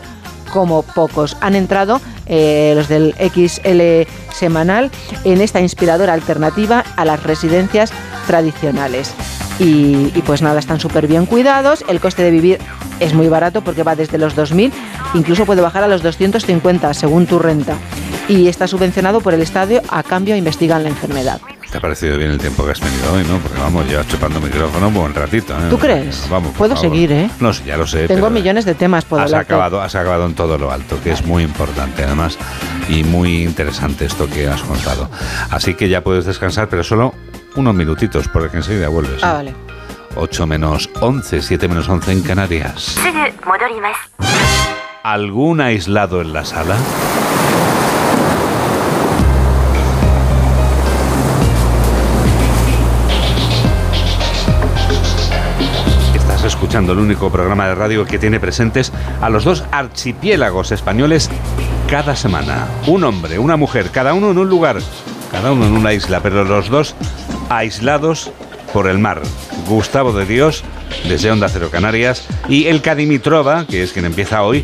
como 0.51 0.83
pocos. 0.83 1.37
Han 1.41 1.55
entrado 1.55 2.01
eh, 2.27 2.73
los 2.75 2.87
del 2.87 3.15
XL 3.17 4.09
semanal 4.33 4.91
en 5.23 5.41
esta 5.41 5.61
inspiradora 5.61 6.13
alternativa 6.13 6.83
a 6.95 7.05
las 7.05 7.23
residencias 7.23 7.91
tradicionales. 8.27 9.13
Y, 9.59 10.07
pues 10.25 10.41
nada, 10.41 10.59
están 10.59 10.79
súper 10.79 11.07
bien 11.07 11.25
cuidados. 11.27 11.83
El 11.87 11.99
coste 11.99 12.23
de 12.23 12.31
vivir 12.31 12.57
es 12.99 13.13
muy 13.13 13.27
barato 13.27 13.61
porque 13.63 13.83
va 13.83 13.95
desde 13.95 14.17
los 14.17 14.35
2.000, 14.35 14.71
incluso 15.13 15.45
puede 15.45 15.61
bajar 15.61 15.83
a 15.83 15.87
los 15.87 16.01
250 16.01 16.93
según 16.93 17.27
tu 17.27 17.37
renta. 17.37 17.75
Y 18.27 18.47
está 18.47 18.67
subvencionado 18.67 19.21
por 19.21 19.33
el 19.33 19.41
Estado 19.41 19.81
a 19.89 20.01
cambio 20.01 20.35
investigan 20.35 20.83
la 20.83 20.89
enfermedad. 20.89 21.41
¿Te 21.71 21.77
ha 21.77 21.81
parecido 21.81 22.17
bien 22.17 22.31
el 22.31 22.37
tiempo 22.37 22.65
que 22.65 22.71
has 22.71 22.81
tenido 22.81 23.13
hoy, 23.13 23.23
no? 23.23 23.37
Porque 23.37 23.57
vamos, 23.57 23.87
llevas 23.87 24.05
chupando 24.07 24.41
micrófono 24.41 24.89
un 24.89 24.93
buen 24.93 25.13
ratito. 25.13 25.53
¿eh? 25.53 25.69
¿Tú 25.69 25.79
crees? 25.79 26.27
Vamos, 26.29 26.53
Puedo 26.57 26.75
seguir, 26.75 27.13
¿eh? 27.13 27.29
No, 27.39 27.53
sí, 27.53 27.63
ya 27.65 27.77
lo 27.77 27.87
sé. 27.87 28.09
Tengo 28.09 28.27
eh, 28.27 28.29
millones 28.29 28.65
de 28.65 28.75
temas, 28.75 29.05
puedo 29.05 29.23
has 29.23 29.31
acabado, 29.31 29.81
has 29.81 29.95
acabado 29.95 30.25
en 30.25 30.35
todo 30.35 30.57
lo 30.57 30.69
alto, 30.69 31.01
que 31.01 31.11
es 31.11 31.25
muy 31.25 31.43
importante 31.43 32.03
además 32.03 32.37
y 32.89 33.05
muy 33.05 33.43
interesante 33.43 34.03
esto 34.03 34.29
que 34.29 34.49
has 34.49 34.61
contado. 34.63 35.09
Así 35.49 35.73
que 35.73 35.87
ya 35.87 36.03
puedes 36.03 36.25
descansar, 36.25 36.67
pero 36.67 36.83
solo 36.83 37.13
unos 37.55 37.73
minutitos, 37.73 38.27
porque 38.27 38.57
enseguida 38.57 38.89
vuelves. 38.89 39.23
¿eh? 39.23 39.25
Ah, 39.25 39.33
vale. 39.33 39.53
8 40.15 40.45
menos 40.47 40.89
11, 40.99 41.41
7 41.41 41.69
menos 41.69 41.87
11 41.87 42.11
en 42.11 42.21
Canarias. 42.21 42.97
¿Algún 45.03 45.61
aislado 45.61 46.19
en 46.19 46.33
la 46.33 46.43
sala? 46.43 46.75
El 56.73 56.99
único 56.99 57.29
programa 57.29 57.67
de 57.67 57.75
radio 57.75 58.05
que 58.05 58.17
tiene 58.17 58.39
presentes 58.39 58.93
a 59.19 59.29
los 59.29 59.43
dos 59.43 59.65
archipiélagos 59.71 60.71
españoles 60.71 61.29
cada 61.89 62.15
semana. 62.15 62.65
Un 62.87 63.03
hombre, 63.03 63.39
una 63.39 63.57
mujer, 63.57 63.89
cada 63.91 64.13
uno 64.13 64.31
en 64.31 64.37
un 64.37 64.47
lugar, 64.47 64.77
cada 65.31 65.51
uno 65.51 65.65
en 65.65 65.73
una 65.73 65.91
isla, 65.91 66.21
pero 66.21 66.45
los 66.45 66.69
dos 66.69 66.95
aislados 67.49 68.31
por 68.71 68.87
el 68.87 68.99
mar. 68.99 69.21
Gustavo 69.67 70.13
de 70.13 70.25
Dios, 70.25 70.63
desde 71.09 71.29
Onda 71.29 71.49
Cero 71.49 71.67
Canarias, 71.69 72.25
y 72.47 72.67
el 72.67 72.81
Cadimitrova, 72.81 73.65
que 73.67 73.83
es 73.83 73.91
quien 73.91 74.05
empieza 74.05 74.41
hoy, 74.41 74.63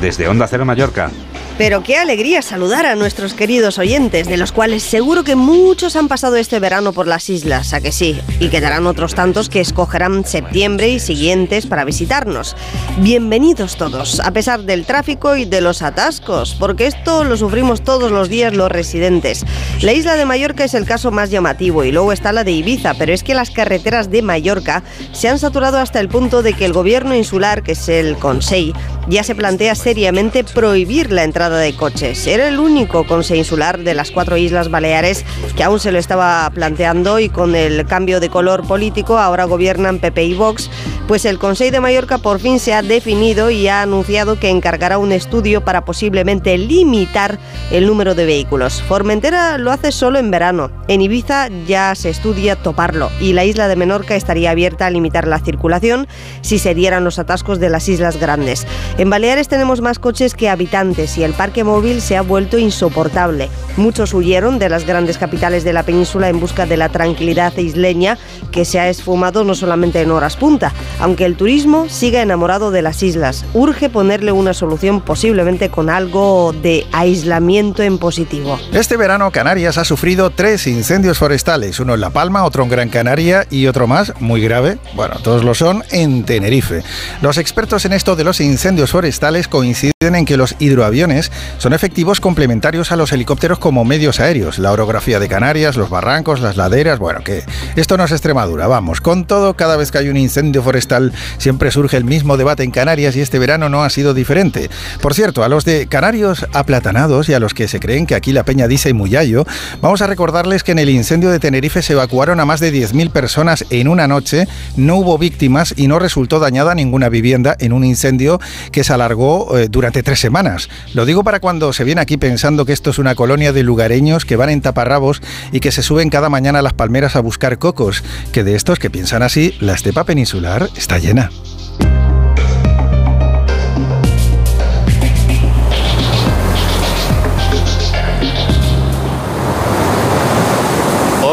desde 0.00 0.28
Onda 0.28 0.46
Cero 0.46 0.64
Mallorca. 0.64 1.10
Pero 1.58 1.82
qué 1.82 1.96
alegría 1.96 2.40
saludar 2.40 2.86
a 2.86 2.94
nuestros 2.94 3.34
queridos 3.34 3.78
oyentes, 3.78 4.28
de 4.28 4.36
los 4.36 4.52
cuales 4.52 4.84
seguro 4.84 5.24
que 5.24 5.34
muchos 5.34 5.96
han 5.96 6.06
pasado 6.06 6.36
este 6.36 6.60
verano 6.60 6.92
por 6.92 7.08
las 7.08 7.28
islas, 7.28 7.74
a 7.74 7.80
que 7.80 7.90
sí, 7.90 8.20
y 8.38 8.48
quedarán 8.48 8.86
otros 8.86 9.16
tantos 9.16 9.48
que 9.48 9.60
escogerán 9.60 10.24
septiembre 10.24 10.88
y 10.88 11.00
siguientes 11.00 11.66
para 11.66 11.84
visitarnos. 11.84 12.54
Bienvenidos 12.98 13.76
todos, 13.76 14.20
a 14.20 14.30
pesar 14.30 14.62
del 14.62 14.86
tráfico 14.86 15.34
y 15.34 15.46
de 15.46 15.60
los 15.60 15.82
atascos, 15.82 16.54
porque 16.54 16.86
esto 16.86 17.24
lo 17.24 17.36
sufrimos 17.36 17.82
todos 17.82 18.12
los 18.12 18.28
días 18.28 18.54
los 18.54 18.70
residentes. 18.70 19.44
La 19.82 19.92
isla 19.92 20.14
de 20.14 20.26
Mallorca 20.26 20.62
es 20.62 20.74
el 20.74 20.86
caso 20.86 21.10
más 21.10 21.28
llamativo 21.28 21.82
y 21.82 21.90
luego 21.90 22.12
está 22.12 22.32
la 22.32 22.44
de 22.44 22.52
Ibiza, 22.52 22.94
pero 22.94 23.12
es 23.12 23.24
que 23.24 23.34
las 23.34 23.50
carreteras 23.50 24.12
de 24.12 24.22
Mallorca 24.22 24.84
se 25.10 25.28
han 25.28 25.40
saturado 25.40 25.78
hasta 25.78 25.98
el 25.98 26.08
punto 26.08 26.44
de 26.44 26.52
que 26.52 26.66
el 26.66 26.72
gobierno 26.72 27.16
insular, 27.16 27.64
que 27.64 27.72
es 27.72 27.88
el 27.88 28.16
Consell, 28.16 28.74
ya 29.08 29.22
se 29.24 29.34
plantea 29.34 29.74
seriamente 29.74 30.44
prohibir 30.44 31.10
la 31.10 31.24
entrada 31.24 31.58
de 31.58 31.74
coches. 31.74 32.26
Era 32.26 32.48
el 32.48 32.58
único 32.58 33.06
insular 33.34 33.78
de 33.78 33.94
las 33.94 34.10
cuatro 34.10 34.36
islas 34.36 34.70
Baleares 34.70 35.24
que 35.56 35.64
aún 35.64 35.80
se 35.80 35.92
lo 35.92 35.98
estaba 35.98 36.48
planteando 36.50 37.18
y 37.18 37.28
con 37.28 37.54
el 37.54 37.86
cambio 37.86 38.20
de 38.20 38.28
color 38.28 38.66
político 38.66 39.18
ahora 39.18 39.44
gobiernan 39.44 39.98
PP 39.98 40.24
y 40.24 40.34
Vox, 40.34 40.70
pues 41.06 41.24
el 41.24 41.38
Consejo 41.38 41.72
de 41.72 41.80
Mallorca 41.80 42.18
por 42.18 42.38
fin 42.38 42.60
se 42.60 42.74
ha 42.74 42.82
definido 42.82 43.50
y 43.50 43.66
ha 43.68 43.82
anunciado 43.82 44.38
que 44.38 44.50
encargará 44.50 44.98
un 44.98 45.12
estudio 45.12 45.64
para 45.64 45.84
posiblemente 45.84 46.56
limitar 46.58 47.38
el 47.70 47.86
número 47.86 48.14
de 48.14 48.26
vehículos. 48.26 48.82
Formentera 48.82 49.58
lo 49.58 49.72
hace 49.72 49.90
solo 49.90 50.18
en 50.18 50.30
verano. 50.30 50.70
En 50.86 51.00
Ibiza 51.00 51.48
ya 51.66 51.94
se 51.94 52.10
estudia 52.10 52.56
toparlo 52.56 53.10
y 53.20 53.32
la 53.32 53.44
isla 53.44 53.68
de 53.68 53.76
Menorca 53.76 54.16
estaría 54.16 54.50
abierta 54.50 54.86
a 54.86 54.90
limitar 54.90 55.26
la 55.26 55.38
circulación 55.38 56.06
si 56.42 56.58
se 56.58 56.74
dieran 56.74 57.04
los 57.04 57.18
atascos 57.18 57.58
de 57.58 57.70
las 57.70 57.88
islas 57.88 58.18
grandes. 58.18 58.66
En 58.98 59.10
Baleares 59.10 59.46
tenemos 59.46 59.80
más 59.80 60.00
coches 60.00 60.34
que 60.34 60.48
habitantes 60.48 61.16
y 61.18 61.22
el 61.22 61.32
parque 61.32 61.62
móvil 61.62 62.00
se 62.00 62.16
ha 62.16 62.22
vuelto 62.22 62.58
insoportable. 62.58 63.48
Muchos 63.76 64.12
huyeron 64.12 64.58
de 64.58 64.68
las 64.68 64.84
grandes 64.84 65.18
capitales 65.18 65.62
de 65.62 65.72
la 65.72 65.84
península 65.84 66.28
en 66.28 66.40
busca 66.40 66.66
de 66.66 66.76
la 66.76 66.88
tranquilidad 66.88 67.56
isleña 67.58 68.18
que 68.50 68.64
se 68.64 68.80
ha 68.80 68.88
esfumado 68.88 69.44
no 69.44 69.54
solamente 69.54 70.00
en 70.02 70.10
horas 70.10 70.36
punta, 70.36 70.72
aunque 70.98 71.26
el 71.26 71.36
turismo 71.36 71.88
siga 71.88 72.22
enamorado 72.22 72.72
de 72.72 72.82
las 72.82 73.04
islas. 73.04 73.44
Urge 73.54 73.88
ponerle 73.88 74.32
una 74.32 74.52
solución 74.52 75.00
posiblemente 75.00 75.68
con 75.68 75.90
algo 75.90 76.52
de 76.60 76.84
aislamiento 76.90 77.84
en 77.84 77.98
positivo. 77.98 78.58
Este 78.72 78.96
verano 78.96 79.30
Canarias 79.30 79.78
ha 79.78 79.84
sufrido 79.84 80.30
tres 80.30 80.66
incendios 80.66 81.18
forestales, 81.18 81.78
uno 81.78 81.94
en 81.94 82.00
La 82.00 82.10
Palma, 82.10 82.42
otro 82.42 82.64
en 82.64 82.70
Gran 82.70 82.88
Canaria 82.88 83.46
y 83.48 83.68
otro 83.68 83.86
más, 83.86 84.12
muy 84.18 84.40
grave, 84.40 84.78
bueno, 84.96 85.20
todos 85.22 85.44
lo 85.44 85.54
son, 85.54 85.84
en 85.92 86.24
Tenerife. 86.24 86.82
Los 87.22 87.38
expertos 87.38 87.84
en 87.84 87.92
esto 87.92 88.16
de 88.16 88.24
los 88.24 88.40
incendios 88.40 88.87
forestales 88.90 89.48
coinciden 89.48 90.14
en 90.14 90.24
que 90.24 90.36
los 90.36 90.56
hidroaviones 90.58 91.30
son 91.58 91.72
efectivos 91.72 92.20
complementarios 92.20 92.92
a 92.92 92.96
los 92.96 93.12
helicópteros 93.12 93.58
como 93.58 93.84
medios 93.84 94.20
aéreos. 94.20 94.58
La 94.58 94.72
orografía 94.72 95.18
de 95.18 95.28
Canarias, 95.28 95.76
los 95.76 95.90
barrancos, 95.90 96.40
las 96.40 96.56
laderas, 96.56 96.98
bueno, 96.98 97.22
que 97.24 97.42
esto 97.76 97.96
no 97.96 98.04
es 98.04 98.12
Extremadura, 98.12 98.66
vamos. 98.66 99.00
Con 99.00 99.26
todo, 99.26 99.54
cada 99.54 99.76
vez 99.76 99.90
que 99.90 99.98
hay 99.98 100.08
un 100.08 100.16
incendio 100.16 100.62
forestal 100.62 101.12
siempre 101.38 101.70
surge 101.70 101.96
el 101.96 102.04
mismo 102.04 102.36
debate 102.36 102.62
en 102.62 102.70
Canarias 102.70 103.16
y 103.16 103.20
este 103.20 103.38
verano 103.38 103.68
no 103.68 103.82
ha 103.82 103.90
sido 103.90 104.14
diferente. 104.14 104.70
Por 105.00 105.14
cierto, 105.14 105.44
a 105.44 105.48
los 105.48 105.64
de 105.64 105.86
canarios 105.86 106.46
aplatanados 106.52 107.28
y 107.28 107.34
a 107.34 107.40
los 107.40 107.54
que 107.54 107.68
se 107.68 107.80
creen 107.80 108.06
que 108.06 108.14
aquí 108.14 108.32
la 108.32 108.44
peña 108.44 108.68
dice 108.68 108.92
Muyallo, 108.94 109.44
vamos 109.80 110.02
a 110.02 110.06
recordarles 110.06 110.62
que 110.62 110.72
en 110.72 110.78
el 110.78 110.90
incendio 110.90 111.30
de 111.30 111.40
Tenerife 111.40 111.82
se 111.82 111.94
evacuaron 111.94 112.40
a 112.40 112.44
más 112.44 112.60
de 112.60 112.72
10.000 112.72 113.10
personas 113.10 113.64
en 113.70 113.88
una 113.88 114.08
noche, 114.08 114.46
no 114.76 114.96
hubo 114.96 115.18
víctimas 115.18 115.74
y 115.76 115.88
no 115.88 115.98
resultó 115.98 116.38
dañada 116.38 116.74
ninguna 116.74 117.08
vivienda 117.08 117.56
en 117.58 117.72
un 117.72 117.84
incendio 117.84 118.40
que 118.70 118.84
se 118.84 118.92
alargó 118.92 119.56
eh, 119.58 119.68
durante 119.68 120.02
tres 120.02 120.20
semanas. 120.20 120.68
Lo 120.94 121.06
digo 121.06 121.24
para 121.24 121.40
cuando 121.40 121.72
se 121.72 121.84
viene 121.84 122.00
aquí 122.00 122.16
pensando 122.16 122.64
que 122.64 122.72
esto 122.72 122.90
es 122.90 122.98
una 122.98 123.14
colonia 123.14 123.52
de 123.52 123.62
lugareños 123.62 124.24
que 124.24 124.36
van 124.36 124.50
en 124.50 124.60
taparrabos 124.60 125.22
y 125.52 125.60
que 125.60 125.72
se 125.72 125.82
suben 125.82 126.10
cada 126.10 126.28
mañana 126.28 126.60
a 126.60 126.62
las 126.62 126.72
palmeras 126.72 127.16
a 127.16 127.20
buscar 127.20 127.58
cocos, 127.58 128.04
que 128.32 128.44
de 128.44 128.54
estos 128.54 128.78
que 128.78 128.90
piensan 128.90 129.22
así, 129.22 129.56
la 129.60 129.74
estepa 129.74 130.04
peninsular 130.04 130.68
está 130.76 130.98
llena. 130.98 131.30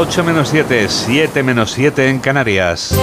Ocho 0.08 0.24
menos 0.24 0.50
7, 0.50 0.88
7 0.88 1.42
menos 1.42 1.72
7 1.72 2.10
en 2.10 2.20
Canarias. 2.20 2.94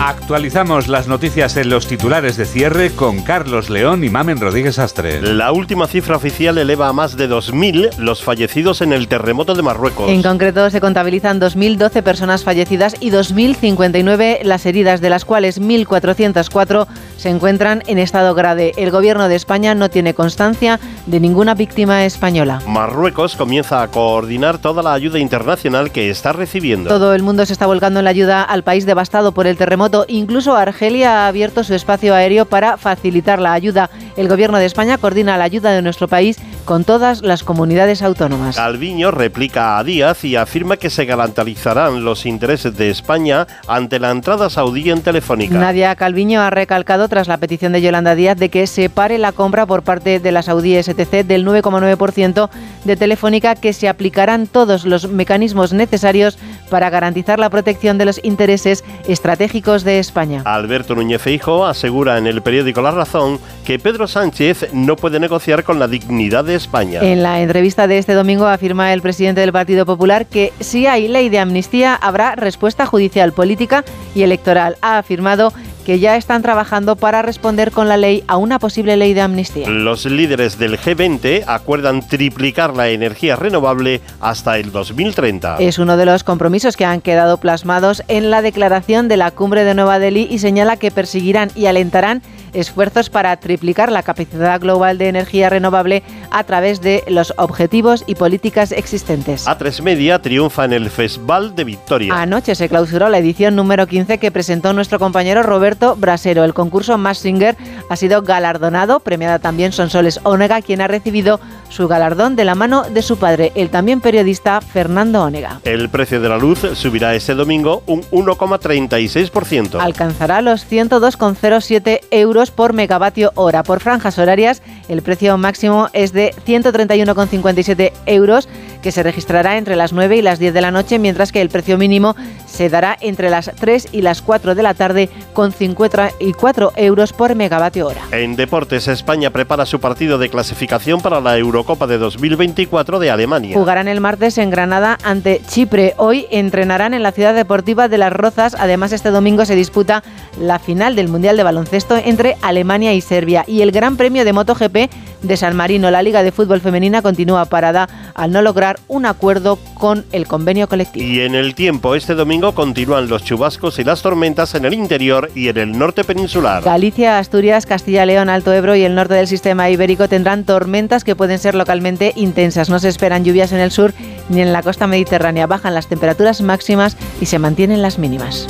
Actualizamos 0.00 0.88
las 0.88 1.08
noticias 1.08 1.56
en 1.56 1.70
los 1.70 1.86
titulares 1.86 2.36
de 2.36 2.44
cierre 2.44 2.90
con 2.90 3.22
Carlos 3.22 3.70
León 3.70 4.04
y 4.04 4.10
Mamen 4.10 4.38
Rodríguez 4.38 4.78
Astre. 4.78 5.22
La 5.22 5.52
última 5.52 5.86
cifra 5.86 6.16
oficial 6.16 6.58
eleva 6.58 6.88
a 6.88 6.92
más 6.92 7.16
de 7.16 7.30
2.000 7.30 7.96
los 7.96 8.22
fallecidos 8.22 8.82
en 8.82 8.92
el 8.92 9.08
terremoto 9.08 9.54
de 9.54 9.62
Marruecos. 9.62 10.10
En 10.10 10.22
concreto, 10.22 10.68
se 10.68 10.82
contabilizan 10.82 11.40
2.012 11.40 12.02
personas 12.02 12.44
fallecidas 12.44 12.94
y 13.00 13.10
2.059 13.10 14.42
las 14.42 14.66
heridas, 14.66 15.00
de 15.00 15.08
las 15.08 15.24
cuales 15.24 15.62
1.404 15.62 16.86
se 17.16 17.28
encuentran 17.28 17.82
en 17.86 17.98
estado 17.98 18.34
grave. 18.34 18.72
El 18.76 18.90
gobierno 18.90 19.28
de 19.28 19.36
España 19.36 19.74
no 19.74 19.90
tiene 19.90 20.14
constancia 20.14 20.78
de 21.06 21.20
ninguna 21.20 21.54
víctima 21.54 22.04
española. 22.04 22.60
Marruecos 22.66 23.36
comienza 23.36 23.82
a 23.82 23.88
coordinar 23.88 24.58
toda 24.58 24.82
la 24.82 24.92
ayuda 24.92 25.18
internacional 25.18 25.90
que 25.90 26.10
está 26.10 26.32
recibiendo. 26.32 26.88
Todo 26.88 27.14
el 27.14 27.22
mundo 27.22 27.46
se 27.46 27.52
está 27.52 27.66
volcando 27.66 28.00
en 28.00 28.04
la 28.04 28.10
ayuda 28.10 28.42
al 28.42 28.62
país 28.62 28.86
devastado 28.86 29.32
por 29.32 29.46
el 29.46 29.56
terremoto. 29.56 30.04
Incluso 30.08 30.54
Argelia 30.54 31.24
ha 31.24 31.28
abierto 31.28 31.64
su 31.64 31.74
espacio 31.74 32.14
aéreo 32.14 32.46
para 32.46 32.76
facilitar 32.76 33.40
la 33.40 33.52
ayuda. 33.52 33.90
El 34.16 34.28
gobierno 34.28 34.58
de 34.58 34.66
España 34.66 34.98
coordina 34.98 35.36
la 35.36 35.44
ayuda 35.44 35.72
de 35.72 35.82
nuestro 35.82 36.08
país 36.08 36.38
con 36.64 36.84
todas 36.84 37.22
las 37.22 37.44
comunidades 37.44 38.02
autónomas. 38.02 38.56
Calviño 38.56 39.10
replica 39.10 39.78
a 39.78 39.84
Díaz 39.84 40.24
y 40.24 40.36
afirma 40.36 40.76
que 40.76 40.90
se 40.90 41.04
garantizarán 41.04 42.04
los 42.04 42.26
intereses 42.26 42.76
de 42.76 42.90
España 42.90 43.46
ante 43.68 44.00
la 44.00 44.10
entrada 44.10 44.50
saudí 44.50 44.90
en 44.90 45.00
Telefónica. 45.00 45.56
Nadia 45.56 45.94
Calviño 45.94 46.40
ha 46.40 46.50
recalcado 46.50 47.05
tras 47.08 47.28
la 47.28 47.38
petición 47.38 47.72
de 47.72 47.82
Yolanda 47.82 48.14
Díaz 48.14 48.38
de 48.38 48.48
que 48.48 48.66
se 48.66 48.88
pare 48.90 49.18
la 49.18 49.32
compra 49.32 49.66
por 49.66 49.82
parte 49.82 50.20
de 50.20 50.32
la 50.32 50.42
saudí 50.42 50.80
STC 50.82 51.24
del 51.24 51.46
9,9% 51.46 52.48
de 52.84 52.96
Telefónica 52.96 53.54
que 53.54 53.72
se 53.72 53.88
aplicarán 53.88 54.46
todos 54.46 54.84
los 54.84 55.08
mecanismos 55.08 55.72
necesarios 55.72 56.38
para 56.70 56.90
garantizar 56.90 57.38
la 57.38 57.50
protección 57.50 57.98
de 57.98 58.04
los 58.04 58.20
intereses 58.24 58.84
estratégicos 59.06 59.84
de 59.84 59.98
España. 59.98 60.42
Alberto 60.44 60.94
Núñez 60.94 61.22
Feijo 61.22 61.66
asegura 61.66 62.18
en 62.18 62.26
el 62.26 62.42
periódico 62.42 62.82
La 62.82 62.90
Razón 62.90 63.38
que 63.64 63.78
Pedro 63.78 64.06
Sánchez 64.06 64.68
no 64.72 64.96
puede 64.96 65.20
negociar 65.20 65.64
con 65.64 65.78
la 65.78 65.88
dignidad 65.88 66.44
de 66.44 66.54
España. 66.54 67.00
En 67.02 67.22
la 67.22 67.40
entrevista 67.40 67.86
de 67.86 67.98
este 67.98 68.14
domingo 68.14 68.46
afirma 68.46 68.92
el 68.92 69.02
presidente 69.02 69.40
del 69.40 69.52
Partido 69.52 69.86
Popular 69.86 70.26
que 70.26 70.52
si 70.60 70.86
hay 70.86 71.08
ley 71.08 71.28
de 71.28 71.38
amnistía 71.38 71.94
habrá 71.94 72.34
respuesta 72.36 72.86
judicial, 72.86 73.32
política 73.32 73.84
y 74.14 74.22
electoral. 74.22 74.76
Ha 74.82 74.98
afirmado 74.98 75.52
que 75.86 76.00
ya 76.00 76.16
están 76.16 76.42
trabajando 76.42 76.96
para 76.96 77.22
responder 77.22 77.70
con 77.70 77.88
la 77.88 77.96
ley 77.96 78.24
a 78.26 78.38
una 78.38 78.58
posible 78.58 78.96
ley 78.96 79.14
de 79.14 79.20
amnistía. 79.20 79.68
Los 79.70 80.04
líderes 80.04 80.58
del 80.58 80.80
G20 80.80 81.44
acuerdan 81.46 82.04
triplicar 82.04 82.74
la 82.74 82.88
energía 82.88 83.36
renovable 83.36 84.00
hasta 84.20 84.58
el 84.58 84.72
2030. 84.72 85.58
Es 85.58 85.78
uno 85.78 85.96
de 85.96 86.04
los 86.04 86.24
compromisos 86.24 86.76
que 86.76 86.84
han 86.84 87.00
quedado 87.00 87.36
plasmados 87.36 88.02
en 88.08 88.32
la 88.32 88.42
declaración 88.42 89.06
de 89.06 89.16
la 89.16 89.30
cumbre 89.30 89.62
de 89.62 89.74
Nueva 89.74 90.00
Delhi 90.00 90.26
y 90.28 90.40
señala 90.40 90.76
que 90.76 90.90
perseguirán 90.90 91.52
y 91.54 91.66
alentarán 91.66 92.20
esfuerzos 92.56 93.10
para 93.10 93.36
triplicar 93.36 93.92
la 93.92 94.02
capacidad 94.02 94.60
global 94.60 94.98
de 94.98 95.08
energía 95.08 95.48
renovable 95.50 96.02
a 96.30 96.44
través 96.44 96.80
de 96.80 97.04
los 97.08 97.34
objetivos 97.36 98.04
y 98.06 98.14
políticas 98.14 98.72
existentes. 98.72 99.46
A3 99.46 99.82
Media 99.82 100.20
triunfa 100.20 100.64
en 100.64 100.72
el 100.72 100.90
Festival 100.90 101.54
de 101.54 101.64
Victoria. 101.64 102.14
Anoche 102.20 102.54
se 102.54 102.68
clausuró 102.68 103.08
la 103.08 103.18
edición 103.18 103.56
número 103.56 103.86
15 103.86 104.18
que 104.18 104.30
presentó 104.30 104.72
nuestro 104.72 104.98
compañero 104.98 105.42
Roberto 105.42 105.96
Brasero. 105.96 106.44
El 106.44 106.54
concurso 106.54 106.98
Más 106.98 107.18
Singer 107.18 107.56
ha 107.88 107.96
sido 107.96 108.22
galardonado, 108.22 109.00
premiada 109.00 109.38
también 109.38 109.72
Sonsoles 109.72 110.20
Onega, 110.24 110.62
quien 110.62 110.80
ha 110.80 110.88
recibido 110.88 111.40
su 111.68 111.88
galardón 111.88 112.36
de 112.36 112.44
la 112.44 112.54
mano 112.54 112.84
de 112.84 113.02
su 113.02 113.18
padre, 113.18 113.52
el 113.54 113.70
también 113.70 114.00
periodista 114.00 114.60
Fernando 114.60 115.22
Onega. 115.22 115.60
El 115.64 115.88
precio 115.88 116.20
de 116.20 116.28
la 116.28 116.38
luz 116.38 116.60
subirá 116.74 117.14
este 117.14 117.34
domingo 117.34 117.82
un 117.86 118.02
1,36%. 118.04 119.78
Alcanzará 119.80 120.40
los 120.42 120.70
102,07 120.70 122.00
euros 122.10 122.45
por 122.50 122.72
megavatio 122.72 123.32
hora. 123.34 123.62
Por 123.62 123.80
franjas 123.80 124.18
horarias, 124.18 124.62
el 124.88 125.02
precio 125.02 125.36
máximo 125.38 125.88
es 125.92 126.12
de 126.12 126.34
131,57 126.46 127.92
euros, 128.06 128.48
que 128.82 128.92
se 128.92 129.02
registrará 129.02 129.58
entre 129.58 129.76
las 129.76 129.92
9 129.92 130.16
y 130.16 130.22
las 130.22 130.38
10 130.38 130.54
de 130.54 130.60
la 130.60 130.70
noche, 130.70 130.98
mientras 130.98 131.32
que 131.32 131.40
el 131.40 131.48
precio 131.48 131.78
mínimo 131.78 132.14
se 132.56 132.70
dará 132.70 132.96
entre 133.02 133.28
las 133.28 133.50
3 133.54 133.88
y 133.92 134.00
las 134.00 134.22
4 134.22 134.54
de 134.54 134.62
la 134.62 134.72
tarde, 134.72 135.10
con 135.34 135.52
54 135.52 136.72
euros 136.76 137.12
por 137.12 137.34
megavatio 137.34 137.86
hora. 137.86 138.00
En 138.12 138.34
deportes, 138.34 138.88
España 138.88 139.28
prepara 139.30 139.66
su 139.66 139.78
partido 139.78 140.16
de 140.16 140.30
clasificación 140.30 141.02
para 141.02 141.20
la 141.20 141.36
Eurocopa 141.36 141.86
de 141.86 141.98
2024 141.98 142.98
de 142.98 143.10
Alemania. 143.10 143.54
Jugarán 143.54 143.88
el 143.88 144.00
martes 144.00 144.38
en 144.38 144.48
Granada 144.48 144.96
ante 145.04 145.42
Chipre. 145.46 145.92
Hoy 145.98 146.26
entrenarán 146.30 146.94
en 146.94 147.02
la 147.02 147.12
ciudad 147.12 147.34
deportiva 147.34 147.88
de 147.88 147.98
Las 147.98 148.12
Rozas. 148.12 148.56
Además, 148.58 148.92
este 148.92 149.10
domingo 149.10 149.44
se 149.44 149.54
disputa 149.54 150.02
la 150.40 150.58
final 150.58 150.96
del 150.96 151.08
Mundial 151.08 151.36
de 151.36 151.42
Baloncesto 151.42 151.96
entre 151.96 152.36
Alemania 152.40 152.94
y 152.94 153.02
Serbia. 153.02 153.44
Y 153.46 153.60
el 153.60 153.70
Gran 153.70 153.98
Premio 153.98 154.24
de 154.24 154.32
MotoGP 154.32 154.76
de 155.22 155.36
San 155.36 155.56
Marino. 155.56 155.90
La 155.90 156.02
Liga 156.02 156.22
de 156.22 156.32
Fútbol 156.32 156.60
Femenina 156.60 157.02
continúa 157.02 157.44
parada 157.46 157.88
al 158.14 158.32
no 158.32 158.42
lograr 158.42 158.78
un 158.88 159.06
acuerdo 159.06 159.58
con 159.74 160.04
el 160.12 160.26
convenio 160.26 160.68
colectivo. 160.68 161.06
Y 161.06 161.20
en 161.20 161.34
el 161.34 161.54
tiempo, 161.54 161.94
este 161.94 162.14
domingo 162.14 162.45
continúan 162.54 163.08
los 163.08 163.24
chubascos 163.24 163.78
y 163.78 163.84
las 163.84 164.02
tormentas 164.02 164.54
en 164.54 164.64
el 164.64 164.74
interior 164.74 165.30
y 165.34 165.48
en 165.48 165.58
el 165.58 165.78
norte 165.78 166.04
peninsular. 166.04 166.62
Galicia, 166.62 167.18
Asturias, 167.18 167.66
Castilla, 167.66 168.06
León, 168.06 168.28
Alto 168.28 168.52
Ebro 168.52 168.76
y 168.76 168.82
el 168.82 168.94
norte 168.94 169.14
del 169.14 169.26
sistema 169.26 169.70
ibérico 169.70 170.08
tendrán 170.08 170.44
tormentas 170.44 171.04
que 171.04 171.16
pueden 171.16 171.38
ser 171.38 171.54
localmente 171.54 172.12
intensas. 172.16 172.68
No 172.68 172.78
se 172.78 172.88
esperan 172.88 173.24
lluvias 173.24 173.52
en 173.52 173.60
el 173.60 173.70
sur 173.70 173.94
ni 174.28 174.40
en 174.40 174.52
la 174.52 174.62
costa 174.62 174.86
mediterránea. 174.86 175.46
Bajan 175.46 175.74
las 175.74 175.86
temperaturas 175.86 176.40
máximas 176.42 176.96
y 177.20 177.26
se 177.26 177.38
mantienen 177.38 177.82
las 177.82 177.98
mínimas. 177.98 178.46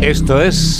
Esto 0.00 0.42
es 0.42 0.78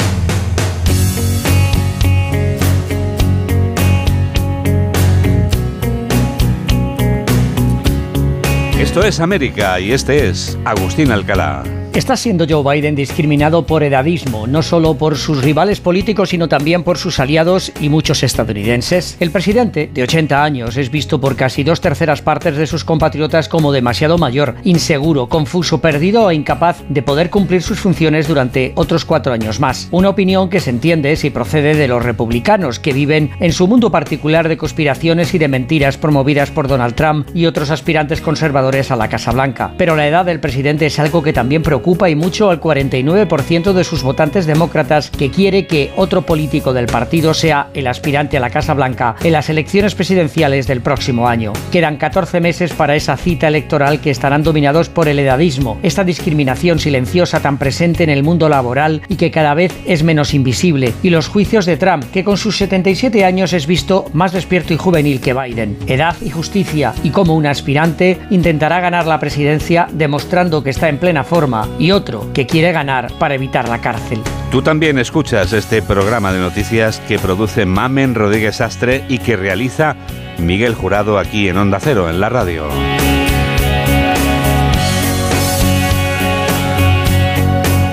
Esto 8.82 9.04
es 9.04 9.20
América 9.20 9.78
y 9.78 9.92
este 9.92 10.28
es 10.28 10.58
Agustín 10.64 11.12
Alcalá. 11.12 11.81
Está 11.94 12.16
siendo 12.16 12.46
Joe 12.48 12.74
Biden 12.74 12.94
discriminado 12.94 13.66
por 13.66 13.82
edadismo, 13.82 14.46
no 14.46 14.62
solo 14.62 14.94
por 14.94 15.18
sus 15.18 15.44
rivales 15.44 15.78
políticos, 15.78 16.30
sino 16.30 16.48
también 16.48 16.84
por 16.84 16.96
sus 16.96 17.20
aliados 17.20 17.70
y 17.82 17.90
muchos 17.90 18.22
estadounidenses. 18.22 19.18
El 19.20 19.30
presidente, 19.30 19.90
de 19.92 20.02
80 20.02 20.42
años, 20.42 20.78
es 20.78 20.90
visto 20.90 21.20
por 21.20 21.36
casi 21.36 21.64
dos 21.64 21.82
terceras 21.82 22.22
partes 22.22 22.56
de 22.56 22.66
sus 22.66 22.86
compatriotas 22.86 23.46
como 23.50 23.72
demasiado 23.72 24.16
mayor, 24.16 24.54
inseguro, 24.64 25.28
confuso, 25.28 25.82
perdido 25.82 26.30
e 26.30 26.34
incapaz 26.34 26.82
de 26.88 27.02
poder 27.02 27.28
cumplir 27.28 27.60
sus 27.60 27.80
funciones 27.80 28.26
durante 28.26 28.72
otros 28.74 29.04
cuatro 29.04 29.34
años 29.34 29.60
más. 29.60 29.88
Una 29.90 30.08
opinión 30.08 30.48
que 30.48 30.60
se 30.60 30.70
entiende 30.70 31.14
si 31.16 31.28
procede 31.28 31.74
de 31.74 31.88
los 31.88 32.02
republicanos, 32.02 32.78
que 32.78 32.94
viven 32.94 33.32
en 33.38 33.52
su 33.52 33.68
mundo 33.68 33.90
particular 33.90 34.48
de 34.48 34.56
conspiraciones 34.56 35.34
y 35.34 35.38
de 35.38 35.48
mentiras 35.48 35.98
promovidas 35.98 36.50
por 36.50 36.68
Donald 36.68 36.94
Trump 36.94 37.28
y 37.34 37.44
otros 37.44 37.70
aspirantes 37.70 38.22
conservadores 38.22 38.90
a 38.90 38.96
la 38.96 39.10
Casa 39.10 39.32
Blanca. 39.32 39.74
Pero 39.76 39.94
la 39.94 40.08
edad 40.08 40.24
del 40.24 40.40
presidente 40.40 40.86
es 40.86 40.98
algo 40.98 41.22
que 41.22 41.34
también 41.34 41.62
preocupa 41.62 41.81
ocupa 41.82 42.08
y 42.08 42.14
mucho 42.14 42.48
al 42.48 42.60
49% 42.60 43.72
de 43.72 43.82
sus 43.82 44.04
votantes 44.04 44.46
demócratas 44.46 45.10
que 45.10 45.32
quiere 45.32 45.66
que 45.66 45.90
otro 45.96 46.22
político 46.22 46.72
del 46.72 46.86
partido 46.86 47.34
sea 47.34 47.70
el 47.74 47.88
aspirante 47.88 48.36
a 48.36 48.40
la 48.40 48.50
Casa 48.50 48.72
Blanca 48.72 49.16
en 49.20 49.32
las 49.32 49.50
elecciones 49.50 49.96
presidenciales 49.96 50.68
del 50.68 50.80
próximo 50.80 51.26
año. 51.26 51.52
Quedan 51.72 51.96
14 51.96 52.40
meses 52.40 52.72
para 52.72 52.94
esa 52.94 53.16
cita 53.16 53.48
electoral 53.48 54.00
que 54.00 54.10
estarán 54.10 54.44
dominados 54.44 54.88
por 54.90 55.08
el 55.08 55.18
edadismo, 55.18 55.80
esta 55.82 56.04
discriminación 56.04 56.78
silenciosa 56.78 57.40
tan 57.40 57.58
presente 57.58 58.04
en 58.04 58.10
el 58.10 58.22
mundo 58.22 58.48
laboral 58.48 59.02
y 59.08 59.16
que 59.16 59.32
cada 59.32 59.54
vez 59.54 59.74
es 59.84 60.04
menos 60.04 60.34
invisible, 60.34 60.94
y 61.02 61.10
los 61.10 61.26
juicios 61.26 61.66
de 61.66 61.76
Trump, 61.76 62.04
que 62.12 62.22
con 62.22 62.36
sus 62.36 62.58
77 62.58 63.24
años 63.24 63.52
es 63.52 63.66
visto 63.66 64.04
más 64.12 64.32
despierto 64.32 64.72
y 64.72 64.76
juvenil 64.76 65.20
que 65.20 65.34
Biden. 65.34 65.76
Edad 65.88 66.14
y 66.24 66.30
justicia, 66.30 66.94
y 67.02 67.10
como 67.10 67.34
un 67.34 67.46
aspirante 67.46 68.20
intentará 68.30 68.78
ganar 68.78 69.06
la 69.06 69.18
presidencia 69.18 69.88
demostrando 69.90 70.62
que 70.62 70.70
está 70.70 70.88
en 70.88 70.98
plena 70.98 71.24
forma 71.24 71.71
y 71.78 71.90
otro 71.90 72.32
que 72.32 72.46
quiere 72.46 72.72
ganar 72.72 73.12
para 73.18 73.34
evitar 73.34 73.68
la 73.68 73.80
cárcel. 73.80 74.20
Tú 74.50 74.62
también 74.62 74.98
escuchas 74.98 75.52
este 75.52 75.82
programa 75.82 76.32
de 76.32 76.38
noticias 76.38 77.00
que 77.08 77.18
produce 77.18 77.64
Mamen 77.64 78.14
Rodríguez 78.14 78.60
Astre 78.60 79.04
y 79.08 79.18
que 79.18 79.36
realiza 79.36 79.96
Miguel 80.38 80.74
Jurado 80.74 81.18
aquí 81.18 81.48
en 81.48 81.56
Onda 81.56 81.78
Cero, 81.80 82.10
en 82.10 82.20
la 82.20 82.28
radio. 82.28 82.68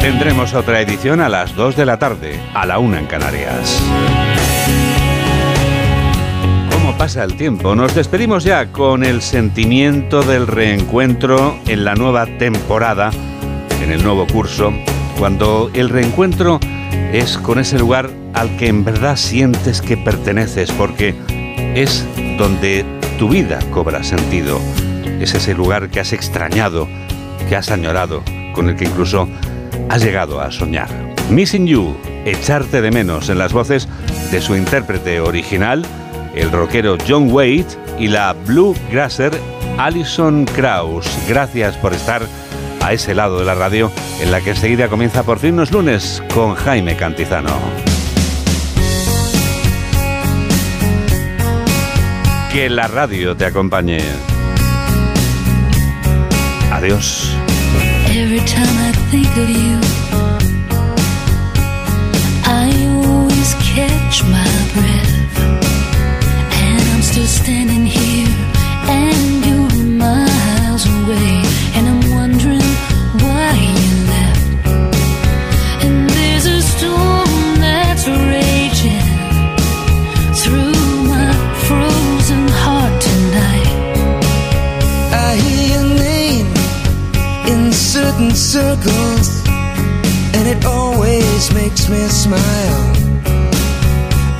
Tendremos 0.01 0.53
otra 0.53 0.81
edición 0.81 1.21
a 1.21 1.29
las 1.29 1.55
2 1.55 1.75
de 1.75 1.85
la 1.85 1.99
tarde, 1.99 2.39
a 2.53 2.65
la 2.65 2.79
1 2.79 2.97
en 2.97 3.05
Canarias. 3.05 3.81
¿Cómo 6.71 6.97
pasa 6.97 7.23
el 7.23 7.35
tiempo? 7.35 7.75
Nos 7.75 7.93
despedimos 7.93 8.43
ya 8.43 8.71
con 8.71 9.03
el 9.03 9.21
sentimiento 9.21 10.23
del 10.23 10.47
reencuentro 10.47 11.57
en 11.67 11.85
la 11.85 11.95
nueva 11.95 12.25
temporada 12.25 13.11
en 13.81 13.91
el 13.91 14.03
nuevo 14.03 14.27
curso, 14.27 14.73
cuando 15.17 15.69
el 15.73 15.89
reencuentro 15.89 16.59
es 17.13 17.37
con 17.37 17.59
ese 17.59 17.79
lugar 17.79 18.09
al 18.33 18.55
que 18.57 18.67
en 18.67 18.83
verdad 18.83 19.15
sientes 19.15 19.81
que 19.81 19.97
perteneces, 19.97 20.71
porque 20.71 21.15
es 21.75 22.05
donde 22.37 22.85
tu 23.17 23.29
vida 23.29 23.59
cobra 23.71 24.03
sentido. 24.03 24.59
Es 25.19 25.33
ese 25.33 25.53
lugar 25.53 25.89
que 25.89 25.99
has 25.99 26.13
extrañado, 26.13 26.87
que 27.47 27.55
has 27.55 27.71
añorado, 27.71 28.23
con 28.53 28.69
el 28.69 28.75
que 28.75 28.85
incluso 28.85 29.27
has 29.89 30.03
llegado 30.03 30.39
a 30.39 30.51
soñar. 30.51 30.89
Missing 31.29 31.67
You, 31.67 31.95
echarte 32.25 32.81
de 32.81 32.91
menos 32.91 33.29
en 33.29 33.37
las 33.37 33.53
voces 33.53 33.87
de 34.31 34.41
su 34.41 34.55
intérprete 34.55 35.19
original, 35.19 35.85
el 36.35 36.51
rockero 36.51 36.97
John 37.07 37.31
Wade 37.31 37.65
y 37.97 38.07
la 38.07 38.33
bluegrasser 38.33 39.31
Alison 39.77 40.45
Krauss. 40.45 41.07
Gracias 41.27 41.75
por 41.77 41.93
estar 41.93 42.21
a 42.81 42.93
ese 42.93 43.15
lado 43.15 43.39
de 43.39 43.45
la 43.45 43.55
radio, 43.55 43.91
en 44.21 44.31
la 44.31 44.41
que 44.41 44.51
enseguida 44.51 44.87
comienza 44.87 45.23
por 45.23 45.39
fin 45.39 45.55
los 45.55 45.71
lunes 45.71 46.23
con 46.33 46.55
Jaime 46.55 46.95
Cantizano. 46.95 47.51
Que 52.51 52.69
la 52.69 52.87
radio 52.87 53.35
te 53.35 53.45
acompañe. 53.45 54.01
Adiós. 56.71 57.35
Circles, 88.49 89.45
and 90.33 90.47
it 90.47 90.65
always 90.65 91.53
makes 91.53 91.87
me 91.87 92.01
smile. 92.07 92.83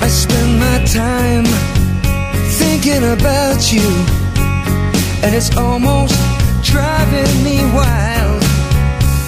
I 0.02 0.08
spend 0.08 0.60
my 0.60 0.78
time 0.86 1.46
thinking 2.58 3.04
about 3.04 3.72
you, 3.72 3.88
and 5.22 5.36
it's 5.36 5.56
almost 5.56 6.18
driving 6.64 7.44
me 7.44 7.58
wild. 7.78 8.42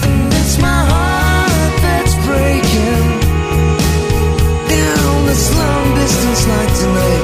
And 0.01 0.33
it's 0.41 0.57
my 0.57 0.81
heart 0.91 1.73
that's 1.85 2.15
breaking 2.25 3.05
down 4.67 5.25
this 5.27 5.45
long 5.59 5.93
distance 5.93 6.47
like 6.47 6.73
tonight. 6.79 7.20